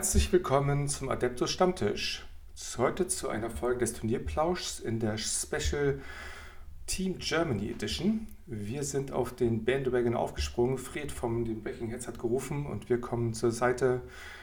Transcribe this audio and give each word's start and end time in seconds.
Herzlich 0.00 0.32
willkommen 0.32 0.88
zum 0.88 1.10
Adeptus 1.10 1.50
Stammtisch. 1.50 2.24
Heute 2.78 3.06
zu 3.06 3.28
einer 3.28 3.50
Folge 3.50 3.80
des 3.80 3.92
Turnierplauschs 3.92 4.80
in 4.80 4.98
der 4.98 5.18
Special 5.18 6.00
Team 6.86 7.18
Germany 7.18 7.70
Edition. 7.70 8.26
Wir 8.46 8.82
sind 8.82 9.12
auf 9.12 9.36
den 9.36 9.66
Bandwagon 9.66 10.16
aufgesprungen. 10.16 10.78
Fred 10.78 11.12
vom 11.12 11.44
den 11.44 11.62
Breaking 11.62 11.90
Heads 11.90 12.08
hat 12.08 12.18
gerufen 12.18 12.64
und 12.64 12.88
wir 12.88 12.98
kommen 12.98 13.34
zur 13.34 13.50
Seite, 13.50 14.00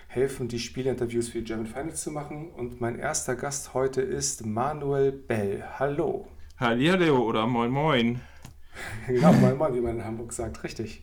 helfen 0.08 0.48
die 0.48 0.60
Spielerinterviews 0.60 1.30
für 1.30 1.40
die 1.40 1.46
German 1.46 1.66
Finals 1.66 2.04
zu 2.04 2.12
machen. 2.12 2.52
Und 2.52 2.80
mein 2.80 3.00
erster 3.00 3.36
Gast 3.36 3.74
heute 3.74 4.04
ist 4.04 4.46
Manuel 4.46 5.12
Bell. 5.12 5.64
Hallo. 5.80 6.28
Hallihallo 6.60 7.18
oder 7.18 7.48
moin 7.48 7.72
moin. 7.72 8.22
genau, 9.08 9.34
moin 9.34 9.58
moin, 9.58 9.74
wie 9.74 9.82
man 9.82 9.98
in 9.98 10.06
Hamburg 10.06 10.34
sagt. 10.34 10.64
Richtig. 10.64 11.02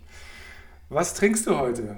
Was 0.91 1.15
trinkst 1.15 1.45
du 1.48 1.59
heute? 1.59 1.97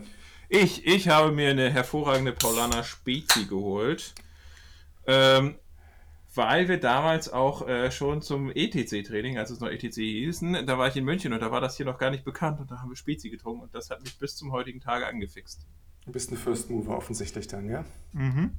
Ich, 0.49 0.87
ich 0.87 1.09
habe 1.09 1.33
mir 1.33 1.51
eine 1.51 1.71
hervorragende 1.71 2.33
Paulaner 2.33 2.85
Spezi 2.85 3.47
geholt. 3.47 4.15
Ähm, 5.07 5.57
weil 6.37 6.69
wir 6.69 6.79
damals 6.79 7.33
auch 7.33 7.67
äh, 7.67 7.91
schon 7.91 8.21
zum 8.21 8.51
ETC-Training, 8.51 9.39
als 9.39 9.51
es 9.51 9.61
noch 9.61 9.69
ETC 9.69 9.95
hießen, 9.95 10.67
da 10.67 10.79
war 10.79 10.89
ich 10.89 10.97
in 10.97 11.05
München 11.05 11.33
und 11.33 11.41
da 11.41 11.51
war 11.51 11.61
das 11.61 11.77
hier 11.77 11.87
noch 11.87 11.99
gar 11.99 12.11
nicht 12.11 12.25
bekannt 12.25 12.61
und 12.61 12.71
da 12.71 12.81
haben 12.81 12.91
wir 12.91 12.97
Spezi 12.97 13.31
getrunken 13.31 13.63
und 13.63 13.75
das 13.75 13.91
hat 13.91 14.03
mich 14.03 14.19
bis 14.19 14.37
zum 14.37 14.53
heutigen 14.53 14.81
Tage 14.81 15.07
angefixt. 15.07 15.67
Du 16.05 16.13
bist 16.13 16.31
ein 16.31 16.37
First 16.37 16.71
Mover 16.71 16.97
offensichtlich 16.97 17.49
dann, 17.49 17.69
ja? 17.69 17.85
Mhm. 18.13 18.51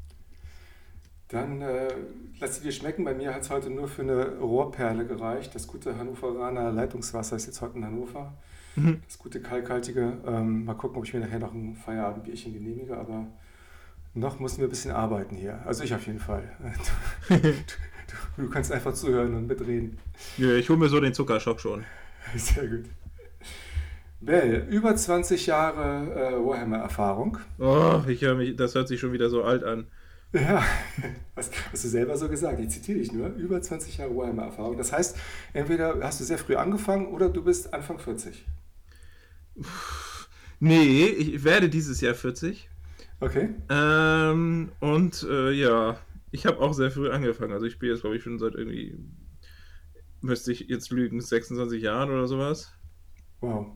Dann 1.30 1.62
äh, 1.62 1.94
lass 2.40 2.56
sie 2.56 2.64
dir 2.64 2.72
schmecken. 2.72 3.04
Bei 3.04 3.14
mir 3.14 3.34
hat 3.34 3.42
es 3.42 3.50
heute 3.50 3.70
nur 3.70 3.88
für 3.88 4.02
eine 4.02 4.38
Rohrperle 4.40 5.06
gereicht. 5.06 5.54
Das 5.56 5.68
gute 5.68 5.98
Hannoveraner 5.98 6.72
Leitungswasser 6.72 7.36
ist 7.36 7.46
jetzt 7.46 7.62
heute 7.62 7.78
in 7.78 7.86
Hannover. 7.86 8.34
Mhm. 8.78 9.02
Das 9.06 9.18
gute 9.18 9.42
Kalkhaltige. 9.42 10.14
Ähm, 10.26 10.66
mal 10.66 10.76
gucken, 10.76 10.98
ob 10.98 11.06
ich 11.06 11.14
mir 11.14 11.20
nachher 11.20 11.40
noch 11.40 11.54
ein 11.54 11.76
Feierabendbierchen 11.76 12.54
genehmige, 12.54 12.96
aber 12.96 13.26
noch 14.14 14.40
müssen 14.40 14.60
wir 14.60 14.68
ein 14.68 14.70
bisschen 14.70 14.92
arbeiten 14.92 15.36
hier. 15.36 15.60
Also 15.66 15.84
ich 15.84 15.94
auf 15.94 16.06
jeden 16.06 16.20
Fall. 16.20 16.44
Du, 17.28 17.36
du, 17.42 18.44
du 18.44 18.50
kannst 18.50 18.72
einfach 18.72 18.94
zuhören 18.94 19.36
und 19.36 19.48
mitreden. 19.48 19.98
Ja, 20.38 20.54
ich 20.54 20.70
hole 20.70 20.78
mir 20.78 20.90
so 20.90 21.00
den 21.00 21.14
Zuckerschock 21.14 21.60
schon. 21.60 21.84
Sehr 22.36 22.68
gut. 22.68 22.86
Bell, 24.22 24.68
über 24.70 24.96
20 24.96 25.48
Jahre 25.48 26.14
äh, 26.14 26.46
Warhammer-Erfahrung. 26.46 27.40
Oh, 27.60 28.02
ich 28.08 28.22
höre 28.22 28.36
mich, 28.36 28.56
das 28.56 28.76
hört 28.76 28.88
sich 28.88 29.00
schon 29.00 29.14
wieder 29.14 29.30
so 29.30 29.44
alt 29.44 29.64
an. 29.64 29.88
Ja, 30.34 30.64
hast, 31.36 31.54
hast, 31.72 31.84
du 31.84 31.88
selber 31.88 32.16
so 32.18 32.30
gesagt. 32.30 32.60
Ich 32.60 32.70
zitiere 32.70 33.00
dich 33.00 33.12
nur. 33.12 33.30
Über 33.30 33.60
20 33.60 33.98
Jahre 33.98 34.16
Warhammer-Erfahrung. 34.16 34.78
Das 34.78 34.92
heißt, 34.92 35.18
entweder 35.54 35.98
hast 36.02 36.20
du 36.20 36.26
sehr 36.26 36.38
früh 36.38 36.56
angefangen 36.56 37.08
oder 37.08 37.30
du 37.30 37.44
bist 37.44 37.74
Anfang 37.74 37.98
40. 37.98 38.46
Nee, 40.60 41.06
ich 41.06 41.44
werde 41.44 41.70
dieses 41.70 42.02
Jahr 42.02 42.16
40. 42.16 42.70
Okay. 43.20 43.50
Ähm, 43.70 44.72
und 44.80 45.24
äh, 45.30 45.52
ja, 45.52 46.00
ich 46.32 46.46
habe 46.46 46.60
auch 46.60 46.74
sehr 46.74 46.92
früh 46.92 47.10
angefangen. 47.10 47.54
Also 47.54 47.66
ich 47.66 47.74
spiele 47.74 47.94
jetzt, 47.94 48.02
glaube 48.02 48.18
ich, 48.18 48.24
schon 48.24 48.40
seit 48.40 48.56
irgendwie, 48.56 48.98
müsste 50.22 50.52
ich 50.52 50.62
jetzt 50.62 50.92
lügen, 50.92 51.22
26 51.22 51.82
Jahren 51.82 52.10
oder 52.10 52.28
sowas. 52.28 52.74
Wow. 53.40 53.68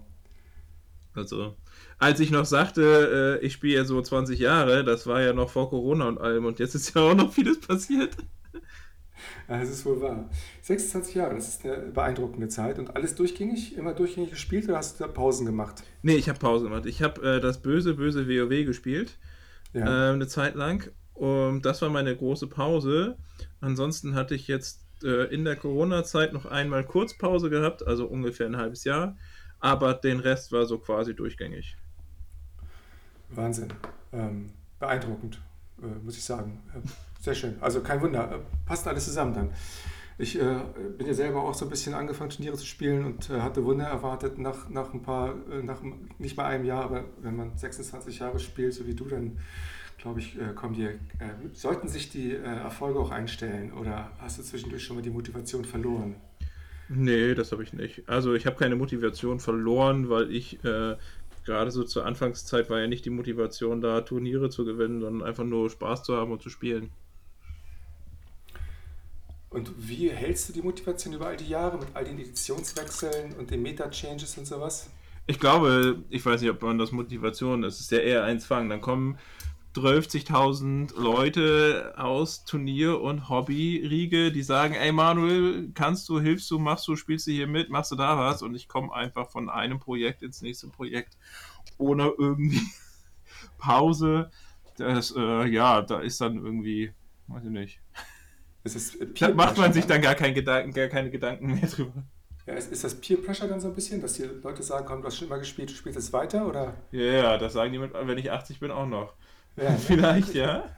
Also, 1.14 1.56
als 1.98 2.20
ich 2.20 2.32
noch 2.32 2.46
sagte, 2.46 3.40
äh, 3.42 3.46
ich 3.46 3.54
spiele 3.54 3.76
ja 3.76 3.86
so 3.86 4.02
20 4.02 4.40
Jahre, 4.40 4.84
das 4.84 5.08
war 5.08 5.22
ja 5.22 5.34
noch 5.34 5.50
vor 5.50 5.70
Corona 5.70 6.08
und 6.08 6.20
allem 6.20 6.46
und 6.46 6.60
jetzt 6.60 6.74
ist 6.74 6.96
ja 6.96 7.02
auch 7.02 7.16
noch 7.16 7.34
vieles 7.34 7.60
passiert. 7.60 8.16
Das 9.48 9.70
ist 9.70 9.86
wohl 9.86 10.02
wahr. 10.02 10.30
26 10.62 11.16
Jahre, 11.16 11.36
das 11.36 11.48
ist 11.50 11.66
eine 11.66 11.92
beeindruckende 11.92 12.48
Zeit. 12.48 12.80
Und 12.80 12.96
alles 12.96 13.16
durchgängig, 13.16 13.76
immer 13.76 13.94
durchgängig 13.94 14.32
gespielt 14.32 14.66
oder 14.66 14.78
hast 14.78 15.00
du 15.00 15.04
da 15.04 15.12
Pausen 15.12 15.46
gemacht? 15.46 15.84
Nee, 16.02 16.16
ich 16.16 16.30
habe 16.30 16.40
Pausen 16.40 16.70
gemacht. 16.70 16.86
Ich 16.86 17.02
habe 17.02 17.38
äh, 17.38 17.40
das 17.42 17.62
böse, 17.62 17.96
böse 17.96 18.28
WoW 18.28 18.66
gespielt. 18.66 19.18
Ja. 19.74 20.12
Äh, 20.12 20.14
eine 20.14 20.28
Zeit 20.28 20.56
lang. 20.56 20.90
Und 21.14 21.66
das 21.66 21.82
war 21.82 21.90
meine 21.90 22.16
große 22.16 22.48
Pause. 22.48 23.18
Ansonsten 23.60 24.16
hatte 24.16 24.36
ich 24.36 24.48
jetzt 24.48 24.86
äh, 25.04 25.34
in 25.34 25.46
der 25.46 25.56
Corona-Zeit 25.56 26.34
noch 26.34 26.46
einmal 26.46 26.84
Kurzpause 26.84 27.50
gehabt, 27.50 27.86
also 27.86 28.08
ungefähr 28.08 28.48
ein 28.48 28.58
halbes 28.58 28.84
Jahr. 28.84 29.18
Aber 29.60 29.94
den 29.94 30.20
Rest 30.20 30.52
war 30.52 30.66
so 30.66 30.80
quasi 30.80 31.16
durchgängig. 31.16 31.76
Wahnsinn. 33.30 33.72
Ähm, 34.12 34.52
beeindruckend, 34.80 35.40
äh, 35.82 36.04
muss 36.04 36.18
ich 36.18 36.24
sagen. 36.24 36.60
Sehr 37.22 37.36
schön. 37.36 37.56
Also 37.62 37.82
kein 37.82 38.02
Wunder. 38.02 38.32
Äh, 38.32 38.40
passt 38.66 38.88
alles 38.88 39.06
zusammen 39.06 39.34
dann. 39.34 39.50
Ich 40.18 40.40
äh, 40.40 40.60
bin 40.98 41.08
ja 41.08 41.14
selber 41.14 41.44
auch 41.44 41.54
so 41.54 41.66
ein 41.66 41.70
bisschen 41.70 41.94
angefangen, 41.94 42.32
Turniere 42.32 42.58
zu 42.58 42.66
spielen 42.66 43.06
und 43.06 43.30
äh, 43.30 43.42
hatte 43.42 43.64
Wunder 43.64 43.86
erwartet 43.86 44.38
nach, 44.38 44.70
nach 44.70 44.94
ein 44.94 45.04
paar, 45.04 45.36
äh, 45.52 45.64
nach 45.64 45.82
nicht 46.18 46.36
mal 46.36 46.46
einem 46.46 46.66
Jahr, 46.66 46.84
aber 46.84 47.06
wenn 47.22 47.36
man 47.36 47.56
26 47.56 48.20
Jahre 48.20 48.40
spielt, 48.40 48.74
so 48.74 48.86
wie 48.88 48.96
du, 48.96 49.06
dann 49.06 49.38
glaube 49.98 50.20
ich, 50.20 50.36
äh, 50.40 50.54
kommen 50.56 50.74
die, 50.74 50.90
sollten 51.54 51.88
sich 51.88 52.10
die 52.10 52.36
Erfolge 52.36 53.00
auch 53.00 53.12
einstellen 53.12 53.72
oder 53.72 54.12
hast 54.18 54.40
du 54.40 54.44
zwischendurch 54.44 54.84
schon 54.84 54.96
mal 54.96 55.04
die 55.04 55.12
Motivation 55.12 55.64
verloren? 55.64 56.16
Nee, 56.90 57.36
das 57.36 57.52
habe 57.52 57.62
ich 57.62 57.72
nicht. 57.72 58.10
Also 58.10 58.34
ich 58.34 58.48
habe 58.48 58.56
keine 58.56 58.76
Motivation 58.76 59.40
verloren, 59.40 60.10
weil 60.10 60.32
ich 60.32 60.58
gerade 61.46 61.70
so 61.70 61.84
zur 61.84 62.06
Anfangszeit 62.06 62.72
war 62.72 62.80
ja 62.80 62.88
nicht 62.88 63.06
die 63.06 63.12
Motivation 63.12 63.80
da, 63.80 64.02
Turniere 64.02 64.50
zu 64.50 64.66
gewinnen, 64.66 65.02
sondern 65.02 65.28
einfach 65.28 65.44
nur 65.44 65.70
Spaß 65.70 66.04
zu 66.04 66.16
haben 66.16 66.32
und 66.32 66.42
zu 66.42 66.50
spielen. 66.50 66.90
Und 69.52 69.74
wie 69.78 70.10
hältst 70.10 70.48
du 70.48 70.54
die 70.54 70.62
Motivation 70.62 71.14
über 71.14 71.28
all 71.28 71.36
die 71.36 71.50
Jahre 71.50 71.78
mit 71.78 71.90
all 71.94 72.06
den 72.06 72.18
Editionswechseln 72.18 73.34
und 73.34 73.52
den 73.52 73.62
Meta-Changes 73.62 74.38
und 74.38 74.46
sowas? 74.46 74.90
Ich 75.28 75.40
glaube, 75.42 76.04
ich 76.10 76.26
weiß 76.26 76.42
nicht, 76.42 76.50
ob 76.50 76.62
man 76.62 76.78
das 76.78 76.94
Motivation. 76.94 77.66
Es 77.66 77.82
ist 77.82 77.92
ja 77.92 77.98
eher 78.00 78.24
ein 78.24 78.40
Zwang. 78.40 78.70
Dann 78.70 78.80
kommen 78.80 79.20
12.000 79.76 80.98
Leute 80.98 81.94
aus 81.98 82.46
Turnier- 82.46 83.02
und 83.02 83.28
Hobby-Riege, 83.28 84.32
die 84.32 84.42
sagen, 84.42 84.74
ey 84.74 84.94
Manuel, 84.94 85.72
kannst 85.74 86.08
du, 86.08 86.22
hilfst 86.22 86.50
du, 86.50 86.58
machst 86.58 86.88
du, 86.88 86.96
spielst 86.96 87.28
du 87.28 87.32
hier 87.32 87.48
mit, 87.48 87.70
machst 87.70 87.92
du 87.92 87.98
da 87.98 88.18
was? 88.18 88.42
Und 88.44 88.56
ich 88.56 88.70
komme 88.70 88.94
einfach 88.94 89.30
von 89.30 89.50
einem 89.50 89.82
Projekt 89.82 90.22
ins 90.22 90.42
nächste 90.42 90.70
Projekt 90.70 91.18
ohne 91.78 92.14
irgendwie 92.18 92.62
Pause. 93.58 94.32
Das, 94.78 95.14
äh, 95.14 95.46
ja, 95.48 95.82
da 95.82 96.00
ist 96.00 96.22
dann 96.22 96.38
irgendwie, 96.38 96.94
weiß 97.28 97.44
ich 97.44 97.52
nicht. 97.52 97.82
Da 98.64 99.30
macht 99.34 99.58
man 99.58 99.74
sich 99.74 99.86
dann 99.86 100.02
gar, 100.02 100.16
kein 100.16 100.34
Gedanken, 100.34 100.72
gar 100.74 100.88
keine 100.88 101.10
Gedanken 101.10 101.48
mehr 101.48 101.70
drüber. 101.70 102.04
Ja, 102.46 102.54
ist, 102.54 102.72
ist 102.72 102.84
das 102.84 102.96
Peer 102.96 103.18
Pressure 103.18 103.48
dann 103.48 103.60
so 103.60 103.68
ein 103.68 103.76
bisschen, 103.76 104.02
dass 104.02 104.14
die 104.14 104.24
Leute 104.24 104.64
sagen, 104.64 104.86
komm, 104.86 105.02
du 105.02 105.08
hast 105.08 105.18
schon 105.18 105.28
immer 105.28 105.40
gespielt, 105.40 105.70
du 105.70 105.74
spielst 105.74 105.98
jetzt 105.98 106.12
weiter, 106.12 106.48
oder? 106.48 106.74
Ja, 106.92 107.00
yeah, 107.00 107.38
das 107.38 107.54
sagen 107.54 107.72
die, 107.72 107.80
mit, 107.80 107.94
wenn 107.94 108.18
ich 108.18 108.32
80 108.32 108.60
bin, 108.60 108.72
auch 108.72 108.88
noch. 108.88 109.14
Ja, 109.58 109.72
Vielleicht, 109.78 110.34
ja. 110.34 110.70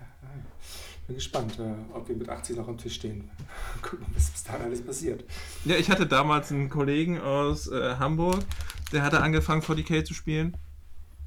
Bin 1.07 1.15
gespannt, 1.15 1.59
äh, 1.59 1.95
ob 1.95 2.07
wir 2.07 2.15
mit 2.15 2.29
80 2.29 2.57
noch 2.57 2.67
am 2.67 2.77
Tisch 2.77 2.95
stehen. 2.95 3.29
Gucken, 3.81 4.05
was 4.13 4.29
bis 4.29 4.43
dahin 4.43 4.65
alles 4.65 4.85
passiert. 4.85 5.23
Ja, 5.65 5.75
ich 5.75 5.89
hatte 5.89 6.05
damals 6.05 6.51
einen 6.51 6.69
Kollegen 6.69 7.19
aus 7.19 7.67
äh, 7.67 7.95
Hamburg, 7.95 8.39
der 8.91 9.03
hatte 9.03 9.21
angefangen, 9.21 9.61
40k 9.61 10.03
zu 10.05 10.13
spielen. 10.13 10.55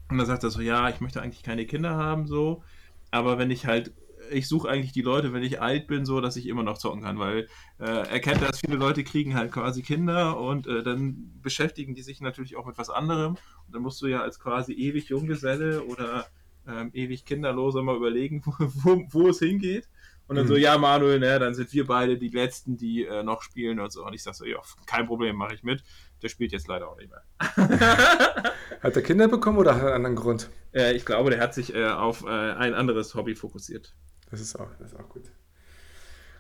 Und 0.09 0.19
da 0.19 0.25
sagte 0.25 0.47
er 0.47 0.51
so, 0.51 0.61
ja, 0.61 0.89
ich 0.89 1.01
möchte 1.01 1.21
eigentlich 1.21 1.43
keine 1.43 1.67
Kinder 1.67 1.97
haben, 1.97 2.27
so. 2.27 2.63
Aber 3.11 3.39
wenn 3.39 3.51
ich 3.51 3.67
halt 3.67 3.93
ich 4.31 4.49
suche 4.49 4.69
eigentlich 4.69 4.93
die 4.93 5.03
Leute, 5.03 5.33
wenn 5.33 5.43
ich 5.43 5.61
alt 5.61 5.87
bin, 5.87 6.05
so, 6.05 6.21
dass 6.21 6.37
ich 6.37 6.47
immer 6.47 6.63
noch 6.63 6.79
zocken 6.79 7.03
kann, 7.03 7.19
weil 7.19 7.49
äh, 7.79 7.85
er 7.85 8.21
kennt 8.21 8.43
das, 8.43 8.61
viele 8.61 8.77
Leute 8.77 9.05
kriegen 9.05 9.35
halt 9.35 9.53
quasi 9.53 9.83
Kinder 9.83 10.39
und 10.39 10.67
äh, 10.67 10.83
dann 10.83 11.33
beschäftigen 11.43 11.95
die 11.95 12.03
sich 12.03 12.21
natürlich 12.21 12.57
auch 12.57 12.67
mit 12.67 12.79
was 12.79 12.91
anderem. 12.91 13.33
Und 13.67 13.75
dann 13.75 13.83
musst 13.83 14.01
du 14.03 14.07
ja 14.07 14.23
als 14.23 14.39
quasi 14.41 14.73
ewig 14.73 15.09
Junggeselle 15.09 15.83
oder 15.83 16.27
ähm, 16.69 16.91
ewig 16.93 17.25
Kinderloser 17.25 17.83
mal 17.83 17.97
überlegen, 17.97 18.43
wo, 18.47 18.53
wo, 18.59 19.07
wo 19.11 19.29
es 19.29 19.39
hingeht. 19.39 19.89
Und 20.29 20.37
dann 20.37 20.47
mhm. 20.47 20.49
so, 20.49 20.57
ja, 20.57 20.77
Manuel, 20.77 21.21
ne, 21.21 21.39
dann 21.39 21.55
sind 21.55 21.73
wir 21.73 21.87
beide 21.87 22.19
die 22.19 22.29
Letzten, 22.29 22.77
die 22.77 23.05
äh, 23.05 23.23
noch 23.23 23.43
spielen 23.43 23.79
und 23.79 23.93
so. 23.93 24.05
Und 24.05 24.13
ich 24.13 24.23
sag 24.23 24.35
so, 24.35 24.45
ja, 24.45 24.59
kein 24.87 25.07
Problem, 25.07 25.37
mache 25.37 25.55
ich 25.55 25.63
mit. 25.63 25.85
Der 26.23 26.29
spielt 26.29 26.53
jetzt 26.53 26.67
leider 26.67 26.89
auch 26.89 26.97
nicht 26.97 27.11
mehr. 27.11 27.23
hat 28.81 28.97
er 28.97 29.03
Kinder 29.03 29.29
bekommen 29.29 29.59
oder 29.59 29.75
hat 29.75 29.83
er 29.83 29.95
einen 29.95 30.07
anderen 30.07 30.17
Grund? 30.17 30.51
Äh, 30.73 30.97
ich 30.97 31.05
glaube, 31.05 31.31
der 31.31 31.41
hat 31.41 31.55
sich 31.55 31.75
äh, 31.75 31.87
auf 31.87 32.25
äh, 32.25 32.29
ein 32.29 32.75
anderes 32.75 33.15
Hobby 33.15 33.37
fokussiert. 33.37 33.95
Das 34.31 34.41
ist 34.41 34.59
auch, 34.59 34.69
das 34.79 34.93
ist 34.93 34.99
auch 34.99 35.09
gut. 35.09 35.25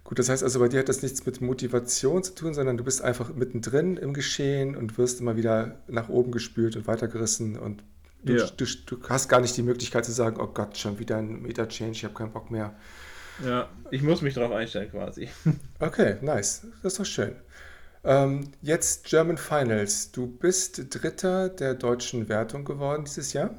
Gut, 0.05 0.21
das 0.21 0.29
heißt 0.29 0.45
also, 0.45 0.61
bei 0.61 0.69
dir 0.69 0.79
hat 0.79 0.89
das 0.89 1.03
nichts 1.03 1.27
mit 1.27 1.41
Motivation 1.41 2.23
zu 2.23 2.35
tun, 2.35 2.55
sondern 2.55 2.77
du 2.77 2.85
bist 2.85 3.03
einfach 3.03 3.35
mittendrin 3.35 3.97
im 3.97 4.15
Geschehen 4.15 4.77
und 4.77 4.99
wirst 4.99 5.21
immer 5.21 5.37
wieder 5.37 5.81
nach 5.89 6.09
oben 6.09 6.31
gespült 6.31 6.77
und 6.77 6.87
weitergerissen 6.87 7.59
und 7.59 7.83
du, 8.23 8.35
ja. 8.35 8.47
du, 8.47 8.65
du 8.87 9.09
hast 9.09 9.29
gar 9.29 9.41
nicht 9.41 9.57
die 9.57 9.63
Möglichkeit 9.63 10.05
zu 10.05 10.13
sagen, 10.13 10.41
oh 10.41 10.47
Gott, 10.47 10.79
schon 10.79 11.01
wieder 11.01 11.17
ein 11.17 11.43
Meta-Change, 11.43 11.93
ich 11.93 12.05
habe 12.05 12.15
keinen 12.15 12.33
Bock 12.33 12.53
mehr. 12.53 12.77
Ja, 13.45 13.69
ich 13.91 14.03
muss 14.03 14.23
mich 14.23 14.35
darauf 14.35 14.53
einstellen 14.53 14.91
quasi. 14.91 15.29
Okay, 15.81 16.17
nice. 16.23 16.63
Das 16.83 16.93
ist 16.93 17.01
doch 17.01 17.05
schön. 17.05 17.35
Ähm, 18.05 18.53
jetzt 18.63 19.05
German 19.07 19.37
Finals. 19.37 20.13
Du 20.13 20.27
bist 20.27 20.95
Dritter 20.95 21.49
der 21.49 21.75
deutschen 21.75 22.29
Wertung 22.29 22.65
geworden 22.65 23.05
dieses 23.05 23.33
Jahr. 23.33 23.51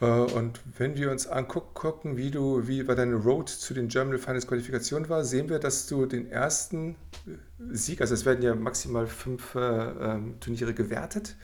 Äh, 0.00 0.06
und 0.06 0.60
wenn 0.78 0.96
wir 0.96 1.10
uns 1.10 1.26
angucken, 1.26 2.16
wie 2.16 2.30
du, 2.30 2.66
wie 2.66 2.82
bei 2.82 2.94
deiner 2.94 3.16
Road 3.16 3.48
zu 3.48 3.74
den 3.74 3.88
German 3.88 4.18
Finals 4.18 4.46
Qualifikation 4.46 5.08
war, 5.08 5.24
sehen 5.24 5.48
wir, 5.48 5.58
dass 5.58 5.86
du 5.86 6.06
den 6.06 6.30
ersten 6.30 6.96
äh, 7.26 7.36
Sieg, 7.72 8.00
also 8.00 8.14
es 8.14 8.24
werden 8.24 8.42
ja 8.42 8.54
maximal 8.54 9.06
fünf 9.06 9.54
äh, 9.54 9.58
ähm, 9.60 10.40
Turniere 10.40 10.74
gewertet, 10.74 11.36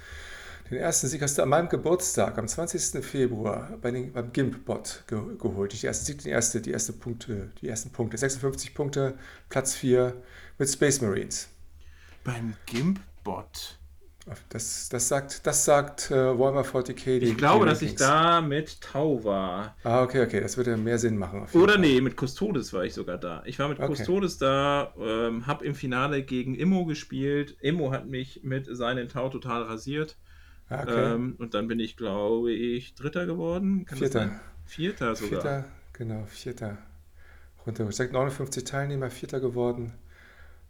Den 0.70 0.78
ersten 0.78 1.08
Sieg 1.08 1.20
hast 1.22 1.36
du 1.36 1.42
an 1.42 1.48
meinem 1.48 1.68
Geburtstag, 1.68 2.38
am 2.38 2.46
20. 2.46 3.04
Februar, 3.04 3.76
bei 3.82 3.90
den, 3.90 4.12
beim 4.12 4.32
GIMP-Bot 4.32 5.04
ge 5.08 5.20
geholt. 5.36 5.72
Die 5.72 5.84
erste 5.84 6.14
die 6.14 6.28
erste, 6.28 6.60
die 6.60 6.70
erste 6.70 6.92
Punkte, 6.92 7.50
die 7.60 7.68
ersten 7.68 7.90
Punkte. 7.90 8.16
56 8.16 8.74
Punkte, 8.74 9.14
Platz 9.48 9.74
4 9.74 10.14
mit 10.58 10.68
Space 10.68 11.00
Marines. 11.00 11.48
Beim 12.22 12.54
GIMP-Bot. 12.66 13.79
Das, 14.50 14.88
das 14.90 15.08
sagt, 15.08 15.46
das 15.46 15.64
sagt 15.64 16.10
äh, 16.10 16.38
Warhammer 16.38 16.62
40k. 16.62 17.22
Ich 17.22 17.36
glaube, 17.36 17.66
dass 17.66 17.82
ich 17.82 17.94
da 17.94 18.40
mit 18.40 18.80
Tau 18.80 19.24
war. 19.24 19.76
Ah, 19.82 20.02
okay, 20.02 20.22
okay, 20.22 20.40
das 20.40 20.56
würde 20.56 20.76
mehr 20.76 20.98
Sinn 20.98 21.16
machen. 21.16 21.46
Oder 21.52 21.72
Fall. 21.72 21.80
nee, 21.80 22.00
mit 22.00 22.16
Custodes 22.16 22.72
war 22.72 22.84
ich 22.84 22.94
sogar 22.94 23.18
da. 23.18 23.42
Ich 23.46 23.58
war 23.58 23.68
mit 23.68 23.80
okay. 23.80 23.94
Custodes 23.94 24.38
da, 24.38 24.92
ähm, 25.00 25.46
habe 25.46 25.64
im 25.64 25.74
Finale 25.74 26.22
gegen 26.22 26.54
Immo 26.54 26.84
gespielt. 26.84 27.56
Immo 27.60 27.92
hat 27.92 28.08
mich 28.08 28.40
mit 28.44 28.66
seinen 28.70 29.08
Tau 29.08 29.30
total 29.30 29.62
rasiert. 29.62 30.16
Ah, 30.68 30.82
okay. 30.82 31.14
Ähm, 31.14 31.34
und 31.38 31.54
dann 31.54 31.66
bin 31.66 31.80
ich, 31.80 31.96
glaube 31.96 32.52
ich, 32.52 32.94
Dritter 32.94 33.26
geworden. 33.26 33.86
Kann 33.86 33.98
Vierter. 33.98 34.40
Vierter 34.66 35.16
sogar. 35.16 35.40
Vierter, 35.40 35.64
genau, 35.94 36.24
Vierter. 36.26 36.78
Runter. 37.66 37.88
Ich 37.88 37.96
sag 37.96 38.12
59 38.12 38.64
Teilnehmer, 38.64 39.10
Vierter 39.10 39.40
geworden. 39.40 39.94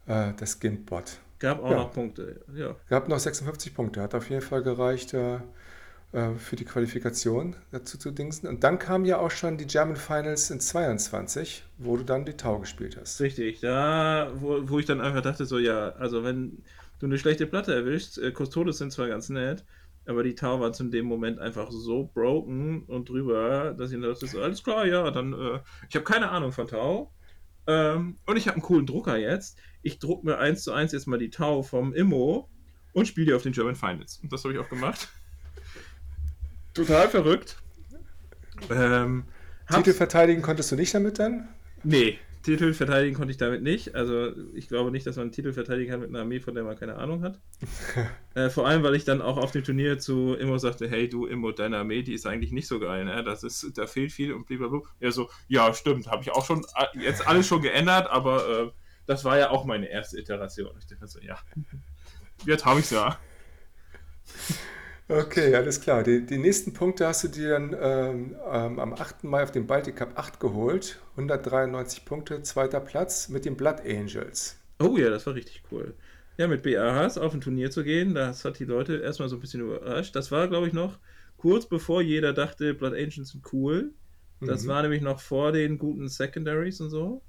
Äh, 0.07 0.33
das 0.37 0.59
Gimp-Bot. 0.59 1.19
Gab 1.41 1.63
auch 1.63 1.71
ja. 1.71 1.77
noch 1.77 1.91
Punkte, 1.91 2.39
ja. 2.55 2.75
Gab 2.87 3.09
noch 3.09 3.17
56 3.17 3.73
Punkte, 3.73 3.99
hat 3.99 4.13
auf 4.13 4.29
jeden 4.29 4.43
Fall 4.43 4.61
gereicht 4.61 5.15
äh, 5.15 5.39
äh, 6.11 6.35
für 6.35 6.55
die 6.55 6.65
Qualifikation 6.65 7.55
dazu 7.71 7.97
zu 7.97 8.11
dingsen. 8.11 8.47
Und 8.47 8.63
dann 8.63 8.77
kamen 8.77 9.05
ja 9.05 9.17
auch 9.17 9.31
schon 9.31 9.57
die 9.57 9.65
German 9.65 9.95
Finals 9.95 10.51
in 10.51 10.59
22, 10.59 11.63
wo 11.79 11.97
du 11.97 12.03
dann 12.03 12.25
die 12.25 12.37
Tau 12.37 12.59
gespielt 12.59 12.95
hast. 12.95 13.19
Richtig, 13.21 13.59
da, 13.59 14.31
wo, 14.35 14.69
wo 14.69 14.77
ich 14.77 14.85
dann 14.85 15.01
einfach 15.01 15.23
dachte, 15.23 15.45
so, 15.45 15.57
ja, 15.57 15.89
also 15.93 16.23
wenn 16.23 16.61
du 16.99 17.07
eine 17.07 17.17
schlechte 17.17 17.47
Platte 17.47 17.73
erwischst, 17.73 18.19
äh, 18.19 18.31
Custodes 18.31 18.77
sind 18.77 18.91
zwar 18.91 19.07
ganz 19.07 19.29
nett, 19.29 19.65
aber 20.05 20.21
die 20.21 20.35
Tau 20.35 20.59
war 20.59 20.73
zu 20.73 20.83
dem 20.83 21.07
Moment 21.07 21.39
einfach 21.39 21.71
so 21.71 22.11
broken 22.13 22.83
und 22.83 23.09
drüber, 23.09 23.73
dass 23.75 23.91
ich 23.91 23.99
dachte, 23.99 24.27
so, 24.27 24.41
alles 24.41 24.63
klar, 24.63 24.85
ja, 24.85 25.09
dann, 25.09 25.33
äh, 25.33 25.59
ich 25.89 25.95
habe 25.95 26.05
keine 26.05 26.29
Ahnung 26.29 26.51
von 26.51 26.67
Tau. 26.67 27.11
Ähm, 27.67 28.17
und 28.25 28.37
ich 28.37 28.47
habe 28.47 28.55
einen 28.55 28.63
coolen 28.63 28.85
Drucker 28.85 29.17
jetzt 29.17 29.57
ich 29.83 29.99
drucke 29.99 30.25
mir 30.25 30.37
eins 30.37 30.63
zu 30.63 30.71
eins 30.71 30.91
jetzt 30.91 31.07
mal 31.07 31.17
die 31.17 31.29
Tau 31.29 31.63
vom 31.63 31.93
Immo 31.93 32.49
und 32.93 33.07
spiele 33.07 33.27
die 33.27 33.33
auf 33.33 33.43
den 33.43 33.53
German 33.53 33.75
Finals. 33.75 34.19
Und 34.21 34.31
das 34.31 34.43
habe 34.43 34.53
ich 34.53 34.59
auch 34.59 34.69
gemacht. 34.69 35.09
Total 36.73 37.09
verrückt. 37.09 37.57
Ähm, 38.69 39.25
Titel 39.69 39.93
verteidigen 39.93 40.41
konntest 40.41 40.71
du 40.71 40.75
nicht 40.75 40.93
damit 40.93 41.19
dann? 41.19 41.49
Nee, 41.83 42.19
Titel 42.41 42.73
verteidigen 42.73 43.15
konnte 43.15 43.31
ich 43.31 43.37
damit 43.37 43.61
nicht. 43.61 43.95
Also 43.95 44.33
ich 44.53 44.67
glaube 44.67 44.91
nicht, 44.91 45.05
dass 45.05 45.15
man 45.15 45.23
einen 45.23 45.31
Titel 45.31 45.53
verteidigen 45.53 45.91
kann 45.91 45.99
mit 45.99 46.09
einer 46.09 46.21
Armee, 46.21 46.39
von 46.39 46.55
der 46.55 46.63
man 46.63 46.77
keine 46.77 46.95
Ahnung 46.95 47.23
hat. 47.23 47.39
äh, 48.35 48.49
vor 48.49 48.67
allem, 48.67 48.83
weil 48.83 48.95
ich 48.95 49.03
dann 49.03 49.21
auch 49.21 49.37
auf 49.37 49.51
dem 49.51 49.63
Turnier 49.63 49.99
zu 49.99 50.33
Immo 50.33 50.57
sagte, 50.57 50.89
hey 50.89 51.07
du 51.07 51.25
Immo, 51.25 51.51
deine 51.51 51.77
Armee, 51.77 52.01
die 52.01 52.13
ist 52.13 52.25
eigentlich 52.25 52.51
nicht 52.51 52.67
so 52.67 52.79
geil, 52.79 53.05
ne? 53.05 53.23
Das 53.23 53.43
ist, 53.43 53.77
da 53.77 53.87
fehlt 53.87 54.11
viel 54.11 54.33
und 54.33 54.47
blablabla. 54.47 54.81
Er 54.99 55.11
so, 55.11 55.29
ja 55.47 55.73
stimmt, 55.73 56.07
habe 56.07 56.23
ich 56.23 56.31
auch 56.31 56.45
schon 56.45 56.65
äh, 56.75 56.99
jetzt 56.99 57.27
alles 57.27 57.47
schon 57.47 57.61
geändert, 57.61 58.09
aber 58.09 58.49
äh, 58.49 58.71
das 59.05 59.23
war 59.25 59.37
ja 59.37 59.49
auch 59.49 59.65
meine 59.65 59.89
erste 59.89 60.19
Iteration. 60.19 60.71
Ich 60.79 60.87
dachte 60.87 61.07
so, 61.07 61.19
ja, 61.19 61.37
jetzt 62.45 62.65
habe 62.65 62.79
ich 62.79 62.85
es 62.85 62.91
ja. 62.91 63.19
Okay, 65.11 65.53
alles 65.55 65.81
klar. 65.81 66.03
Die, 66.03 66.25
die, 66.25 66.37
nächsten 66.37 66.71
Punkte 66.71 67.05
hast 67.05 67.25
du 67.25 67.27
dir 67.27 67.49
dann 67.49 67.75
ähm, 67.77 68.35
ähm, 68.49 68.79
am 68.79 68.93
8. 68.93 69.25
Mai 69.25 69.43
auf 69.43 69.51
dem 69.51 69.67
Baltic 69.67 69.97
Cup 69.97 70.17
8 70.17 70.39
geholt. 70.39 71.01
193 71.17 72.05
Punkte, 72.05 72.41
zweiter 72.43 72.79
Platz 72.79 73.27
mit 73.27 73.43
den 73.43 73.57
Blood 73.57 73.81
Angels. 73.85 74.57
Oh 74.79 74.95
ja, 74.95 75.09
das 75.09 75.25
war 75.27 75.35
richtig 75.35 75.63
cool. 75.69 75.95
Ja, 76.37 76.47
mit 76.47 76.63
BAHs 76.63 77.17
auf 77.17 77.33
ein 77.33 77.41
Turnier 77.41 77.71
zu 77.71 77.83
gehen, 77.83 78.15
das 78.15 78.45
hat 78.45 78.57
die 78.59 78.63
Leute 78.63 78.99
erstmal 78.99 79.27
so 79.27 79.35
ein 79.35 79.41
bisschen 79.41 79.59
überrascht. 79.59 80.15
Das 80.15 80.31
war, 80.31 80.47
glaube 80.47 80.67
ich, 80.67 80.73
noch 80.73 80.97
kurz 81.35 81.65
bevor 81.65 82.01
jeder 82.01 82.31
dachte, 82.31 82.73
Blood 82.73 82.93
Angels 82.93 83.31
sind 83.31 83.43
cool. 83.51 83.93
Das 84.39 84.63
mhm. 84.63 84.67
war 84.69 84.81
nämlich 84.81 85.01
noch 85.01 85.19
vor 85.19 85.51
den 85.51 85.77
guten 85.77 86.07
Secondaries 86.07 86.79
und 86.79 86.89
so. 86.89 87.21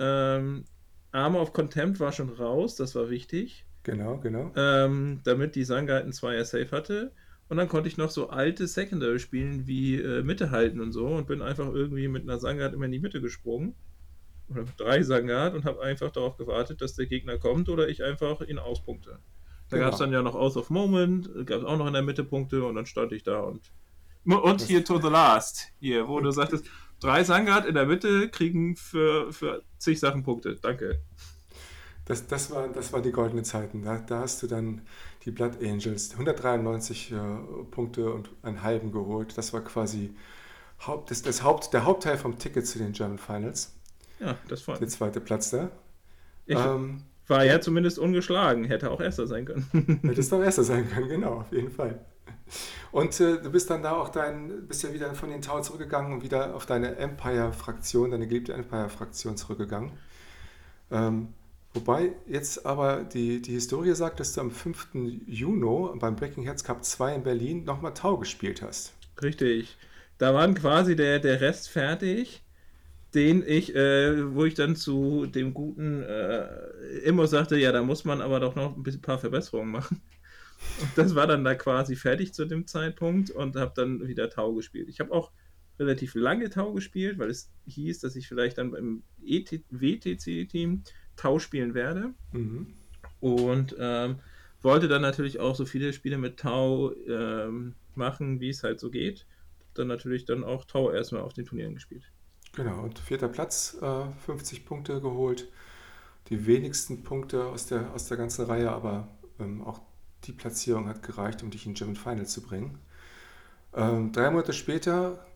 Ähm, 0.00 0.64
Armor 1.12 1.42
of 1.42 1.52
Contempt 1.52 2.00
war 2.00 2.10
schon 2.10 2.30
raus, 2.30 2.74
das 2.74 2.96
war 2.96 3.10
wichtig. 3.10 3.65
Genau, 3.86 4.18
genau. 4.18 4.50
Ähm, 4.56 5.20
damit 5.22 5.54
die 5.54 5.62
Sangha 5.62 5.98
ein 5.98 6.12
Zweier 6.12 6.44
Safe 6.44 6.70
hatte. 6.72 7.12
Und 7.48 7.56
dann 7.56 7.68
konnte 7.68 7.88
ich 7.88 7.96
noch 7.96 8.10
so 8.10 8.28
alte 8.28 8.66
Secondary 8.66 9.20
spielen 9.20 9.68
wie 9.68 10.00
äh, 10.00 10.24
Mitte 10.24 10.50
halten 10.50 10.80
und 10.80 10.90
so 10.90 11.06
und 11.06 11.28
bin 11.28 11.40
einfach 11.40 11.72
irgendwie 11.72 12.08
mit 12.08 12.24
einer 12.24 12.40
Sangat 12.40 12.74
immer 12.74 12.86
in 12.86 12.90
die 12.90 12.98
Mitte 12.98 13.20
gesprungen. 13.20 13.76
Oder 14.48 14.62
mit 14.62 14.80
drei 14.80 15.02
Sangat 15.02 15.54
und 15.54 15.64
habe 15.64 15.80
einfach 15.82 16.10
darauf 16.10 16.36
gewartet, 16.36 16.80
dass 16.80 16.96
der 16.96 17.06
Gegner 17.06 17.38
kommt 17.38 17.68
oder 17.68 17.88
ich 17.88 18.02
einfach 18.02 18.40
ihn 18.40 18.58
auspunkte. 18.58 19.20
Da 19.68 19.76
genau. 19.76 19.86
gab 19.86 19.92
es 19.92 20.00
dann 20.00 20.12
ja 20.12 20.22
noch 20.22 20.34
Out 20.34 20.56
of 20.56 20.68
Moment, 20.68 21.30
gab 21.46 21.60
es 21.60 21.64
auch 21.64 21.78
noch 21.78 21.86
in 21.86 21.92
der 21.92 22.02
Mitte 22.02 22.24
Punkte 22.24 22.64
und 22.64 22.74
dann 22.74 22.86
stand 22.86 23.12
ich 23.12 23.22
da 23.22 23.38
und. 23.38 23.72
Und 24.24 24.62
hier 24.62 24.84
To 24.84 25.00
the 25.00 25.08
Last, 25.08 25.68
hier, 25.78 26.08
wo 26.08 26.18
du 26.18 26.32
sagtest, 26.32 26.66
Drei 27.00 27.24
Sangat 27.24 27.66
in 27.66 27.74
der 27.74 27.84
Mitte 27.84 28.30
kriegen 28.30 28.74
für, 28.74 29.30
für 29.30 29.62
zig 29.78 30.00
Sachen 30.00 30.22
Punkte. 30.22 30.56
Danke. 30.56 31.02
Das, 32.06 32.26
das, 32.28 32.50
war, 32.52 32.68
das 32.68 32.92
war 32.92 33.02
die 33.02 33.12
goldene 33.12 33.42
Zeiten. 33.42 33.82
Da, 33.82 33.98
da 33.98 34.20
hast 34.20 34.42
du 34.42 34.46
dann 34.46 34.82
die 35.24 35.32
Blood 35.32 35.62
Angels 35.62 36.12
193 36.12 37.12
äh, 37.12 37.16
Punkte 37.70 38.12
und 38.12 38.30
einen 38.42 38.62
halben 38.62 38.92
geholt. 38.92 39.36
Das 39.36 39.52
war 39.52 39.60
quasi 39.62 40.14
Haupt, 40.86 41.10
das, 41.10 41.22
das 41.22 41.42
Haupt, 41.42 41.72
der 41.72 41.84
Hauptteil 41.84 42.16
vom 42.16 42.38
Ticket 42.38 42.66
zu 42.66 42.78
den 42.78 42.92
German 42.92 43.18
Finals. 43.18 43.74
Ja, 44.20 44.36
das 44.48 44.66
war. 44.68 44.78
Der 44.78 44.88
zweite 44.88 45.20
Platz 45.20 45.50
da. 45.50 45.70
Ich 46.46 46.56
ähm, 46.56 47.02
war 47.26 47.44
ja 47.44 47.60
zumindest 47.60 47.98
ungeschlagen. 47.98 48.64
Hätte 48.64 48.90
auch 48.90 49.00
Erster 49.00 49.26
sein 49.26 49.44
können. 49.44 50.00
Hättest 50.02 50.32
auch 50.32 50.42
Erster 50.42 50.62
sein 50.62 50.88
können, 50.88 51.08
genau, 51.08 51.40
auf 51.40 51.52
jeden 51.52 51.72
Fall. 51.72 52.04
Und 52.92 53.18
äh, 53.20 53.42
du 53.42 53.50
bist 53.50 53.68
dann 53.68 53.82
da 53.82 53.92
auch 53.92 54.10
dein, 54.10 54.68
bist 54.68 54.84
ja 54.84 54.92
wieder 54.92 55.12
von 55.14 55.30
den 55.30 55.42
Tau 55.42 55.60
zurückgegangen 55.60 56.12
und 56.12 56.22
wieder 56.22 56.54
auf 56.54 56.66
deine 56.66 56.96
Empire-Fraktion, 56.96 58.12
deine 58.12 58.28
geliebte 58.28 58.52
Empire-Fraktion 58.52 59.36
zurückgegangen. 59.36 59.90
Ähm, 60.92 61.34
wobei 61.76 62.12
jetzt 62.26 62.66
aber 62.66 63.04
die, 63.04 63.40
die 63.40 63.52
Historie 63.52 63.94
sagt, 63.94 64.18
dass 64.18 64.32
du 64.32 64.40
am 64.40 64.50
5. 64.50 64.88
Juni 65.26 65.98
beim 65.98 66.16
Breaking 66.16 66.44
Heads 66.44 66.64
Cup 66.64 66.84
2 66.84 67.14
in 67.14 67.22
Berlin 67.22 67.64
nochmal 67.64 67.94
Tau 67.94 68.16
gespielt 68.16 68.62
hast. 68.62 68.94
Richtig. 69.22 69.76
Da 70.18 70.34
waren 70.34 70.54
quasi 70.54 70.96
der, 70.96 71.20
der 71.20 71.40
Rest 71.40 71.68
fertig, 71.68 72.42
den 73.14 73.44
ich, 73.46 73.74
äh, 73.74 74.34
wo 74.34 74.44
ich 74.44 74.54
dann 74.54 74.76
zu 74.76 75.26
dem 75.26 75.54
guten 75.54 76.02
äh, 76.02 76.46
immer 77.04 77.26
sagte, 77.26 77.56
ja, 77.56 77.70
da 77.70 77.82
muss 77.82 78.04
man 78.04 78.20
aber 78.20 78.40
doch 78.40 78.56
noch 78.56 78.76
ein 78.76 79.00
paar 79.00 79.18
Verbesserungen 79.18 79.70
machen. 79.70 80.00
Und 80.80 80.90
das 80.96 81.14
war 81.14 81.26
dann 81.26 81.44
da 81.44 81.54
quasi 81.54 81.96
fertig 81.96 82.32
zu 82.32 82.46
dem 82.46 82.66
Zeitpunkt 82.66 83.30
und 83.30 83.56
habe 83.56 83.72
dann 83.76 84.06
wieder 84.08 84.30
Tau 84.30 84.54
gespielt. 84.54 84.88
Ich 84.88 85.00
habe 85.00 85.12
auch 85.12 85.30
relativ 85.78 86.14
lange 86.14 86.50
Tau 86.50 86.72
gespielt, 86.72 87.18
weil 87.18 87.30
es 87.30 87.50
hieß, 87.66 88.00
dass 88.00 88.16
ich 88.16 88.26
vielleicht 88.26 88.58
dann 88.58 88.70
beim 88.70 89.02
e 89.22 89.44
WTC-Team 89.70 90.82
Tau 91.16 91.38
spielen 91.38 91.74
werde. 91.74 92.14
Mhm. 92.32 92.74
Und 93.20 93.76
ähm, 93.78 94.16
wollte 94.62 94.88
dann 94.88 95.02
natürlich 95.02 95.40
auch 95.40 95.54
so 95.54 95.64
viele 95.64 95.92
Spiele 95.92 96.18
mit 96.18 96.38
Tau 96.38 96.92
ähm, 97.08 97.74
machen, 97.94 98.40
wie 98.40 98.50
es 98.50 98.62
halt 98.62 98.80
so 98.80 98.90
geht. 98.90 99.26
Dann 99.74 99.88
natürlich 99.88 100.24
dann 100.24 100.44
auch 100.44 100.64
Tau 100.64 100.90
erstmal 100.90 101.22
auf 101.22 101.32
den 101.32 101.44
Turnieren 101.44 101.74
gespielt. 101.74 102.04
Genau, 102.54 102.82
und 102.82 102.98
vierter 102.98 103.28
Platz, 103.28 103.76
äh, 103.80 104.04
50 104.24 104.64
Punkte 104.64 105.00
geholt. 105.00 105.48
Die 106.28 106.46
wenigsten 106.46 107.02
Punkte 107.02 107.44
aus 107.44 107.66
der, 107.66 107.92
aus 107.92 108.08
der 108.08 108.16
ganzen 108.16 108.46
Reihe, 108.46 108.70
aber 108.72 109.08
ähm, 109.38 109.62
auch 109.62 109.80
die 110.24 110.32
Platzierung 110.32 110.88
hat 110.88 111.02
gereicht, 111.02 111.42
um 111.42 111.50
dich 111.50 111.66
in 111.66 111.74
German 111.74 111.96
Final 111.96 112.26
zu 112.26 112.42
bringen. 112.42 112.78
Ähm, 113.74 114.10
drei 114.12 114.30
Monate 114.30 114.52
später, 114.52 115.26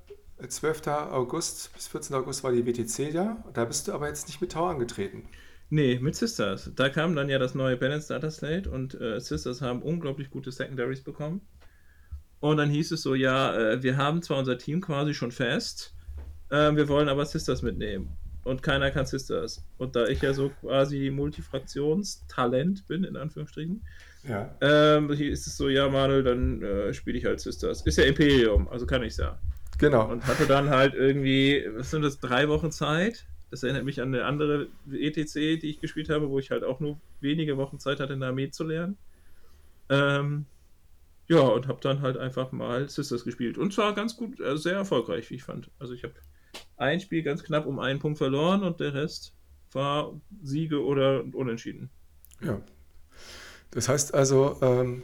12. 0.46 0.86
August 0.86 1.72
bis 1.74 1.86
14. 1.88 2.16
August 2.16 2.42
war 2.42 2.52
die 2.52 2.66
WTC 2.66 3.12
ja. 3.12 3.44
Da 3.52 3.64
bist 3.66 3.86
du 3.86 3.92
aber 3.92 4.08
jetzt 4.08 4.26
nicht 4.26 4.40
mit 4.40 4.52
Tau 4.52 4.66
angetreten. 4.66 5.28
Nee, 5.70 5.98
mit 6.00 6.16
Sisters. 6.16 6.70
Da 6.74 6.88
kam 6.88 7.14
dann 7.14 7.28
ja 7.28 7.38
das 7.38 7.54
neue 7.54 7.76
Balance 7.76 8.08
Data 8.08 8.30
Slate 8.30 8.68
und 8.68 9.00
äh, 9.00 9.20
Sisters 9.20 9.62
haben 9.62 9.82
unglaublich 9.82 10.30
gute 10.30 10.50
Secondaries 10.50 11.02
bekommen. 11.02 11.40
Und 12.40 12.56
dann 12.56 12.70
hieß 12.70 12.90
es 12.92 13.02
so, 13.02 13.14
ja, 13.14 13.56
äh, 13.56 13.82
wir 13.82 13.96
haben 13.96 14.22
zwar 14.22 14.38
unser 14.38 14.58
Team 14.58 14.80
quasi 14.80 15.14
schon 15.14 15.30
fest, 15.30 15.94
äh, 16.50 16.74
wir 16.74 16.88
wollen 16.88 17.08
aber 17.08 17.24
Sisters 17.24 17.62
mitnehmen. 17.62 18.08
Und 18.42 18.62
keiner 18.62 18.90
kann 18.90 19.06
Sisters. 19.06 19.62
Und 19.78 19.94
da 19.94 20.06
ich 20.06 20.22
ja 20.22 20.32
so 20.32 20.50
quasi 20.60 21.10
Multifraktionstalent 21.10 22.86
bin, 22.88 23.04
in 23.04 23.16
Anführungsstrichen, 23.16 23.82
ja. 24.28 24.54
Ähm, 24.60 25.10
ist 25.10 25.46
es 25.46 25.56
so, 25.56 25.68
ja, 25.68 25.88
Manuel, 25.88 26.22
dann 26.22 26.62
äh, 26.62 26.92
spiele 26.92 27.16
ich 27.16 27.24
halt 27.24 27.40
Sisters. 27.40 27.82
Ist 27.82 27.96
ja 27.96 28.04
Imperium, 28.04 28.68
also 28.68 28.86
kann 28.86 29.02
ich 29.02 29.16
ja. 29.16 29.38
Genau. 29.78 30.10
Und 30.10 30.26
hatte 30.26 30.46
dann 30.46 30.68
halt 30.68 30.94
irgendwie, 30.94 31.64
was 31.74 31.90
sind 31.90 32.02
das, 32.02 32.18
drei 32.18 32.48
Wochen 32.48 32.70
Zeit? 32.70 33.26
Das 33.50 33.62
erinnert 33.62 33.84
mich 33.84 34.00
an 34.00 34.14
eine 34.14 34.24
andere 34.24 34.68
ETC, 34.90 35.60
die 35.60 35.70
ich 35.70 35.80
gespielt 35.80 36.08
habe, 36.08 36.30
wo 36.30 36.38
ich 36.38 36.50
halt 36.50 36.62
auch 36.62 36.80
nur 36.80 37.00
wenige 37.20 37.56
Wochen 37.56 37.78
Zeit 37.78 38.00
hatte, 38.00 38.12
eine 38.12 38.26
Armee 38.26 38.50
zu 38.50 38.64
lernen. 38.64 38.96
Ähm, 39.88 40.46
ja, 41.26 41.40
und 41.40 41.68
habe 41.68 41.80
dann 41.80 42.00
halt 42.00 42.16
einfach 42.16 42.52
mal 42.52 42.88
Sisters 42.88 43.24
gespielt. 43.24 43.58
Und 43.58 43.72
zwar 43.72 43.94
ganz 43.94 44.16
gut, 44.16 44.40
also 44.40 44.56
sehr 44.56 44.74
erfolgreich, 44.74 45.30
wie 45.30 45.36
ich 45.36 45.42
fand. 45.42 45.70
Also 45.78 45.94
ich 45.94 46.04
habe 46.04 46.14
ein 46.76 47.00
Spiel 47.00 47.22
ganz 47.22 47.42
knapp 47.42 47.66
um 47.66 47.78
einen 47.78 47.98
Punkt 47.98 48.18
verloren 48.18 48.62
und 48.62 48.80
der 48.80 48.94
Rest 48.94 49.34
war 49.72 50.20
Siege 50.42 50.82
oder 50.84 51.24
Unentschieden. 51.32 51.90
Ja, 52.42 52.60
das 53.70 53.88
heißt 53.88 54.14
also, 54.14 54.58
ähm, 54.62 55.02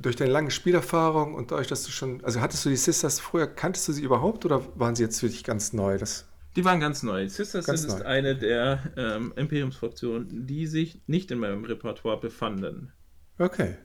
durch 0.00 0.16
deine 0.16 0.32
lange 0.32 0.50
Spielerfahrung 0.50 1.34
und 1.34 1.50
dadurch, 1.50 1.68
dass 1.68 1.84
du 1.84 1.90
schon, 1.90 2.24
also 2.24 2.40
hattest 2.40 2.64
du 2.64 2.68
die 2.68 2.76
Sisters 2.76 3.20
früher, 3.20 3.46
kanntest 3.46 3.86
du 3.88 3.92
sie 3.92 4.02
überhaupt 4.02 4.44
oder 4.44 4.62
waren 4.78 4.96
sie 4.96 5.04
jetzt 5.04 5.20
für 5.20 5.28
dich 5.28 5.44
ganz 5.44 5.72
neu? 5.72 5.98
Das 5.98 6.26
die 6.56 6.64
waren 6.64 6.80
ganz 6.80 7.02
neu. 7.02 7.28
Sisters 7.28 7.66
sind 7.66 7.74
ist 7.74 7.98
neu. 7.98 8.04
eine 8.04 8.36
der 8.36 8.80
ähm, 8.96 9.32
Imperiumsfraktionen, 9.36 10.46
die 10.46 10.66
sich 10.66 11.00
nicht 11.06 11.30
in 11.30 11.38
meinem 11.38 11.64
Repertoire 11.64 12.20
befanden. 12.20 12.92
Okay. 13.38 13.76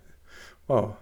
Wow. 0.68 0.96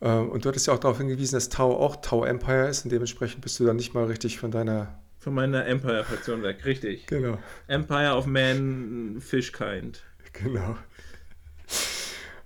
Ähm, 0.00 0.30
Und 0.30 0.44
du 0.44 0.48
hattest 0.48 0.66
ja 0.66 0.74
auch 0.74 0.78
darauf 0.78 0.98
hingewiesen, 0.98 1.36
dass 1.36 1.48
Tau 1.48 1.76
auch 1.76 1.96
Tau 1.96 2.24
Empire 2.24 2.68
ist 2.68 2.84
und 2.84 2.92
dementsprechend 2.92 3.40
bist 3.42 3.58
du 3.58 3.64
dann 3.64 3.76
nicht 3.76 3.94
mal 3.94 4.04
richtig 4.04 4.38
von 4.38 4.50
deiner. 4.50 4.98
Von 5.18 5.34
meiner 5.34 5.66
Empire-Fraktion 5.66 6.42
weg, 6.42 6.64
richtig. 6.64 7.06
Genau. 7.06 7.38
Empire 7.66 8.14
of 8.14 8.26
Man 8.26 9.16
Fishkind. 9.20 10.04
Genau. 10.34 10.76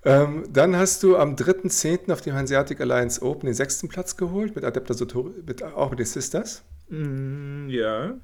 Ähm, 0.02 0.44
dann 0.50 0.76
hast 0.76 1.02
du 1.02 1.16
am 1.16 1.34
3.10. 1.34 2.10
auf 2.10 2.22
dem 2.22 2.34
Hanseatic 2.34 2.80
Alliance 2.80 3.20
Open 3.20 3.46
den 3.46 3.54
sechsten 3.54 3.88
Platz 3.88 4.16
geholt 4.16 4.54
mit 4.54 4.64
Adepta 4.64 4.94
Sotori, 4.94 5.42
mit, 5.44 5.62
auch 5.62 5.90
mit 5.90 5.98
den 5.98 6.06
Sisters. 6.06 6.62
Mm, 6.90 7.68
ja. 7.70 8.20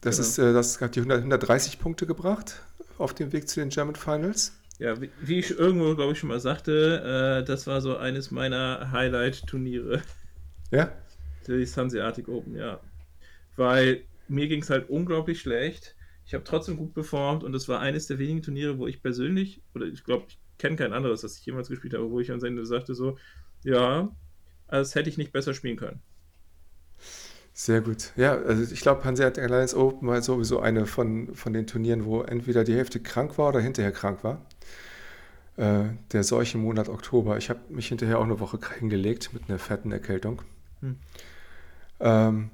Das 0.00 0.16
Genau. 0.16 0.28
ist, 0.28 0.38
äh, 0.38 0.52
das 0.52 0.80
hat 0.80 0.96
die 0.96 1.00
100, 1.00 1.20
130 1.22 1.78
Punkte 1.78 2.06
gebracht 2.06 2.62
auf 2.98 3.14
dem 3.14 3.32
Weg 3.32 3.48
zu 3.48 3.60
den 3.60 3.68
German 3.70 3.96
Finals. 3.96 4.52
Ja, 4.78 5.00
wie, 5.00 5.10
wie 5.20 5.38
ich 5.38 5.58
irgendwo, 5.58 5.94
glaube 5.94 6.12
ich, 6.12 6.18
schon 6.18 6.30
mal 6.30 6.40
sagte, 6.40 7.40
äh, 7.42 7.44
das 7.46 7.66
war 7.66 7.82
so 7.82 7.96
eines 7.98 8.30
meiner 8.30 8.90
Highlight-Turniere. 8.92 10.02
Ja? 10.70 10.92
Die 11.46 11.66
Hanseatic 11.66 12.28
Open, 12.28 12.56
ja. 12.56 12.80
Weil 13.56 14.04
mir 14.28 14.48
ging 14.48 14.62
es 14.62 14.70
halt 14.70 14.88
unglaublich 14.88 15.40
schlecht. 15.40 15.96
Ich 16.26 16.34
habe 16.34 16.44
trotzdem 16.44 16.76
gut 16.76 16.94
performt 16.94 17.44
und 17.44 17.54
es 17.54 17.68
war 17.68 17.80
eines 17.80 18.06
der 18.06 18.18
wenigen 18.18 18.42
Turniere, 18.42 18.78
wo 18.78 18.86
ich 18.86 19.02
persönlich, 19.02 19.62
oder 19.74 19.86
ich 19.86 20.04
glaube, 20.04 20.26
ich 20.28 20.38
kenne 20.58 20.76
kein 20.76 20.92
anderes, 20.92 21.22
das 21.22 21.38
ich 21.38 21.46
jemals 21.46 21.68
gespielt 21.68 21.94
habe, 21.94 22.10
wo 22.10 22.20
ich 22.20 22.30
am 22.32 22.42
Ende 22.44 22.64
sagte 22.66 22.94
so, 22.94 23.18
ja, 23.64 24.14
als 24.68 24.94
hätte 24.94 25.10
ich 25.10 25.18
nicht 25.18 25.32
besser 25.32 25.54
spielen 25.54 25.76
können. 25.76 26.02
Sehr 27.60 27.82
gut. 27.82 28.12
Ja, 28.16 28.38
also 28.40 28.72
ich 28.72 28.80
glaube, 28.80 29.04
Hanseatic 29.04 29.44
Alliance 29.44 29.76
Open 29.76 30.08
war 30.08 30.22
sowieso 30.22 30.60
eine 30.60 30.86
von, 30.86 31.34
von 31.34 31.52
den 31.52 31.66
Turnieren, 31.66 32.06
wo 32.06 32.22
entweder 32.22 32.64
die 32.64 32.74
Hälfte 32.74 33.00
krank 33.00 33.36
war 33.36 33.50
oder 33.50 33.60
hinterher 33.60 33.92
krank 33.92 34.24
war. 34.24 34.46
Äh, 35.58 35.90
der 36.10 36.24
Seuchenmonat 36.24 36.88
Oktober. 36.88 37.36
Ich 37.36 37.50
habe 37.50 37.60
mich 37.68 37.88
hinterher 37.88 38.18
auch 38.18 38.24
eine 38.24 38.40
Woche 38.40 38.58
hingelegt 38.78 39.34
mit 39.34 39.42
einer 39.46 39.58
fetten 39.58 39.92
Erkältung. 39.92 40.40
Hm. 40.80 40.96
Ähm, 42.00 42.50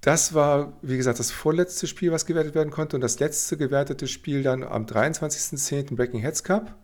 das 0.00 0.34
war, 0.34 0.72
wie 0.82 0.96
gesagt, 0.96 1.20
das 1.20 1.30
vorletzte 1.30 1.86
Spiel, 1.86 2.10
was 2.10 2.26
gewertet 2.26 2.56
werden 2.56 2.72
konnte. 2.72 2.96
Und 2.96 3.02
das 3.02 3.20
letzte 3.20 3.56
gewertete 3.56 4.08
Spiel 4.08 4.42
dann 4.42 4.64
am 4.64 4.86
23.10. 4.86 5.94
Breaking 5.94 6.22
Heads 6.22 6.42
Cup. 6.42 6.74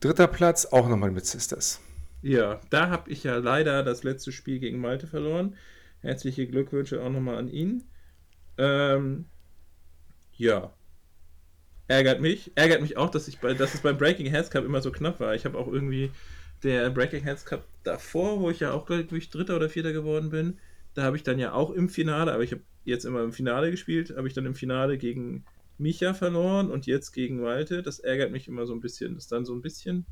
Dritter 0.00 0.28
Platz, 0.28 0.64
auch 0.64 0.88
nochmal 0.88 1.10
mit 1.10 1.26
Sisters. 1.26 1.78
Ja, 2.22 2.58
da 2.70 2.88
habe 2.88 3.10
ich 3.10 3.22
ja 3.22 3.36
leider 3.36 3.82
das 3.82 4.02
letzte 4.02 4.32
Spiel 4.32 4.60
gegen 4.60 4.80
Malte 4.80 5.06
verloren. 5.06 5.56
Herzliche 6.00 6.46
Glückwünsche 6.46 7.02
auch 7.02 7.10
nochmal 7.10 7.36
an 7.36 7.48
ihn. 7.48 7.84
Ähm, 8.58 9.26
ja. 10.36 10.72
Ärgert 11.88 12.20
mich. 12.20 12.52
Ärgert 12.54 12.80
mich 12.80 12.96
auch, 12.96 13.10
dass, 13.10 13.28
ich 13.28 13.38
bei, 13.38 13.54
dass 13.54 13.74
es 13.74 13.80
beim 13.80 13.98
Breaking 13.98 14.26
Heads 14.26 14.50
Cup 14.50 14.64
immer 14.64 14.82
so 14.82 14.90
knapp 14.90 15.20
war. 15.20 15.34
Ich 15.34 15.44
habe 15.44 15.58
auch 15.58 15.68
irgendwie 15.68 16.10
der 16.62 16.90
Breaking 16.90 17.22
Heads 17.22 17.44
Cup 17.44 17.66
davor, 17.82 18.40
wo 18.40 18.50
ich 18.50 18.60
ja 18.60 18.72
auch, 18.72 18.86
glaube 18.86 19.16
ich, 19.16 19.30
Dritter 19.30 19.56
oder 19.56 19.68
Vierter 19.68 19.92
geworden 19.92 20.30
bin, 20.30 20.58
da 20.96 21.02
habe 21.02 21.16
ich 21.16 21.22
dann 21.22 21.38
ja 21.38 21.52
auch 21.52 21.70
im 21.70 21.90
Finale, 21.90 22.32
aber 22.32 22.42
ich 22.42 22.52
habe 22.52 22.62
jetzt 22.84 23.04
immer 23.04 23.22
im 23.22 23.32
Finale 23.32 23.70
gespielt, 23.70 24.14
habe 24.16 24.26
ich 24.28 24.34
dann 24.34 24.46
im 24.46 24.54
Finale 24.54 24.96
gegen 24.96 25.44
Micha 25.76 26.14
verloren 26.14 26.70
und 26.70 26.86
jetzt 26.86 27.12
gegen 27.12 27.42
Malte. 27.42 27.82
Das 27.82 27.98
ärgert 27.98 28.32
mich 28.32 28.48
immer 28.48 28.66
so 28.66 28.72
ein 28.72 28.80
bisschen. 28.80 29.14
Das 29.14 29.24
ist 29.24 29.32
dann 29.32 29.44
so 29.44 29.54
ein 29.54 29.60
bisschen. 29.60 30.06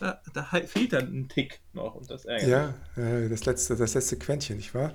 Da, 0.00 0.20
da 0.32 0.42
fehlt 0.44 0.94
dann 0.94 1.12
ein 1.14 1.28
Tick 1.28 1.60
noch 1.74 1.94
und 1.94 2.10
das 2.10 2.24
ärgert. 2.24 2.74
Ja, 2.96 3.02
äh, 3.02 3.28
das 3.28 3.44
letzte, 3.44 3.76
das 3.76 3.94
letzte 3.94 4.16
Quäntchen, 4.18 4.56
nicht 4.56 4.74
wahr? 4.74 4.94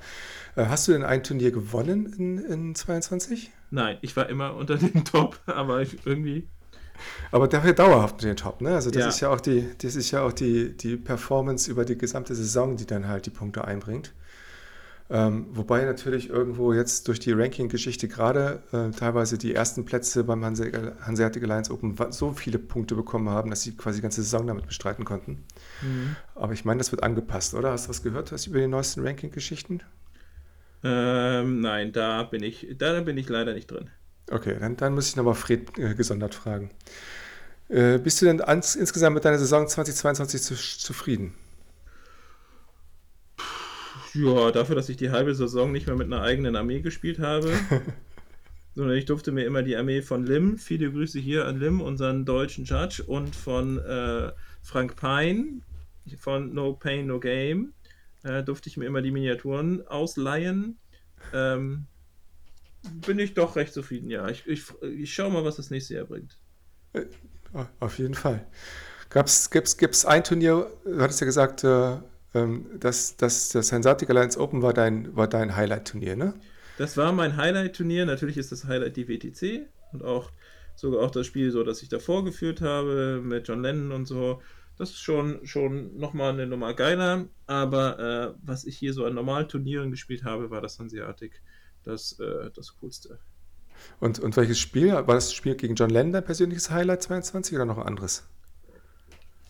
Äh, 0.55 0.65
Hast 0.65 0.87
du 0.87 0.93
denn 0.93 1.03
ein 1.03 1.23
Turnier 1.23 1.51
gewonnen 1.51 2.11
in, 2.17 2.37
in 2.39 2.75
22? 2.75 3.51
Nein, 3.69 3.99
ich 4.01 4.15
war 4.15 4.27
immer 4.29 4.55
unter 4.55 4.77
dem 4.77 5.05
Top, 5.05 5.39
aber 5.45 5.81
ich 5.81 6.05
irgendwie. 6.05 6.49
Aber 7.31 7.47
dafür 7.47 7.73
dauerhaft 7.73 8.21
in 8.23 8.29
den 8.29 8.37
Top, 8.37 8.61
ne? 8.61 8.73
Also 8.73 8.89
das 8.89 9.03
Ja. 9.03 9.09
ist 9.09 9.19
ja 9.19 9.29
auch 9.29 9.41
die, 9.41 9.69
das 9.79 9.95
ist 9.95 10.11
ja 10.11 10.23
auch 10.23 10.33
die, 10.33 10.75
die 10.75 10.95
Performance 10.97 11.69
über 11.69 11.85
die 11.85 11.97
gesamte 11.97 12.33
Saison, 12.35 12.77
die 12.77 12.85
dann 12.85 13.07
halt 13.07 13.25
die 13.25 13.31
Punkte 13.31 13.65
einbringt. 13.65 14.13
Ähm, 15.07 15.45
wobei 15.51 15.85
natürlich 15.85 16.29
irgendwo 16.29 16.73
jetzt 16.73 17.07
durch 17.07 17.19
die 17.19 17.31
Ranking-Geschichte 17.31 18.07
gerade 18.07 18.63
äh, 18.71 18.89
teilweise 18.89 19.37
die 19.37 19.53
ersten 19.53 19.85
Plätze 19.85 20.23
beim 20.23 20.43
Hanse 20.43 20.95
Hanseatic 21.01 21.43
Alliance 21.43 21.71
Open 21.71 21.95
so 22.09 22.31
viele 22.31 22.57
Punkte 22.57 22.95
bekommen 22.95 23.29
haben, 23.29 23.51
dass 23.51 23.61
sie 23.61 23.77
quasi 23.77 23.99
die 23.99 24.01
ganze 24.01 24.23
Saison 24.23 24.47
damit 24.47 24.65
bestreiten 24.65 25.05
konnten. 25.05 25.43
Aber 26.33 26.53
ich 26.53 26.65
meine, 26.65 26.79
das 26.79 26.91
wird 26.91 27.03
angepasst, 27.03 27.53
oder? 27.53 27.71
Hast 27.71 27.85
du 27.85 27.89
was 27.89 28.01
gehört 28.01 28.31
hast 28.31 28.47
du 28.47 28.49
über 28.49 28.59
die 28.59 28.67
neuesten 28.67 29.05
Ranking-Geschichten? 29.05 29.81
Ähm, 30.83 31.61
nein, 31.61 31.91
da 31.91 32.23
bin 32.23 32.41
ich, 32.41 32.67
da 32.77 32.99
bin 33.01 33.17
ich 33.17 33.29
leider 33.29 33.53
nicht 33.53 33.69
drin. 33.69 33.89
Okay, 34.31 34.57
dann, 34.59 34.75
dann 34.75 34.95
muss 34.95 35.09
ich 35.09 35.15
nochmal 35.15 35.35
Fred 35.35 35.77
äh, 35.77 35.93
gesondert 35.93 36.33
fragen. 36.33 36.71
Äh, 37.69 37.99
bist 37.99 38.21
du 38.21 38.25
denn 38.25 38.41
ans, 38.41 38.75
insgesamt 38.75 39.15
mit 39.15 39.25
deiner 39.25 39.39
Saison 39.39 39.67
2022 39.67 40.41
zu, 40.41 40.55
zufrieden? 40.55 41.33
Ja, 44.15 44.51
dafür, 44.51 44.75
dass 44.75 44.89
ich 44.89 44.97
die 44.97 45.11
halbe 45.11 45.35
Saison 45.35 45.71
nicht 45.71 45.87
mehr 45.87 45.95
mit 45.95 46.07
einer 46.07 46.21
eigenen 46.21 46.55
Armee 46.55 46.79
gespielt 46.79 47.19
habe, 47.19 47.51
sondern 48.75 48.95
ich 48.95 49.05
durfte 49.05 49.31
mir 49.31 49.45
immer 49.45 49.61
die 49.61 49.75
Armee 49.75 50.01
von 50.01 50.25
Lim, 50.25 50.57
viele 50.57 50.91
Grüße 50.91 51.19
hier 51.19 51.45
an 51.45 51.59
Lim, 51.59 51.81
unseren 51.81 52.25
deutschen 52.25 52.65
Judge, 52.65 53.03
und 53.03 53.35
von 53.35 53.77
äh, 53.79 54.31
Frank 54.63 54.95
Pine 54.95 55.61
von 56.17 56.53
No 56.53 56.73
Pain, 56.73 57.07
No 57.07 57.19
Game, 57.19 57.73
äh, 58.23 58.43
durfte 58.43 58.69
ich 58.69 58.77
mir 58.77 58.85
immer 58.85 59.01
die 59.01 59.11
Miniaturen 59.11 59.85
ausleihen. 59.87 60.77
Ähm, 61.33 61.87
bin 63.05 63.19
ich 63.19 63.33
doch 63.33 63.55
recht 63.55 63.73
zufrieden, 63.73 64.09
ja. 64.09 64.29
Ich, 64.29 64.45
ich, 64.47 64.63
ich 64.81 65.13
schau 65.13 65.29
mal, 65.29 65.43
was 65.43 65.55
das 65.55 65.71
nächste 65.71 65.95
Jahr 65.95 66.05
bringt. 66.05 66.37
Ah, 67.53 67.67
Auf 67.79 67.97
jeden 67.97 68.13
Fall. 68.13 68.45
Gibt's, 69.09 69.49
gibt's 69.49 70.05
ein 70.05 70.23
Turnier, 70.23 70.69
du 70.83 71.01
hattest 71.01 71.21
ja 71.21 71.25
gesagt, 71.25 71.63
äh, 71.63 71.97
ähm, 72.35 72.67
dass, 72.79 73.17
dass 73.17 73.49
das 73.49 73.71
Hanseatic 73.71 74.09
Alliance 74.09 74.39
Open 74.39 74.61
war 74.61 74.73
dein, 74.73 75.15
war 75.15 75.27
dein 75.27 75.55
Highlight-Turnier, 75.55 76.15
ne? 76.15 76.33
Das 76.77 76.97
war 76.97 77.11
mein 77.11 77.37
Highlight-Turnier. 77.37 78.05
Natürlich 78.05 78.37
ist 78.37 78.51
das 78.51 78.65
Highlight 78.65 78.97
die 78.97 79.07
WTC 79.07 79.67
und 79.93 80.03
auch 80.03 80.31
sogar 80.75 81.01
auch 81.01 81.11
das 81.11 81.25
Spiel, 81.25 81.51
so 81.51 81.63
das 81.63 81.81
ich 81.81 81.89
davor 81.89 82.25
geführt 82.25 82.61
habe 82.61 83.21
mit 83.23 83.47
John 83.47 83.61
Lennon 83.61 83.91
und 83.93 84.05
so. 84.05 84.41
Das 84.77 84.89
ist 84.89 84.99
schon, 84.99 85.45
schon 85.47 85.97
nochmal 85.97 86.33
eine 86.33 86.47
Nummer 86.47 86.73
geiler. 86.73 87.27
Aber 87.47 87.99
äh, 87.99 88.39
was 88.43 88.65
ich 88.65 88.77
hier 88.77 88.93
so 88.93 89.05
an 89.05 89.13
normalen 89.13 89.47
Turnieren 89.47 89.89
gespielt 89.89 90.25
habe, 90.25 90.49
war 90.49 90.61
das 90.61 90.77
Hanseatic 90.79 91.41
das, 91.83 92.19
äh, 92.19 92.51
das 92.53 92.75
coolste. 92.81 93.19
Und, 93.99 94.19
und 94.19 94.35
welches 94.35 94.59
Spiel? 94.59 94.91
War 94.91 95.03
das 95.05 95.33
Spiel 95.33 95.55
gegen 95.55 95.75
John 95.75 95.89
Lennon 95.89 96.11
dein 96.11 96.25
persönliches 96.25 96.71
Highlight 96.71 97.03
22 97.03 97.55
oder 97.55 97.65
noch 97.65 97.77
ein 97.77 97.85
anderes? 97.85 98.27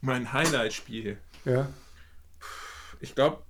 Mein 0.01 0.32
Highlight-Spiel. 0.32 1.18
Ja. 1.46 1.70
Ich 2.99 3.15
glaube, 3.15 3.43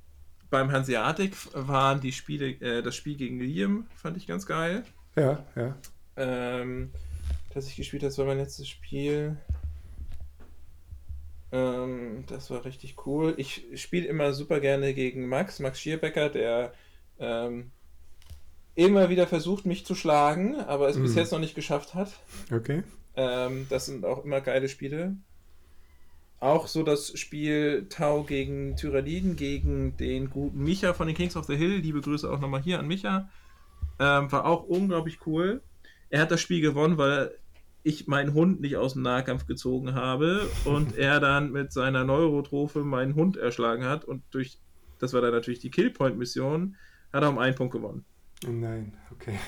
beim 0.50 0.72
Hanseatic 0.72 1.34
waren 1.54 2.02
die 2.02 2.12
Spiele, 2.12 2.50
äh, 2.62 2.82
das 2.82 2.96
Spiel 2.96 3.16
gegen 3.18 3.40
Liam 3.40 3.88
fand 3.96 4.18
ich 4.18 4.28
ganz 4.28 4.46
geil. 4.46 4.84
Ja, 5.16 5.44
ja. 5.56 5.76
Ähm, 6.18 6.92
das 7.54 7.68
ich 7.68 7.76
gespielt 7.76 8.04
habe, 8.04 8.10
das 8.10 8.18
war 8.18 8.26
mein 8.26 8.38
letztes 8.38 8.68
Spiel. 8.68 9.38
Ähm, 11.52 12.26
das 12.28 12.50
war 12.50 12.66
richtig 12.66 12.96
cool. 13.06 13.34
Ich 13.38 13.66
spiele 13.76 14.08
immer 14.08 14.34
super 14.34 14.60
gerne 14.60 14.94
gegen 14.94 15.28
Max, 15.28 15.60
Max 15.60 15.80
Schierbecker, 15.80 16.30
der 16.30 16.74
ähm, 17.20 17.72
immer 18.76 19.10
wieder 19.10 19.26
versucht, 19.28 19.66
mich 19.66 19.86
zu 19.86 19.96
schlagen, 19.96 20.56
aber 20.60 20.90
es 20.90 21.00
bis 21.00 21.12
Mhm. 21.14 21.18
jetzt 21.18 21.32
noch 21.32 21.40
nicht 21.40 21.56
geschafft 21.56 21.94
hat. 21.94 22.12
Okay. 22.52 22.84
Ähm, 23.16 23.68
das 23.70 23.86
sind 23.86 24.04
auch 24.04 24.26
immer 24.26 24.42
geile 24.42 24.68
Spiele. 24.68 25.16
Auch 26.46 26.68
so 26.68 26.84
das 26.84 27.18
Spiel 27.18 27.88
Tau 27.90 28.22
gegen 28.22 28.76
Tyranniden, 28.76 29.36
gegen 29.36 29.98
den 29.98 30.30
guten 30.30 30.64
Micha 30.64 30.94
von 30.94 31.08
den 31.08 31.16
Kings 31.16 31.36
of 31.36 31.46
the 31.46 31.56
Hill. 31.56 31.78
Liebe 31.78 32.02
Grüße 32.02 32.32
auch 32.32 32.40
nochmal 32.40 32.62
hier 32.62 32.78
an 32.78 32.86
Micha. 32.86 33.28
Ähm, 33.98 34.32
war 34.32 34.46
auch 34.46 34.62
unglaublich 34.62 35.26
cool. 35.26 35.64
Er 36.12 36.22
hat 36.22 36.30
das 36.30 36.42
Spiel 36.42 36.62
gewonnen, 36.62 37.00
weil 37.00 37.32
ich 37.82 38.06
meinen 38.06 38.36
Hund 38.36 38.62
nicht 38.62 38.78
aus 38.78 38.94
dem 38.94 39.02
Nahkampf 39.02 39.48
gezogen 39.48 39.96
habe 39.96 40.48
und 40.66 40.96
er 41.00 41.20
dann 41.20 41.52
mit 41.52 41.74
seiner 41.74 42.04
Neurotrophe 42.04 42.84
meinen 42.84 43.16
Hund 43.16 43.38
erschlagen 43.38 43.84
hat 43.84 44.06
und 44.06 44.22
durch, 44.30 44.60
das 45.00 45.14
war 45.14 45.22
dann 45.22 45.32
natürlich 45.32 45.62
die 45.62 45.72
Killpoint-Mission, 45.72 46.76
hat 47.12 47.24
er 47.24 47.30
um 47.30 47.40
einen 47.40 47.56
Punkt 47.56 47.74
gewonnen. 47.74 48.06
Oh 48.48 48.52
Nein, 48.52 48.96
okay. 49.12 49.40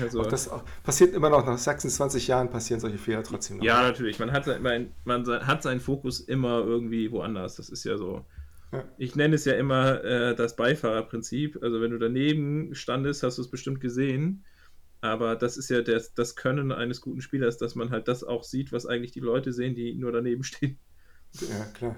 Also, 0.00 0.20
Auch 0.20 0.26
das 0.26 0.48
auch, 0.48 0.64
passiert 0.82 1.14
immer 1.14 1.30
noch, 1.30 1.46
nach 1.46 1.58
26 1.58 2.28
Jahren 2.28 2.50
passieren 2.50 2.80
solche 2.80 2.98
Fehler 2.98 3.22
trotzdem 3.22 3.58
noch. 3.58 3.64
Ja, 3.64 3.82
natürlich. 3.82 4.18
Man 4.18 4.32
hat, 4.32 4.46
man, 4.60 4.92
man 5.04 5.26
hat 5.46 5.62
seinen 5.62 5.80
Fokus 5.80 6.20
immer 6.20 6.58
irgendwie 6.58 7.10
woanders. 7.10 7.56
Das 7.56 7.68
ist 7.68 7.84
ja 7.84 7.96
so. 7.96 8.24
Ja. 8.72 8.84
Ich 8.98 9.16
nenne 9.16 9.36
es 9.36 9.44
ja 9.46 9.54
immer 9.54 10.04
äh, 10.04 10.34
das 10.34 10.56
Beifahrerprinzip. 10.56 11.62
Also 11.62 11.80
wenn 11.80 11.90
du 11.90 11.98
daneben 11.98 12.74
standest, 12.74 13.22
hast 13.22 13.38
du 13.38 13.42
es 13.42 13.50
bestimmt 13.50 13.80
gesehen. 13.80 14.44
Aber 15.00 15.36
das 15.36 15.56
ist 15.56 15.70
ja 15.70 15.80
das, 15.80 16.12
das 16.14 16.36
Können 16.36 16.72
eines 16.72 17.00
guten 17.00 17.20
Spielers, 17.20 17.56
dass 17.56 17.74
man 17.74 17.90
halt 17.90 18.08
das 18.08 18.24
auch 18.24 18.42
sieht, 18.42 18.72
was 18.72 18.84
eigentlich 18.84 19.12
die 19.12 19.20
Leute 19.20 19.52
sehen, 19.52 19.74
die 19.74 19.94
nur 19.94 20.12
daneben 20.12 20.42
stehen. 20.44 20.78
Ja, 21.32 21.64
klar. 21.74 21.96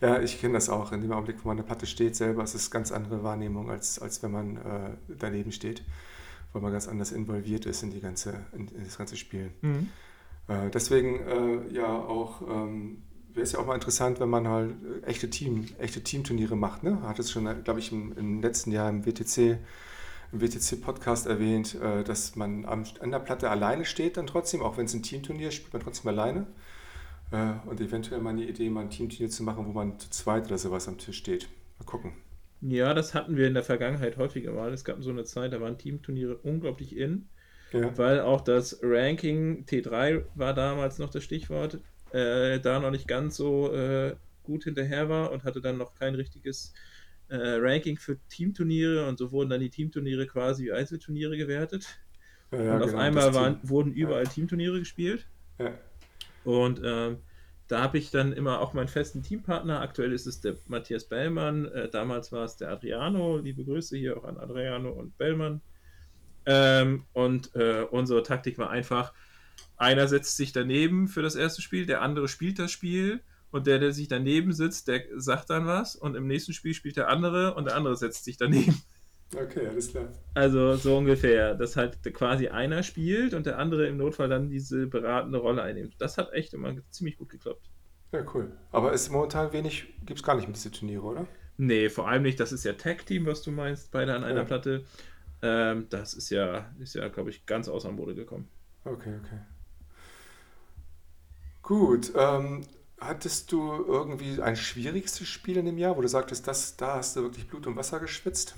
Ja, 0.00 0.20
ich 0.20 0.40
kenne 0.40 0.54
das 0.54 0.68
auch. 0.68 0.92
In 0.92 1.00
dem 1.00 1.12
Augenblick, 1.12 1.42
wo 1.42 1.48
man 1.48 1.56
eine 1.56 1.66
Platte 1.66 1.86
steht, 1.86 2.14
selber 2.14 2.44
ist 2.44 2.54
es 2.54 2.66
eine 2.66 2.72
ganz 2.72 2.92
andere 2.92 3.22
Wahrnehmung, 3.22 3.70
als, 3.70 3.98
als 3.98 4.22
wenn 4.22 4.30
man 4.30 4.56
äh, 4.58 4.90
daneben 5.18 5.50
steht, 5.50 5.82
weil 6.52 6.62
man 6.62 6.72
ganz 6.72 6.88
anders 6.88 7.12
involviert 7.12 7.66
ist 7.66 7.82
in, 7.82 7.90
die 7.90 8.00
ganze, 8.00 8.46
in, 8.52 8.68
in 8.68 8.84
das 8.84 8.98
ganze 8.98 9.16
Spiel. 9.16 9.50
Mhm. 9.62 9.88
Äh, 10.48 10.70
deswegen 10.70 11.20
äh, 11.20 11.74
ja 11.74 11.86
auch 11.86 12.42
ähm, 12.42 13.02
wäre 13.36 13.44
es 13.44 13.52
ja 13.52 13.58
auch 13.58 13.66
mal 13.66 13.74
interessant, 13.74 14.18
wenn 14.18 14.30
man 14.30 14.48
halt 14.48 14.74
echte 15.02 15.28
Team, 15.28 15.66
echte 15.78 16.02
Teamturniere 16.02 16.56
macht. 16.56 16.82
Ne? 16.82 17.02
Hat 17.02 17.18
es 17.18 17.30
schon, 17.30 17.62
glaube 17.64 17.80
ich, 17.80 17.92
im, 17.92 18.16
im, 18.16 18.40
letzten 18.40 18.72
Jahr 18.72 18.88
im 18.88 19.04
WTC, 19.04 19.58
im 20.32 20.40
WTC-Podcast 20.40 21.26
erwähnt, 21.26 21.74
äh, 21.74 22.02
dass 22.02 22.34
man 22.34 22.64
am, 22.64 22.84
an 23.00 23.10
der 23.10 23.18
Platte 23.18 23.50
alleine 23.50 23.84
steht, 23.84 24.16
dann 24.16 24.26
trotzdem, 24.26 24.62
auch 24.62 24.76
wenn 24.76 24.86
es 24.86 24.94
ein 24.94 25.02
Teamturnier 25.02 25.48
ist, 25.48 25.54
spielt 25.54 25.72
man 25.72 25.82
trotzdem 25.82 26.08
alleine. 26.08 26.46
Äh, 27.30 27.52
und 27.66 27.80
eventuell 27.80 28.20
mal 28.20 28.30
eine 28.30 28.44
Idee, 28.44 28.70
mal 28.70 28.80
ein 28.80 28.90
Teamturnier 28.90 29.30
zu 29.30 29.42
machen, 29.42 29.66
wo 29.66 29.72
man 29.72 29.98
zu 29.98 30.10
zweit 30.10 30.46
oder 30.46 30.58
sowas 30.58 30.88
am 30.88 30.98
Tisch 30.98 31.18
steht. 31.18 31.48
Mal 31.78 31.84
gucken. 31.84 32.12
Ja, 32.60 32.94
das 32.94 33.14
hatten 33.14 33.36
wir 33.36 33.46
in 33.46 33.54
der 33.54 33.62
Vergangenheit 33.62 34.16
häufiger 34.16 34.52
mal. 34.52 34.72
Es 34.72 34.84
gab 34.84 35.02
so 35.02 35.10
eine 35.10 35.24
Zeit, 35.24 35.52
da 35.52 35.60
waren 35.60 35.78
Teamturniere 35.78 36.36
unglaublich 36.36 36.96
in. 36.96 37.28
Ja. 37.72 37.96
Weil 37.98 38.20
auch 38.20 38.40
das 38.40 38.78
Ranking 38.82 39.64
T3 39.66 40.24
war 40.34 40.54
damals 40.54 40.98
noch 40.98 41.10
das 41.10 41.24
Stichwort, 41.24 41.80
äh, 42.12 42.60
da 42.60 42.78
noch 42.78 42.90
nicht 42.90 43.08
ganz 43.08 43.36
so 43.36 43.72
äh, 43.72 44.14
gut 44.44 44.64
hinterher 44.64 45.08
war 45.08 45.32
und 45.32 45.44
hatte 45.44 45.60
dann 45.60 45.76
noch 45.76 45.94
kein 45.94 46.14
richtiges 46.14 46.72
äh, 47.28 47.36
Ranking 47.36 47.98
für 47.98 48.18
Teamturniere 48.28 49.08
und 49.08 49.18
so 49.18 49.32
wurden 49.32 49.50
dann 49.50 49.60
die 49.60 49.70
Teamturniere 49.70 50.26
quasi 50.26 50.64
wie 50.64 50.72
Einzelturniere 50.72 51.36
gewertet. 51.36 51.98
Ja, 52.52 52.76
und 52.76 52.82
auf 52.82 52.90
genau, 52.90 53.02
einmal 53.02 53.34
waren, 53.34 53.58
wurden 53.64 53.92
überall 53.92 54.24
ja. 54.24 54.30
Teamturniere 54.30 54.78
gespielt. 54.78 55.26
Und 56.44 56.80
ähm, 56.84 57.18
da 57.68 57.80
habe 57.80 57.98
ich 57.98 58.10
dann 58.10 58.32
immer 58.32 58.60
auch 58.60 58.74
meinen 58.74 58.88
festen 58.88 59.22
Teampartner. 59.22 59.80
Aktuell 59.80 60.12
ist 60.12 60.26
es 60.26 60.40
der 60.40 60.56
Matthias 60.66 61.08
Bellmann. 61.08 61.66
Äh, 61.66 61.88
damals 61.88 62.30
war 62.30 62.44
es 62.44 62.56
der 62.56 62.70
Adriano. 62.70 63.38
Liebe 63.38 63.64
Grüße 63.64 63.96
hier 63.96 64.16
auch 64.16 64.24
an 64.24 64.38
Adriano 64.38 64.90
und 64.90 65.18
Bellmann. 65.18 65.60
Ähm, 66.44 67.04
und 67.12 67.54
äh, 67.56 67.82
unsere 67.90 68.22
Taktik 68.22 68.56
war 68.58 68.70
einfach, 68.70 69.12
einer 69.76 70.06
setzt 70.06 70.36
sich 70.36 70.52
daneben 70.52 71.08
für 71.08 71.22
das 71.22 71.34
erste 71.34 71.60
Spiel, 71.60 71.86
der 71.86 72.02
andere 72.02 72.28
spielt 72.28 72.58
das 72.58 72.70
Spiel 72.70 73.20
und 73.50 73.66
der, 73.66 73.80
der 73.80 73.92
sich 73.92 74.06
daneben 74.06 74.52
sitzt, 74.52 74.86
der 74.86 75.02
sagt 75.16 75.50
dann 75.50 75.66
was 75.66 75.96
und 75.96 76.14
im 76.14 76.26
nächsten 76.28 76.52
Spiel 76.52 76.72
spielt 76.72 76.96
der 76.96 77.08
andere 77.08 77.54
und 77.54 77.64
der 77.64 77.76
andere 77.76 77.96
setzt 77.96 78.24
sich 78.24 78.36
daneben. 78.36 78.80
Okay, 79.36 79.66
alles 79.66 79.90
klar. 79.90 80.08
Also 80.34 80.76
so 80.76 80.96
ungefähr, 80.96 81.54
dass 81.54 81.76
halt 81.76 82.02
quasi 82.14 82.48
einer 82.48 82.82
spielt 82.82 83.34
und 83.34 83.46
der 83.46 83.58
andere 83.58 83.86
im 83.86 83.98
Notfall 83.98 84.28
dann 84.28 84.48
diese 84.48 84.86
beratende 84.86 85.38
Rolle 85.38 85.62
einnimmt. 85.62 85.94
Das 85.98 86.16
hat 86.16 86.32
echt 86.32 86.54
immer 86.54 86.74
ziemlich 86.90 87.18
gut 87.18 87.28
geklappt. 87.28 87.68
Ja, 88.12 88.24
cool. 88.34 88.52
Aber 88.72 88.92
ist 88.92 89.10
momentan 89.10 89.52
wenig, 89.52 89.94
gibt 90.06 90.20
es 90.20 90.24
gar 90.24 90.36
nicht 90.36 90.46
mit 90.46 90.56
diese 90.56 90.70
Turniere, 90.70 91.02
oder? 91.02 91.26
Nee, 91.58 91.88
vor 91.88 92.08
allem 92.08 92.22
nicht. 92.22 92.40
Das 92.40 92.52
ist 92.52 92.64
ja 92.64 92.72
Tag-Team, 92.72 93.26
was 93.26 93.42
du 93.42 93.50
meinst, 93.50 93.90
beide 93.90 94.14
an 94.14 94.24
einer 94.24 94.40
ja. 94.40 94.44
Platte. 94.44 94.84
Ähm, 95.42 95.86
das 95.90 96.14
ist 96.14 96.30
ja, 96.30 96.70
ist 96.78 96.94
ja, 96.94 97.08
glaube 97.08 97.30
ich, 97.30 97.44
ganz 97.44 97.68
außer 97.68 97.92
Mode 97.92 98.14
gekommen. 98.14 98.48
Okay, 98.84 99.14
okay. 99.22 99.38
Gut. 101.62 102.12
Ähm, 102.16 102.62
hattest 103.00 103.52
du 103.52 103.84
irgendwie 103.86 104.40
ein 104.40 104.56
schwierigstes 104.56 105.28
Spiel 105.28 105.56
in 105.58 105.66
dem 105.66 105.78
Jahr, 105.78 105.96
wo 105.96 106.00
du 106.00 106.08
sagtest, 106.08 106.46
das, 106.46 106.76
da 106.76 106.96
hast 106.96 107.16
du 107.16 107.22
wirklich 107.22 107.48
Blut 107.48 107.66
und 107.66 107.76
Wasser 107.76 108.00
geschwitzt? 108.00 108.54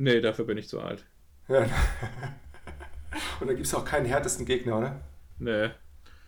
Nee, 0.00 0.22
dafür 0.22 0.46
bin 0.46 0.56
ich 0.56 0.66
zu 0.66 0.80
alt. 0.80 1.04
Ja. 1.46 1.60
Und 3.40 3.48
da 3.48 3.52
gibt 3.52 3.66
es 3.66 3.74
auch 3.74 3.84
keinen 3.84 4.06
härtesten 4.06 4.46
Gegner, 4.46 4.78
oder? 4.78 5.00
Nee. 5.38 5.68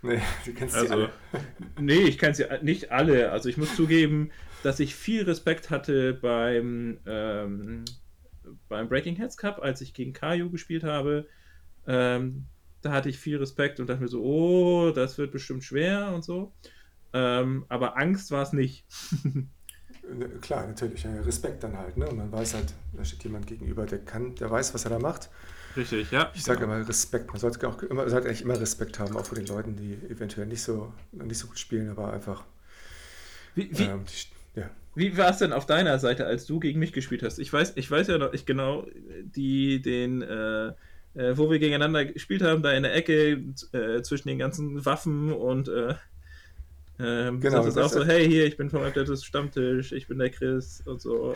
Nee, 0.03 0.21
du 0.45 0.53
kennst 0.53 0.75
also, 0.75 0.87
sie 0.87 0.93
alle. 0.93 1.11
nee, 1.81 2.03
ich 2.03 2.19
kenne 2.19 2.35
sie 2.35 2.45
nicht 2.61 2.93
alle. 2.93 3.33
Also 3.33 3.49
ich 3.49 3.57
muss 3.57 3.75
zugeben, 3.75 4.31
dass 4.63 4.79
ich 4.79 4.95
viel 4.95 5.23
Respekt 5.23 5.71
hatte 5.71 6.13
beim 6.13 6.99
ähm, 7.07 7.87
beim 8.69 8.91
Breaking 8.91 9.17
Heads 9.17 9.39
Cup, 9.39 9.63
als 9.63 9.81
ich 9.81 9.95
gegen 9.95 10.13
Kaiju 10.13 10.51
gespielt 10.51 10.85
habe, 10.85 11.27
ähm, 11.87 12.45
da 12.83 12.93
hatte 12.93 13.09
ich 13.09 13.17
viel 13.17 13.39
Respekt 13.39 13.81
und 13.81 13.89
dachte 13.89 14.03
mir 14.03 14.09
so, 14.09 14.23
oh, 14.23 14.91
das 14.91 15.17
wird 15.17 15.33
bestimmt 15.33 15.65
schwer 15.65 16.13
und 16.13 16.25
so. 16.25 16.53
Ähm, 17.15 17.65
aber 17.71 17.97
Angst 17.97 18.33
war 18.33 18.43
es 18.43 18.53
nicht. 18.53 18.85
Ne, 20.11 20.29
klar, 20.41 20.67
natürlich. 20.67 21.07
Respekt 21.07 21.63
dann 21.63 21.77
halt. 21.79 21.97
Ne? 21.97 22.07
Und 22.09 22.17
man 22.17 22.33
weiß 22.33 22.55
halt, 22.55 22.75
da 22.93 23.05
steht 23.05 23.25
jemand 23.25 23.47
gegenüber, 23.47 23.87
der 23.87 23.99
kann, 23.99 24.35
der 24.35 24.51
weiß, 24.51 24.75
was 24.75 24.85
er 24.85 24.91
da 24.91 24.99
macht. 24.99 25.31
Richtig, 25.77 26.11
ja. 26.11 26.31
Ich 26.35 26.45
sage 26.45 26.61
genau. 26.61 26.75
immer 26.75 26.89
Respekt. 26.89 27.29
Man 27.29 27.39
sollte 27.39 27.67
auch 27.67 27.83
immer, 27.83 28.09
sollte 28.09 28.29
eigentlich 28.29 28.43
immer 28.43 28.61
Respekt 28.61 28.99
haben, 28.99 29.17
auch 29.17 29.25
vor 29.25 29.37
den 29.37 29.47
Leuten, 29.47 29.77
die 29.77 29.95
eventuell 30.11 30.47
nicht 30.47 30.63
so, 30.63 30.93
nicht 31.13 31.39
so 31.39 31.47
gut 31.47 31.59
spielen, 31.59 31.91
aber 31.91 32.13
einfach. 32.13 32.45
Wie, 33.55 33.71
wie, 33.79 33.85
ähm, 33.85 34.05
die, 34.05 34.61
ja. 34.61 34.71
Wie 34.95 35.17
war 35.17 35.31
es 35.31 35.39
denn 35.39 35.53
auf 35.53 35.67
deiner 35.67 35.99
Seite, 35.99 36.27
als 36.27 36.47
du 36.47 36.61
gegen 36.61 36.79
mich 36.79 36.93
gespielt 36.93 37.23
hast? 37.23 37.39
Ich 37.39 37.53
weiß, 37.53 37.73
ich 37.77 37.91
weiß 37.91 38.09
ja 38.09 38.19
noch, 38.19 38.33
ich 38.35 38.45
genau, 38.45 38.87
die, 39.23 39.81
den, 39.81 40.21
äh, 40.21 40.73
äh, 41.15 41.37
wo 41.37 41.51
wir 41.51 41.59
gegeneinander 41.59 42.05
gespielt 42.05 42.43
haben, 42.43 42.63
da 42.63 42.73
in 42.73 42.83
der 42.83 42.95
Ecke 42.95 43.43
äh, 43.73 44.03
zwischen 44.03 44.29
den 44.29 44.39
ganzen 44.39 44.85
Waffen 44.85 45.33
und 45.33 45.69
äh, 45.69 45.95
ähm, 47.03 47.41
genau, 47.41 47.59
das 47.59 47.77
ist 47.77 47.79
auch 47.79 47.91
so, 47.91 48.05
hey, 48.05 48.27
hier, 48.29 48.47
ich 48.47 48.57
bin 48.57 48.71
vom 48.71 48.83
Athletics 48.83 49.25
Stammtisch, 49.25 49.93
ich 49.93 50.07
bin 50.07 50.19
der 50.19 50.31
Chris 50.31 50.83
und 50.87 51.01
so. 51.01 51.35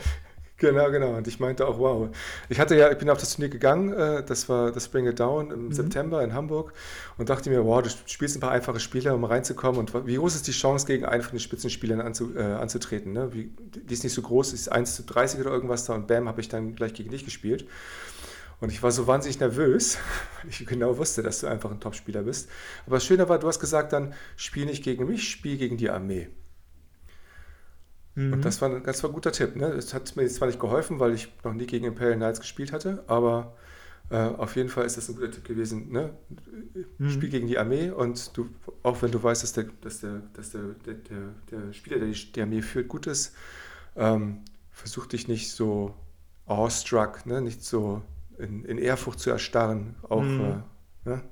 Genau, 0.59 0.89
genau. 0.89 1.15
Und 1.15 1.27
ich 1.27 1.39
meinte 1.39 1.67
auch, 1.67 1.77
wow. 1.77 2.09
Ich 2.49 2.59
hatte 2.59 2.75
ja, 2.75 2.91
ich 2.91 2.97
bin 2.97 3.09
auf 3.11 3.19
das 3.19 3.35
Turnier 3.35 3.49
gegangen, 3.49 3.93
äh, 3.93 4.23
das 4.23 4.49
war 4.49 4.71
das 4.71 4.87
Bring 4.87 5.05
It 5.07 5.19
Down 5.19 5.51
im 5.51 5.65
mhm. 5.65 5.71
September 5.71 6.23
in 6.23 6.33
Hamburg 6.33 6.73
und 7.17 7.29
dachte 7.29 7.51
mir, 7.51 7.63
wow, 7.63 7.83
du 7.83 7.89
spielst 8.07 8.35
ein 8.35 8.39
paar 8.39 8.51
einfache 8.51 8.79
Spiele, 8.79 9.13
um 9.13 9.23
reinzukommen. 9.23 9.79
Und 9.79 10.07
wie 10.07 10.15
groß 10.15 10.35
ist 10.35 10.47
die 10.47 10.51
Chance, 10.51 10.87
gegen 10.87 11.05
einen 11.05 11.21
von 11.21 11.33
den 11.33 11.39
Spitzenspielern 11.39 12.01
anzu, 12.01 12.35
äh, 12.35 12.41
anzutreten? 12.41 13.13
Ne? 13.13 13.33
Wie, 13.33 13.51
die 13.59 13.93
ist 13.93 14.03
nicht 14.03 14.13
so 14.13 14.23
groß, 14.23 14.53
ist 14.53 14.71
1 14.71 14.95
zu 14.95 15.03
30 15.03 15.41
oder 15.41 15.51
irgendwas 15.51 15.85
da 15.85 15.93
und 15.93 16.07
bam, 16.07 16.27
habe 16.27 16.41
ich 16.41 16.49
dann 16.49 16.75
gleich 16.75 16.95
gegen 16.95 17.11
dich 17.11 17.23
gespielt. 17.23 17.65
Und 18.59 18.71
ich 18.71 18.81
war 18.81 18.91
so 18.91 19.05
wahnsinnig 19.05 19.39
nervös, 19.39 19.97
weil 20.41 20.49
ich 20.49 20.65
genau 20.65 20.97
wusste, 20.97 21.21
dass 21.21 21.41
du 21.41 21.47
einfach 21.47 21.71
ein 21.71 21.79
Topspieler 21.79 22.23
bist. 22.23 22.49
Aber 22.85 22.95
das 22.95 23.05
Schöne 23.05 23.29
war, 23.29 23.39
du 23.39 23.47
hast 23.47 23.59
gesagt 23.59 23.93
dann, 23.93 24.13
spiel 24.35 24.65
nicht 24.65 24.83
gegen 24.83 25.05
mich, 25.05 25.29
spiel 25.29 25.57
gegen 25.57 25.77
die 25.77 25.89
Armee. 25.89 26.29
Mhm. 28.15 28.33
Und 28.33 28.45
das 28.45 28.61
war, 28.61 28.69
ein, 28.69 28.85
war 28.85 28.93
ein 28.93 29.13
guter 29.13 29.31
Tipp. 29.31 29.55
Ne? 29.55 29.71
Das 29.75 29.93
hat 29.93 30.15
mir 30.15 30.27
zwar 30.27 30.47
nicht 30.47 30.59
geholfen, 30.59 30.99
weil 30.99 31.13
ich 31.13 31.31
noch 31.43 31.53
nie 31.53 31.67
gegen 31.67 31.85
Imperial 31.85 32.17
Knights 32.17 32.39
gespielt 32.39 32.71
hatte, 32.71 33.03
aber 33.07 33.55
äh, 34.09 34.17
auf 34.17 34.55
jeden 34.55 34.69
Fall 34.69 34.85
ist 34.85 34.97
das 34.97 35.07
ein 35.07 35.15
guter 35.15 35.31
Tipp 35.31 35.45
gewesen. 35.45 35.91
Ne? 35.91 36.13
Mhm. 36.97 37.09
Spiel 37.11 37.29
gegen 37.29 37.47
die 37.47 37.59
Armee 37.59 37.91
und 37.91 38.35
du, 38.35 38.49
auch 38.81 39.01
wenn 39.03 39.11
du 39.11 39.21
weißt, 39.21 39.43
dass 39.43 39.53
der, 39.53 39.65
dass 39.81 39.99
der, 39.99 40.23
dass 40.33 40.51
der, 40.51 40.61
der, 40.85 40.93
der, 40.95 41.17
der 41.51 41.73
Spieler, 41.73 41.99
der 41.99 42.07
die, 42.07 42.31
die 42.31 42.41
Armee 42.41 42.63
führt, 42.63 42.87
gut 42.87 43.05
ist, 43.05 43.35
ähm, 43.95 44.39
versuch 44.71 45.05
dich 45.05 45.27
nicht 45.27 45.51
so 45.51 45.93
awestruck, 46.47 47.25
ne? 47.27 47.41
nicht 47.41 47.63
so 47.63 48.01
in, 48.37 48.65
in 48.65 48.77
Ehrfurcht 48.77 49.19
zu 49.19 49.29
erstarren. 49.29 49.95
Auch, 50.03 50.21
mhm. 50.21 50.63
äh, 51.05 51.09
ne? 51.09 51.23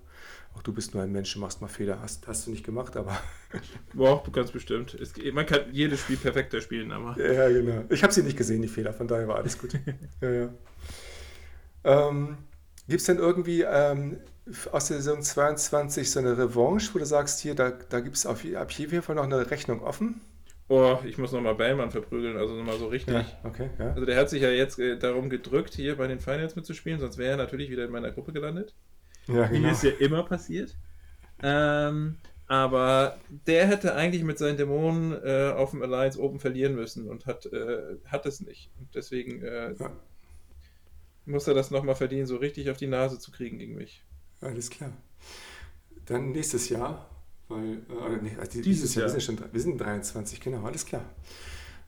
auch 0.54 0.64
du 0.64 0.74
bist 0.74 0.94
nur 0.94 1.04
ein 1.04 1.12
Mensch, 1.12 1.34
du 1.34 1.40
machst 1.40 1.62
mal 1.62 1.68
Fehler. 1.68 2.02
Hast, 2.02 2.28
hast 2.28 2.48
du 2.48 2.52
nicht 2.52 2.66
gemacht, 2.66 2.96
aber. 2.98 3.18
Boah, 3.94 4.24
ganz 4.32 4.52
bestimmt. 4.52 4.94
Es, 4.94 5.14
man 5.34 5.46
kann 5.46 5.62
jedes 5.72 6.02
Spiel 6.02 6.18
perfekter 6.18 6.62
spielen, 6.62 6.92
aber. 6.92 7.20
Ja, 7.22 7.50
genau. 7.50 7.84
Ich 7.90 8.04
habe 8.04 8.14
sie 8.14 8.24
nicht 8.24 8.38
gesehen, 8.38 8.62
die 8.62 8.68
Fehler, 8.68 8.94
von 8.94 9.08
daher 9.08 9.28
war 9.28 9.38
alles 9.38 9.58
gut. 9.58 9.74
ja, 10.22 10.30
ja. 10.30 10.50
Ähm, 11.84 12.38
Gibt 12.88 13.02
es 13.02 13.08
denn 13.08 13.18
irgendwie 13.18 13.62
ähm, 13.62 14.18
aus 14.72 14.88
der 14.88 14.98
Saison 14.98 15.22
22 15.22 16.12
so 16.12 16.20
eine 16.20 16.38
Revanche, 16.38 16.94
wo 16.94 17.00
du 17.00 17.06
sagst, 17.06 17.40
hier, 17.40 17.56
da, 17.56 17.72
da 17.72 18.00
gibt 18.00 18.16
es 18.16 18.26
auf, 18.26 18.46
ab 18.56 18.72
jeden 18.72 19.02
Fall 19.02 19.16
noch 19.16 19.24
eine 19.24 19.50
Rechnung 19.50 19.82
offen? 19.82 20.22
Oh, 20.68 20.98
ich 21.06 21.18
muss 21.20 21.32
nochmal 21.32 21.54
Bellmann 21.54 21.92
verprügeln, 21.92 22.38
also 22.38 22.56
nochmal 22.56 22.78
so 22.78 22.88
richtig. 22.88 23.14
Ja, 23.14 23.26
okay, 23.44 23.70
ja. 23.78 23.92
Also 23.92 24.06
der 24.06 24.18
hat 24.18 24.30
sich 24.30 24.42
ja 24.42 24.50
jetzt 24.50 24.80
äh, 24.80 24.98
darum 24.98 25.30
gedrückt, 25.30 25.76
hier 25.76 25.96
bei 25.96 26.08
den 26.08 26.20
Finals 26.20 26.56
mitzuspielen, 26.56 27.00
sonst 27.00 27.20
wäre 27.20 27.32
er 27.32 27.38
natürlich 27.38 27.70
wieder 27.70 27.86
in 27.86 27.92
meiner 27.92 28.12
Gruppe 28.12 28.34
gelandet. 28.34 28.74
Ja, 29.28 29.48
genau. 29.48 29.68
Wie 29.68 29.72
es 29.72 29.84
ja 29.84 29.92
immer 29.92 30.24
passiert. 30.24 30.76
Ähm, 31.44 32.18
aber 32.48 33.20
der 33.48 33.68
hätte 33.68 33.96
eigentlich 33.96 34.24
mit 34.24 34.40
seinen 34.40 34.58
Dämonen 34.58 35.14
äh, 35.24 35.52
auf 35.56 35.72
dem 35.72 35.84
Alliance 35.84 36.20
Open 36.20 36.40
verlieren 36.40 36.76
müssen 36.76 37.08
und 37.08 37.28
hat, 37.28 37.46
äh, 37.48 37.98
hat 38.06 38.26
es 38.26 38.40
nicht. 38.40 38.72
Und 38.80 38.94
deswegen 38.96 39.44
äh, 39.44 39.74
ja. 39.74 39.92
muss 41.26 41.48
er 41.48 41.54
das 41.54 41.70
nochmal 41.70 41.96
verdienen, 41.96 42.26
so 42.26 42.38
richtig 42.38 42.72
auf 42.72 42.78
die 42.78 42.88
Nase 42.88 43.20
zu 43.20 43.32
kriegen 43.32 43.60
gegen 43.60 43.76
mich. 43.76 44.04
Alles 44.42 44.72
klar. 44.72 44.92
Dann 46.06 46.32
nächstes 46.32 46.70
Jahr 46.70 47.10
weil, 47.48 47.74
äh, 47.74 48.18
nee, 48.22 48.36
also 48.40 48.62
dieses, 48.62 48.96
Jahr. 48.96 49.06
Wir 49.06 49.12
sind, 49.12 49.22
schon, 49.22 49.40
wir 49.52 49.62
sind 49.62 49.78
23, 49.78 50.40
genau, 50.40 50.66
alles 50.66 50.86
klar. 50.86 51.04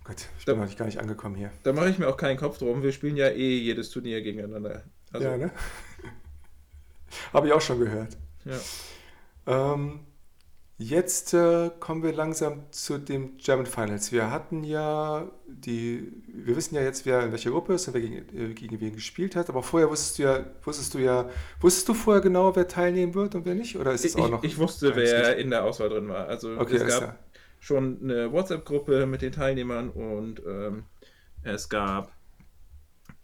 Gott, 0.03 0.27
ich 0.39 0.45
da, 0.45 0.53
bin 0.53 0.63
noch 0.63 0.75
gar 0.75 0.85
nicht 0.85 0.99
angekommen 0.99 1.35
hier. 1.35 1.51
Da 1.63 1.73
mache 1.73 1.89
ich 1.89 1.97
mir 1.97 2.07
auch 2.07 2.17
keinen 2.17 2.37
Kopf 2.37 2.57
drum. 2.59 2.81
Wir 2.81 2.91
spielen 2.91 3.17
ja 3.17 3.27
eh 3.27 3.57
jedes 3.57 3.89
Turnier 3.89 4.21
gegeneinander. 4.21 4.83
Also, 5.11 5.27
ja, 5.27 5.37
ne? 5.37 5.51
Habe 7.33 7.47
ich 7.47 7.53
auch 7.53 7.61
schon 7.61 7.79
gehört. 7.79 8.15
Ja. 8.45 9.73
Ähm, 9.73 9.99
Jetzt 10.79 11.33
äh, 11.33 11.71
kommen 11.79 12.03
wir 12.03 12.13
langsam 12.13 12.71
zu 12.71 12.99
den 12.99 13.37
German 13.37 13.65
Finals. 13.65 14.11
Wir 14.11 14.29
hatten 14.29 14.63
ja 14.63 15.27
die, 15.47 16.13
wir 16.27 16.55
wissen 16.55 16.75
ja 16.75 16.83
jetzt, 16.83 17.03
wer 17.07 17.23
in 17.23 17.31
welcher 17.31 17.49
Gruppe 17.49 17.73
ist 17.73 17.87
und 17.87 17.95
wer 17.95 18.01
gegen, 18.01 18.17
äh, 18.37 18.53
gegen 18.53 18.79
wen 18.79 18.93
gespielt 18.93 19.35
hat, 19.35 19.49
aber 19.49 19.63
vorher 19.63 19.89
wusstest 19.89 20.19
du 20.19 20.23
ja, 20.23 20.45
wusstest 20.61 20.93
du 20.93 20.99
ja, 20.99 21.29
wusstest 21.61 21.89
du 21.89 21.95
vorher 21.95 22.21
genau, 22.21 22.55
wer 22.55 22.67
teilnehmen 22.67 23.15
wird 23.15 23.33
und 23.33 23.45
wer 23.45 23.55
nicht? 23.55 23.75
Oder 23.75 23.93
ist 23.93 24.05
es 24.05 24.15
auch 24.15 24.29
noch? 24.29 24.43
Ich 24.43 24.59
wusste, 24.59 24.95
wer 24.95 25.29
nicht? 25.29 25.39
in 25.39 25.49
der 25.49 25.63
Auswahl 25.63 25.89
drin 25.89 26.09
war. 26.09 26.27
Also 26.27 26.55
okay, 26.59 26.75
es 26.75 26.85
gab 26.85 27.01
ja. 27.01 27.19
schon 27.59 27.97
eine 28.03 28.31
WhatsApp-Gruppe 28.31 29.07
mit 29.07 29.23
den 29.23 29.31
Teilnehmern 29.31 29.89
und 29.89 30.43
ähm, 30.45 30.83
es 31.41 31.69
gab 31.69 32.11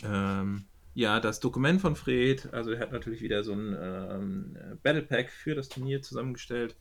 ähm, 0.03 0.63
ja 0.95 1.19
das 1.19 1.39
Dokument 1.39 1.81
von 1.81 1.95
Fred. 1.95 2.51
Also 2.51 2.71
er 2.71 2.79
hat 2.79 2.91
natürlich 2.91 3.21
wieder 3.21 3.43
so 3.43 3.53
ein 3.53 3.77
ähm, 3.79 4.57
Battle 4.81 5.03
Pack 5.03 5.29
für 5.29 5.53
das 5.53 5.69
Turnier 5.69 6.01
zusammengestellt. 6.01 6.75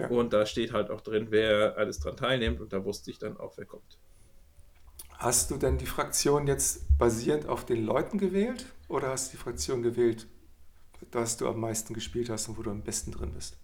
Ja. 0.00 0.08
Und 0.08 0.32
da 0.32 0.46
steht 0.46 0.72
halt 0.72 0.90
auch 0.90 1.00
drin, 1.00 1.28
wer 1.30 1.76
alles 1.76 2.00
dran 2.00 2.16
teilnimmt 2.16 2.60
und 2.60 2.72
da 2.72 2.84
wusste 2.84 3.10
ich 3.10 3.18
dann 3.18 3.36
auch, 3.36 3.56
wer 3.56 3.66
kommt. 3.66 3.98
Hast 5.18 5.50
du 5.50 5.56
denn 5.56 5.76
die 5.76 5.86
Fraktion 5.86 6.46
jetzt 6.46 6.86
basierend 6.96 7.46
auf 7.46 7.66
den 7.66 7.84
Leuten 7.84 8.18
gewählt 8.18 8.64
oder 8.88 9.08
hast 9.08 9.28
du 9.28 9.36
die 9.36 9.42
Fraktion 9.42 9.82
gewählt, 9.82 10.26
dass 11.10 11.36
du 11.36 11.46
am 11.46 11.60
meisten 11.60 11.92
gespielt 11.92 12.30
hast 12.30 12.48
und 12.48 12.56
wo 12.56 12.62
du 12.62 12.70
am 12.70 12.82
besten 12.82 13.12
drin 13.12 13.32
bist? 13.32 13.58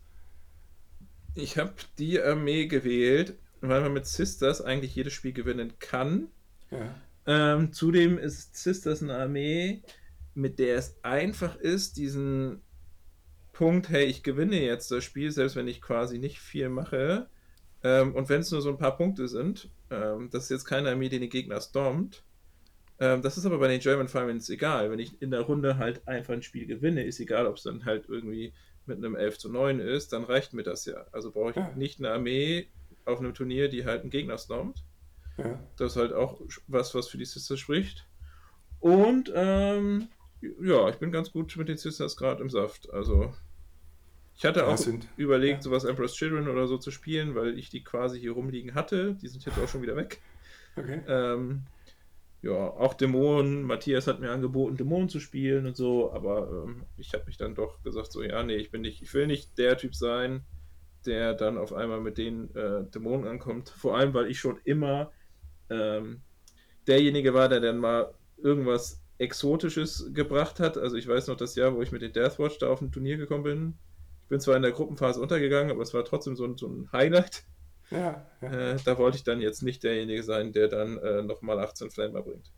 Ich 1.35 1.59
habe 1.59 1.75
die 1.99 2.21
Armee 2.21 2.67
gewählt, 2.67 3.39
weil 3.61 3.81
man 3.83 3.93
mit 3.93 4.07
Sisters 4.07 4.61
eigentlich 4.61 4.95
jedes 4.95 5.13
Spiel 5.13 5.33
gewinnen 5.33 5.75
kann. 5.79 6.29
Ja. 6.71 6.95
Ähm, 7.27 7.73
zudem 7.73 8.19
ist 8.19 8.57
Sisters 8.57 9.03
eine 9.03 9.17
Armee, 9.17 9.83
mit 10.35 10.59
der 10.59 10.77
es 10.77 10.97
einfach 11.03 11.57
ist, 11.57 11.97
diesen 11.97 12.61
Punkt, 13.57 13.89
hey, 13.89 14.05
ich 14.05 14.23
gewinne 14.23 14.61
jetzt 14.61 14.91
das 14.91 15.03
Spiel, 15.03 15.31
selbst 15.31 15.57
wenn 15.57 15.67
ich 15.67 15.81
quasi 15.81 16.19
nicht 16.19 16.41
viel 16.41 16.69
mache. 16.69 17.27
Ähm, 17.83 18.15
und 18.15 18.29
wenn 18.29 18.43
es 18.43 18.51
nur 18.51 18.61
so 18.61 18.69
ein 18.69 18.77
paar 18.77 18.99
Punkte 18.99 19.29
sind, 19.29 19.71
ähm, 19.91 20.29
das 20.31 20.45
ist 20.45 20.51
jetzt 20.51 20.65
keine 20.67 20.91
Armee, 20.91 21.09
die 21.09 21.19
den 21.19 21.31
Gegner 21.31 21.59
stormt. 21.63 22.23
Ähm, 23.01 23.23
das 23.23 23.39
ist 23.39 23.47
aber 23.47 23.57
bei 23.59 23.69
den 23.69 23.81
German 23.81 24.09
Finals 24.09 24.51
egal. 24.51 24.91
Wenn 24.91 24.99
ich 24.99 25.23
in 25.23 25.31
der 25.31 25.41
Runde 25.41 25.79
halt 25.79 26.07
einfach 26.07 26.35
ein 26.35 26.43
Spiel 26.43 26.67
gewinne, 26.67 27.05
ist 27.05 27.19
egal, 27.19 27.47
ob 27.47 27.57
es 27.57 27.63
dann 27.63 27.87
halt 27.87 28.11
irgendwie 28.11 28.53
mit 28.85 28.99
einem 28.99 29.17
11 29.17 29.39
zu 29.39 29.51
9 29.51 29.81
ist, 29.81 30.13
dann 30.13 30.25
reicht 30.25 30.53
mir 30.53 30.63
das 30.63 30.85
ja. 30.85 31.07
Also 31.13 31.31
brauche 31.31 31.51
ich 31.51 31.57
ja. 31.57 31.73
nicht 31.77 31.99
eine 31.99 32.11
Armee 32.11 32.69
auf 33.07 33.21
einem 33.21 33.33
Turnier, 33.33 33.71
die 33.71 33.87
halt 33.87 34.03
einen 34.03 34.11
Gegner 34.11 34.37
stormt. 34.37 34.85
Ja. 35.39 35.59
Das 35.79 35.93
ist 35.93 35.97
halt 35.97 36.13
auch 36.13 36.43
was, 36.67 36.95
was 36.95 37.09
für 37.09 37.17
die 37.17 37.25
Sisters 37.25 37.59
spricht. 37.59 38.07
Und 38.81 39.33
ähm, 39.35 40.09
ja, 40.61 40.91
ich 40.91 40.97
bin 40.97 41.11
ganz 41.11 41.33
gut 41.33 41.57
mit 41.57 41.71
den 41.71 41.79
Sisters 41.79 42.19
gerade 42.19 42.43
im 42.43 42.51
Saft. 42.51 42.93
Also 42.93 43.33
ich 44.37 44.45
hatte 44.45 44.67
auch 44.67 44.77
sind, 44.77 45.09
überlegt, 45.17 45.59
ja. 45.59 45.63
sowas 45.63 45.85
Emperor's 45.85 46.15
Children 46.15 46.49
oder 46.49 46.67
so 46.67 46.77
zu 46.77 46.91
spielen, 46.91 47.35
weil 47.35 47.59
ich 47.59 47.71
die 47.71 47.83
quasi 47.83 48.21
hier 48.21 48.33
rumliegen 48.33 48.75
hatte. 48.75 49.15
Die 49.15 49.29
sind 49.29 49.45
jetzt 49.45 49.59
auch 49.59 49.69
schon 49.69 49.83
wieder 49.83 49.97
weg. 49.97 50.21
Okay. 50.77 51.01
Ähm, 51.09 51.63
ja, 52.43 52.53
auch 52.53 52.93
Dämonen. 52.95 53.63
Matthias 53.63 54.07
hat 54.07 54.21
mir 54.21 54.31
angeboten, 54.31 54.77
Dämonen 54.77 55.09
zu 55.09 55.21
spielen 55.21 55.67
und 55.67 55.77
so, 55.77 56.13
aber 56.13 56.65
ähm, 56.67 56.85
ich 56.99 57.15
habe 57.15 57.25
mich 57.27 57.39
dann 57.39 57.55
doch 57.55 57.83
gesagt, 57.83 58.13
so, 58.13 58.23
ja, 58.23 58.43
nee, 58.43 58.57
ich 58.57 58.71
bin 58.71 58.83
nicht, 58.83 59.03
ich 59.03 59.13
will 59.15 59.27
nicht 59.27 59.57
der 59.57 59.79
Typ 59.79 59.95
sein, 59.95 60.45
der 61.07 61.33
dann 61.33 61.57
auf 61.57 61.73
einmal 61.73 62.01
mit 62.01 62.19
den 62.19 62.55
äh, 62.55 62.85
Dämonen 62.95 63.27
ankommt. 63.27 63.71
Vor 63.71 63.97
allem, 63.97 64.13
weil 64.13 64.31
ich 64.31 64.39
schon 64.39 64.59
immer 64.65 65.13
ähm, 65.71 66.21
derjenige 66.87 67.33
war, 67.33 67.49
der 67.49 67.61
dann 67.61 67.79
mal 67.79 68.13
irgendwas 68.37 69.03
Exotisches 69.19 70.11
gebracht 70.13 70.61
hat. 70.61 70.77
Also 70.77 70.97
ich 70.97 71.09
weiß 71.09 71.29
noch 71.29 71.37
das 71.37 71.55
Jahr, 71.55 71.75
wo 71.75 71.81
ich 71.81 71.91
mit 71.91 72.03
den 72.03 72.13
Deathwatch 72.13 72.59
da 72.59 72.69
auf 72.69 72.83
ein 72.83 72.93
Turnier 72.93 73.17
gekommen 73.17 73.45
bin. 73.45 73.79
Ich 74.27 74.29
bin 74.29 74.41
zwar 74.41 74.57
in 74.57 74.63
der 74.63 74.73
Gruppenphase 74.73 75.21
untergegangen, 75.21 75.71
aber 75.71 75.83
es 75.83 75.95
war 75.95 76.05
trotzdem 76.05 76.35
so 76.35 76.45
ein, 76.45 76.57
so 76.57 76.67
ein 76.67 76.91
Highlight. 76.93 77.45
Ja, 77.93 78.27
ja. 78.41 78.73
Äh, 78.73 78.77
da 78.85 78.99
wollte 78.99 79.19
ich 79.19 79.23
dann 79.23 79.41
jetzt 79.41 79.63
nicht 79.63 79.85
derjenige 79.85 80.25
sein, 80.25 80.53
der 80.53 80.67
dann 80.67 80.99
äh, 80.99 81.23
nochmal 81.23 81.61
18 81.61 81.93
Flamer 81.93 82.23
bringt. 82.23 82.51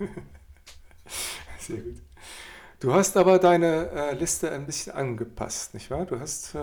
Sehr 1.60 1.76
gut. 1.76 2.02
Du 2.80 2.92
hast 2.92 3.16
aber 3.16 3.38
deine 3.38 3.90
äh, 3.92 4.14
Liste 4.14 4.50
ein 4.50 4.66
bisschen 4.66 4.92
angepasst, 4.92 5.72
nicht 5.72 5.88
wahr? 5.88 6.04
Du 6.04 6.18
hast 6.18 6.56
äh, 6.56 6.58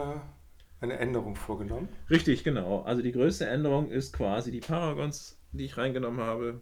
eine 0.81 0.99
Änderung 0.99 1.37
vorgenommen. 1.37 1.87
Richtig, 2.09 2.43
genau. 2.43 2.81
Also 2.81 3.01
die 3.01 3.13
größte 3.13 3.45
Änderung 3.45 3.89
ist 3.89 4.11
quasi 4.11 4.51
die 4.51 4.59
Paragons, 4.59 5.39
die 5.53 5.63
ich 5.63 5.77
reingenommen 5.77 6.19
habe, 6.19 6.59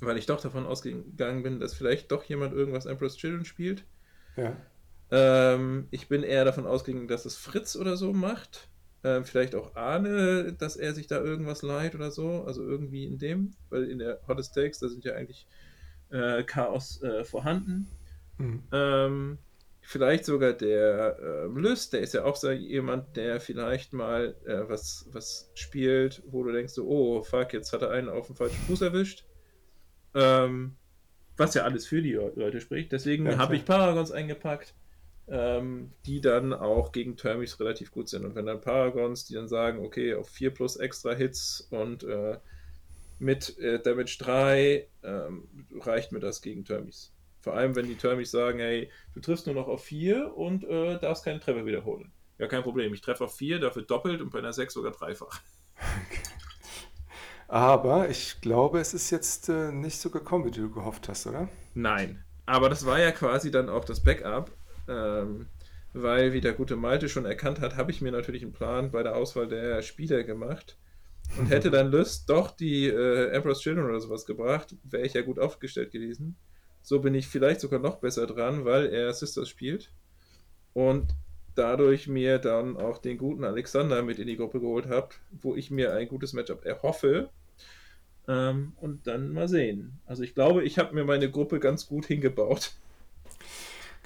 weil 0.00 0.18
ich 0.18 0.26
doch 0.26 0.42
davon 0.42 0.66
ausgegangen 0.66 1.42
bin, 1.42 1.60
dass 1.60 1.72
vielleicht 1.72 2.12
doch 2.12 2.24
jemand 2.24 2.52
irgendwas 2.52 2.84
Emperor's 2.84 3.16
Children 3.16 3.46
spielt. 3.46 3.84
Ja. 4.36 4.54
Ähm, 5.10 5.86
ich 5.90 6.08
bin 6.08 6.22
eher 6.22 6.44
davon 6.44 6.66
ausgegangen, 6.66 7.08
dass 7.08 7.24
es 7.24 7.36
Fritz 7.36 7.76
oder 7.76 7.96
so 7.96 8.12
macht. 8.12 8.68
Ähm, 9.04 9.24
vielleicht 9.24 9.54
auch 9.54 9.76
Arne, 9.76 10.52
dass 10.58 10.76
er 10.76 10.94
sich 10.94 11.06
da 11.06 11.20
irgendwas 11.20 11.62
leiht 11.62 11.94
oder 11.94 12.10
so. 12.10 12.44
Also 12.44 12.62
irgendwie 12.62 13.04
in 13.04 13.18
dem, 13.18 13.52
weil 13.70 13.84
in 13.84 13.98
der 13.98 14.20
Hottest 14.26 14.54
Takes, 14.54 14.80
da 14.80 14.88
sind 14.88 15.04
ja 15.04 15.14
eigentlich 15.14 15.46
äh, 16.10 16.42
Chaos 16.42 17.02
äh, 17.02 17.24
vorhanden. 17.24 17.86
Mhm. 18.38 18.62
Ähm, 18.72 19.38
vielleicht 19.80 20.24
sogar 20.24 20.54
der 20.54 21.18
äh, 21.20 21.46
Lys, 21.46 21.90
der 21.90 22.00
ist 22.00 22.14
ja 22.14 22.24
auch 22.24 22.36
so 22.36 22.50
jemand, 22.50 23.16
der 23.16 23.40
vielleicht 23.40 23.92
mal 23.92 24.34
äh, 24.44 24.68
was, 24.68 25.06
was 25.12 25.50
spielt, 25.54 26.22
wo 26.26 26.42
du 26.42 26.50
denkst, 26.50 26.72
so, 26.72 26.88
oh 26.88 27.22
fuck, 27.22 27.52
jetzt 27.52 27.72
hat 27.72 27.82
er 27.82 27.90
einen 27.90 28.08
auf 28.08 28.26
den 28.26 28.34
falschen 28.34 28.60
Fuß 28.66 28.80
erwischt. 28.82 29.24
Ähm, 30.14 30.76
was 31.36 31.54
ja 31.54 31.62
alles 31.62 31.86
für 31.86 32.02
die 32.02 32.14
Leute 32.14 32.60
spricht. 32.60 32.90
Deswegen 32.92 33.26
ja, 33.26 33.36
habe 33.36 33.54
ich 33.54 33.64
Paragons 33.64 34.10
eingepackt 34.10 34.74
ähm, 35.28 35.92
die 36.04 36.20
dann 36.20 36.52
auch 36.52 36.92
gegen 36.92 37.16
Termis 37.16 37.58
relativ 37.58 37.90
gut 37.90 38.08
sind. 38.08 38.24
Und 38.24 38.34
wenn 38.34 38.46
dann 38.46 38.60
Paragons, 38.60 39.24
die 39.24 39.34
dann 39.34 39.48
sagen, 39.48 39.84
okay, 39.84 40.14
auf 40.14 40.28
4 40.28 40.52
plus 40.52 40.76
extra 40.76 41.14
Hits 41.14 41.66
und 41.70 42.04
äh, 42.04 42.38
mit 43.18 43.58
äh, 43.58 43.80
Damage 43.80 44.16
3 44.20 44.86
ähm, 45.02 45.48
reicht 45.80 46.12
mir 46.12 46.20
das 46.20 46.42
gegen 46.42 46.64
Termis. 46.64 47.12
Vor 47.40 47.54
allem, 47.54 47.76
wenn 47.76 47.86
die 47.86 47.96
Termis 47.96 48.30
sagen, 48.30 48.58
hey, 48.58 48.90
du 49.14 49.20
triffst 49.20 49.46
nur 49.46 49.54
noch 49.54 49.68
auf 49.68 49.84
4 49.84 50.36
und 50.36 50.64
äh, 50.64 50.98
darfst 50.98 51.24
keinen 51.24 51.40
Treffer 51.40 51.64
wiederholen. 51.64 52.12
Ja, 52.38 52.48
kein 52.48 52.62
Problem. 52.62 52.92
Ich 52.92 53.00
treffe 53.00 53.24
auf 53.24 53.36
4, 53.36 53.60
dafür 53.60 53.82
doppelt 53.82 54.20
und 54.20 54.30
bei 54.30 54.40
einer 54.40 54.52
6 54.52 54.74
sogar 54.74 54.92
dreifach. 54.92 55.40
Aber 57.48 58.08
ich 58.08 58.40
glaube, 58.40 58.80
es 58.80 58.94
ist 58.94 59.10
jetzt 59.10 59.48
äh, 59.48 59.70
nicht 59.72 59.98
so 59.98 60.10
gekommen, 60.10 60.44
wie 60.44 60.50
du 60.50 60.70
gehofft 60.70 61.08
hast, 61.08 61.26
oder? 61.26 61.48
Nein. 61.74 62.24
Aber 62.44 62.68
das 62.68 62.84
war 62.84 62.98
ja 62.98 63.12
quasi 63.12 63.50
dann 63.50 63.68
auch 63.68 63.84
das 63.84 64.02
Backup. 64.02 64.50
Ähm, 64.88 65.46
weil, 65.92 66.32
wie 66.32 66.42
der 66.42 66.52
gute 66.52 66.76
Malte 66.76 67.08
schon 67.08 67.24
erkannt 67.24 67.60
hat, 67.60 67.76
habe 67.76 67.90
ich 67.90 68.02
mir 68.02 68.12
natürlich 68.12 68.42
einen 68.42 68.52
Plan 68.52 68.90
bei 68.90 69.02
der 69.02 69.16
Auswahl 69.16 69.48
der 69.48 69.80
Spieler 69.82 70.24
gemacht. 70.24 70.76
Und 71.38 71.46
hätte 71.50 71.70
dann 71.70 71.90
Lust 71.90 72.28
doch 72.28 72.50
die 72.50 72.86
äh, 72.86 73.30
Emperor's 73.30 73.60
Children 73.60 73.86
oder 73.86 74.00
sowas 74.00 74.26
gebracht, 74.26 74.76
wäre 74.84 75.06
ich 75.06 75.14
ja 75.14 75.22
gut 75.22 75.38
aufgestellt 75.38 75.90
gewesen. 75.90 76.36
So 76.82 77.00
bin 77.00 77.14
ich 77.14 77.26
vielleicht 77.26 77.60
sogar 77.60 77.80
noch 77.80 77.96
besser 77.96 78.26
dran, 78.26 78.64
weil 78.64 78.86
er 78.86 79.12
Sisters 79.12 79.48
spielt. 79.48 79.90
Und 80.72 81.14
dadurch 81.54 82.06
mir 82.06 82.38
dann 82.38 82.76
auch 82.76 82.98
den 82.98 83.18
guten 83.18 83.44
Alexander 83.44 84.02
mit 84.02 84.18
in 84.18 84.26
die 84.26 84.36
Gruppe 84.36 84.60
geholt 84.60 84.86
habe, 84.86 85.08
wo 85.30 85.56
ich 85.56 85.70
mir 85.70 85.94
ein 85.94 86.08
gutes 86.08 86.32
Matchup 86.32 86.64
erhoffe. 86.64 87.30
Ähm, 88.28 88.74
und 88.76 89.06
dann 89.06 89.32
mal 89.32 89.48
sehen. 89.48 89.98
Also 90.04 90.22
ich 90.22 90.34
glaube, 90.34 90.62
ich 90.64 90.78
habe 90.78 90.94
mir 90.94 91.04
meine 91.04 91.30
Gruppe 91.30 91.58
ganz 91.58 91.86
gut 91.86 92.06
hingebaut. 92.06 92.72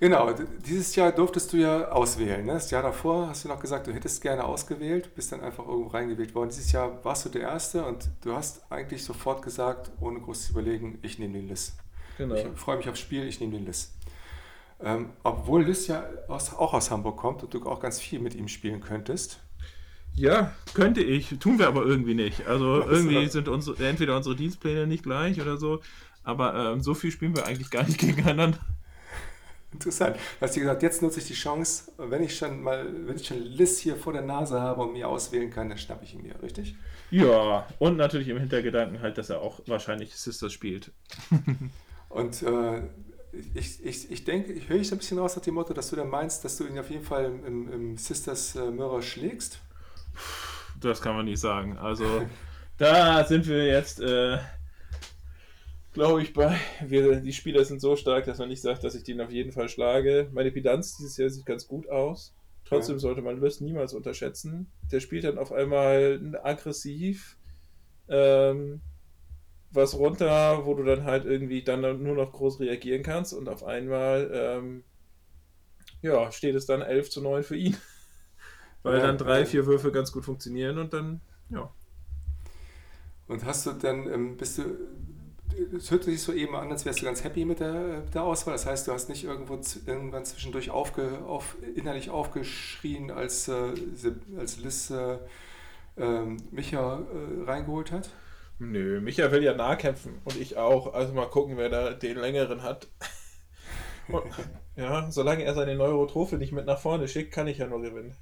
Genau, 0.00 0.32
dieses 0.66 0.96
Jahr 0.96 1.12
durftest 1.12 1.52
du 1.52 1.58
ja 1.58 1.90
auswählen. 1.90 2.46
Ne? 2.46 2.54
Das 2.54 2.70
Jahr 2.70 2.82
davor 2.82 3.28
hast 3.28 3.44
du 3.44 3.48
noch 3.48 3.60
gesagt, 3.60 3.86
du 3.86 3.92
hättest 3.92 4.22
gerne 4.22 4.44
ausgewählt, 4.44 5.14
bist 5.14 5.30
dann 5.30 5.42
einfach 5.42 5.68
irgendwo 5.68 5.90
reingewählt 5.90 6.34
worden. 6.34 6.48
Dieses 6.48 6.72
Jahr 6.72 7.04
warst 7.04 7.26
du 7.26 7.28
der 7.28 7.42
Erste 7.42 7.84
und 7.84 8.08
du 8.22 8.32
hast 8.32 8.62
eigentlich 8.72 9.04
sofort 9.04 9.42
gesagt, 9.42 9.92
ohne 10.00 10.18
groß 10.18 10.46
zu 10.46 10.52
überlegen, 10.52 10.98
ich 11.02 11.18
nehme 11.18 11.34
den 11.34 11.48
Liss. 11.48 11.76
Genau. 12.16 12.34
Ich 12.34 12.46
freue 12.56 12.78
mich 12.78 12.88
aufs 12.88 12.98
Spiel, 12.98 13.24
ich 13.24 13.40
nehme 13.40 13.52
den 13.52 13.66
Liss. 13.66 13.92
Ähm, 14.82 15.10
obwohl 15.22 15.64
Liss 15.64 15.86
ja 15.86 16.02
aus, 16.28 16.54
auch 16.54 16.72
aus 16.72 16.90
Hamburg 16.90 17.18
kommt 17.18 17.42
und 17.42 17.52
du 17.52 17.62
auch 17.66 17.80
ganz 17.80 18.00
viel 18.00 18.20
mit 18.20 18.34
ihm 18.34 18.48
spielen 18.48 18.80
könntest. 18.80 19.40
Ja, 20.14 20.52
könnte 20.72 21.02
ich, 21.02 21.38
tun 21.40 21.58
wir 21.58 21.68
aber 21.68 21.84
irgendwie 21.84 22.14
nicht. 22.14 22.46
Also 22.46 22.82
irgendwie 22.82 23.28
sind 23.28 23.48
unsere, 23.48 23.86
entweder 23.86 24.16
unsere 24.16 24.34
Dienstpläne 24.34 24.86
nicht 24.86 25.02
gleich 25.02 25.38
oder 25.42 25.58
so, 25.58 25.80
aber 26.24 26.72
ähm, 26.72 26.80
so 26.80 26.94
viel 26.94 27.10
spielen 27.10 27.36
wir 27.36 27.44
eigentlich 27.44 27.70
gar 27.70 27.82
nicht 27.82 27.98
gegeneinander. 27.98 28.58
Interessant. 29.72 30.16
Du 30.16 30.46
hast 30.46 30.54
gesagt, 30.54 30.82
jetzt 30.82 31.00
nutze 31.00 31.20
ich 31.20 31.26
die 31.26 31.34
Chance, 31.34 31.92
wenn 31.96 32.22
ich 32.22 32.36
schon 32.36 32.60
mal, 32.62 32.86
wenn 33.06 33.16
ich 33.16 33.26
schon 33.26 33.38
Liz 33.38 33.78
hier 33.78 33.96
vor 33.96 34.12
der 34.12 34.22
Nase 34.22 34.60
habe 34.60 34.82
und 34.82 34.92
mir 34.92 35.08
auswählen 35.08 35.50
kann, 35.50 35.68
dann 35.68 35.78
schnappe 35.78 36.04
ich 36.04 36.14
ihn 36.14 36.22
mir, 36.22 36.42
richtig? 36.42 36.74
Ja, 37.10 37.66
und 37.78 37.96
natürlich 37.96 38.28
im 38.28 38.38
Hintergedanken 38.38 39.00
halt, 39.00 39.18
dass 39.18 39.30
er 39.30 39.40
auch 39.40 39.60
wahrscheinlich 39.66 40.16
Sisters 40.16 40.52
spielt. 40.52 40.92
und 42.08 42.42
äh, 42.42 42.82
ich, 43.54 43.84
ich, 43.84 44.10
ich 44.10 44.24
denke, 44.24 44.52
ich 44.52 44.68
höre 44.68 44.80
ich 44.80 44.88
so 44.88 44.96
ein 44.96 44.98
bisschen 44.98 45.18
raus 45.18 45.36
nach 45.36 45.42
dem 45.42 45.54
Motto, 45.54 45.72
dass 45.72 45.90
du 45.90 45.96
dann 45.96 46.08
meinst, 46.08 46.44
dass 46.44 46.56
du 46.56 46.66
ihn 46.66 46.78
auf 46.78 46.90
jeden 46.90 47.04
Fall 47.04 47.26
im, 47.26 47.72
im 47.72 47.96
Sisters 47.96 48.56
äh, 48.56 48.70
Mirror 48.70 49.02
schlägst. 49.02 49.60
Das 50.80 51.00
kann 51.00 51.14
man 51.14 51.26
nicht 51.26 51.40
sagen. 51.40 51.78
Also 51.78 52.04
da 52.78 53.24
sind 53.24 53.46
wir 53.46 53.66
jetzt. 53.66 54.00
Äh, 54.00 54.38
glaube 55.92 56.22
ich, 56.22 56.32
bei. 56.32 56.56
Wir, 56.86 57.20
die 57.20 57.32
Spieler 57.32 57.64
sind 57.64 57.80
so 57.80 57.96
stark, 57.96 58.24
dass 58.24 58.38
man 58.38 58.48
nicht 58.48 58.62
sagt, 58.62 58.84
dass 58.84 58.94
ich 58.94 59.02
den 59.02 59.20
auf 59.20 59.30
jeden 59.30 59.52
Fall 59.52 59.68
schlage. 59.68 60.28
Meine 60.32 60.50
Bilanz 60.50 60.96
dieses 60.96 61.16
Jahr 61.16 61.30
sieht 61.30 61.46
ganz 61.46 61.66
gut 61.66 61.88
aus. 61.88 62.34
Trotzdem 62.64 62.96
ja. 62.96 63.00
sollte 63.00 63.22
man 63.22 63.38
Lust 63.38 63.60
niemals 63.60 63.94
unterschätzen. 63.94 64.70
Der 64.92 65.00
spielt 65.00 65.24
dann 65.24 65.38
auf 65.38 65.52
einmal 65.52 66.38
aggressiv 66.42 67.36
ähm, 68.08 68.80
was 69.72 69.96
runter, 69.96 70.66
wo 70.66 70.74
du 70.74 70.84
dann 70.84 71.04
halt 71.04 71.24
irgendwie 71.24 71.62
dann 71.62 71.80
nur 72.02 72.14
noch 72.14 72.32
groß 72.32 72.60
reagieren 72.60 73.02
kannst 73.02 73.32
und 73.32 73.48
auf 73.48 73.64
einmal 73.64 74.30
ähm, 74.32 74.84
ja, 76.02 76.30
steht 76.32 76.54
es 76.54 76.66
dann 76.66 76.82
11 76.82 77.10
zu 77.10 77.22
9 77.22 77.42
für 77.42 77.56
ihn. 77.56 77.76
Weil 78.82 78.98
ja, 78.98 79.06
dann 79.06 79.18
drei, 79.18 79.44
vier 79.44 79.66
Würfe 79.66 79.92
ganz 79.92 80.12
gut 80.12 80.24
funktionieren 80.24 80.78
und 80.78 80.92
dann 80.92 81.20
Ja. 81.50 81.72
Und 83.28 83.44
hast 83.44 83.66
du 83.66 83.72
dann, 83.72 84.12
ähm, 84.12 84.36
bist 84.36 84.58
du, 84.58 84.62
es 85.76 85.90
hört 85.90 86.04
sich 86.04 86.22
so 86.22 86.32
eben 86.32 86.54
an, 86.54 86.70
als 86.70 86.84
wärst 86.84 87.00
du 87.00 87.06
ganz 87.06 87.24
happy 87.24 87.44
mit 87.44 87.60
der, 87.60 88.02
mit 88.04 88.14
der 88.14 88.22
Auswahl. 88.22 88.54
Das 88.54 88.66
heißt, 88.66 88.88
du 88.88 88.92
hast 88.92 89.08
nicht 89.08 89.24
irgendwo 89.24 89.58
irgendwann 89.86 90.24
zwischendurch 90.24 90.70
aufge, 90.70 91.20
auf, 91.26 91.56
innerlich 91.74 92.10
aufgeschrien, 92.10 93.10
als, 93.10 93.48
äh, 93.48 93.72
als 94.38 94.58
Liz 94.58 94.90
äh, 94.90 95.18
ähm, 95.96 96.36
Micha 96.50 97.00
äh, 97.00 97.44
reingeholt 97.44 97.92
hat. 97.92 98.10
Nö, 98.58 99.00
Micha 99.00 99.30
will 99.32 99.42
ja 99.42 99.54
nahkämpfen 99.54 100.20
und 100.24 100.38
ich 100.38 100.56
auch. 100.56 100.92
Also 100.92 101.14
mal 101.14 101.26
gucken, 101.26 101.56
wer 101.56 101.68
da 101.68 101.90
den 101.92 102.18
längeren 102.18 102.62
hat. 102.62 102.88
Und, 104.08 104.24
ja, 104.76 105.10
solange 105.10 105.44
er 105.44 105.54
seine 105.54 105.74
Neurotrophe 105.76 106.36
nicht 106.36 106.52
mit 106.52 106.66
nach 106.66 106.80
vorne 106.80 107.08
schickt, 107.08 107.32
kann 107.32 107.46
ich 107.46 107.58
ja 107.58 107.66
nur 107.66 107.80
gewinnen. 107.80 108.14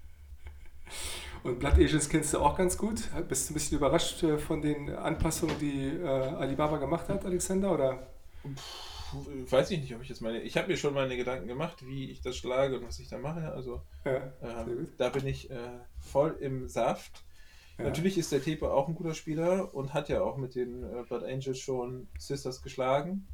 Und 1.43 1.59
Blood 1.59 1.75
Agents 1.75 2.09
kennst 2.09 2.35
du 2.35 2.39
auch 2.39 2.57
ganz 2.57 2.77
gut. 2.77 3.03
Bist 3.29 3.49
du 3.49 3.53
ein 3.53 3.55
bisschen 3.55 3.79
überrascht 3.79 4.23
äh, 4.23 4.39
von 4.39 4.61
den 4.61 4.91
Anpassungen, 4.91 5.59
die 5.59 5.89
äh, 5.89 6.07
Alibaba 6.07 6.79
gemacht 6.79 7.09
hat, 7.09 7.25
Alexander? 7.25 7.73
Oder? 7.73 8.07
Puh, 9.11 9.25
weiß 9.51 9.71
ich 9.71 9.81
nicht, 9.81 9.95
ob 9.95 10.03
ich 10.03 10.09
jetzt 10.09 10.21
meine. 10.21 10.41
Ich 10.43 10.57
habe 10.57 10.69
mir 10.69 10.77
schon 10.77 10.95
meine 10.95 11.17
Gedanken 11.17 11.47
gemacht, 11.47 11.87
wie 11.87 12.11
ich 12.11 12.21
das 12.21 12.37
schlage 12.37 12.79
und 12.79 12.87
was 12.87 12.99
ich 12.99 13.09
da 13.09 13.19
mache. 13.19 13.53
Also 13.53 13.83
Ja, 14.05 14.33
ähm, 14.43 14.89
da 14.99 15.09
bin 15.09 15.27
ich 15.27 15.51
äh, 15.51 15.57
voll 16.01 16.37
im 16.41 16.69
Saft. 16.69 17.25
Ja. 17.79 17.85
Natürlich 17.85 18.19
ist 18.19 18.33
der 18.33 18.43
Tepe 18.43 18.71
auch 18.73 18.89
ein 18.89 18.95
guter 18.95 19.15
Spieler 19.15 19.73
und 19.75 19.95
hat 19.95 20.09
ja 20.09 20.23
auch 20.23 20.37
mit 20.37 20.55
den 20.55 20.83
äh, 20.83 21.05
Blood 21.09 21.23
Angels 21.23 21.61
schon 21.61 22.09
Sisters 22.19 22.63
geschlagen. 22.63 23.27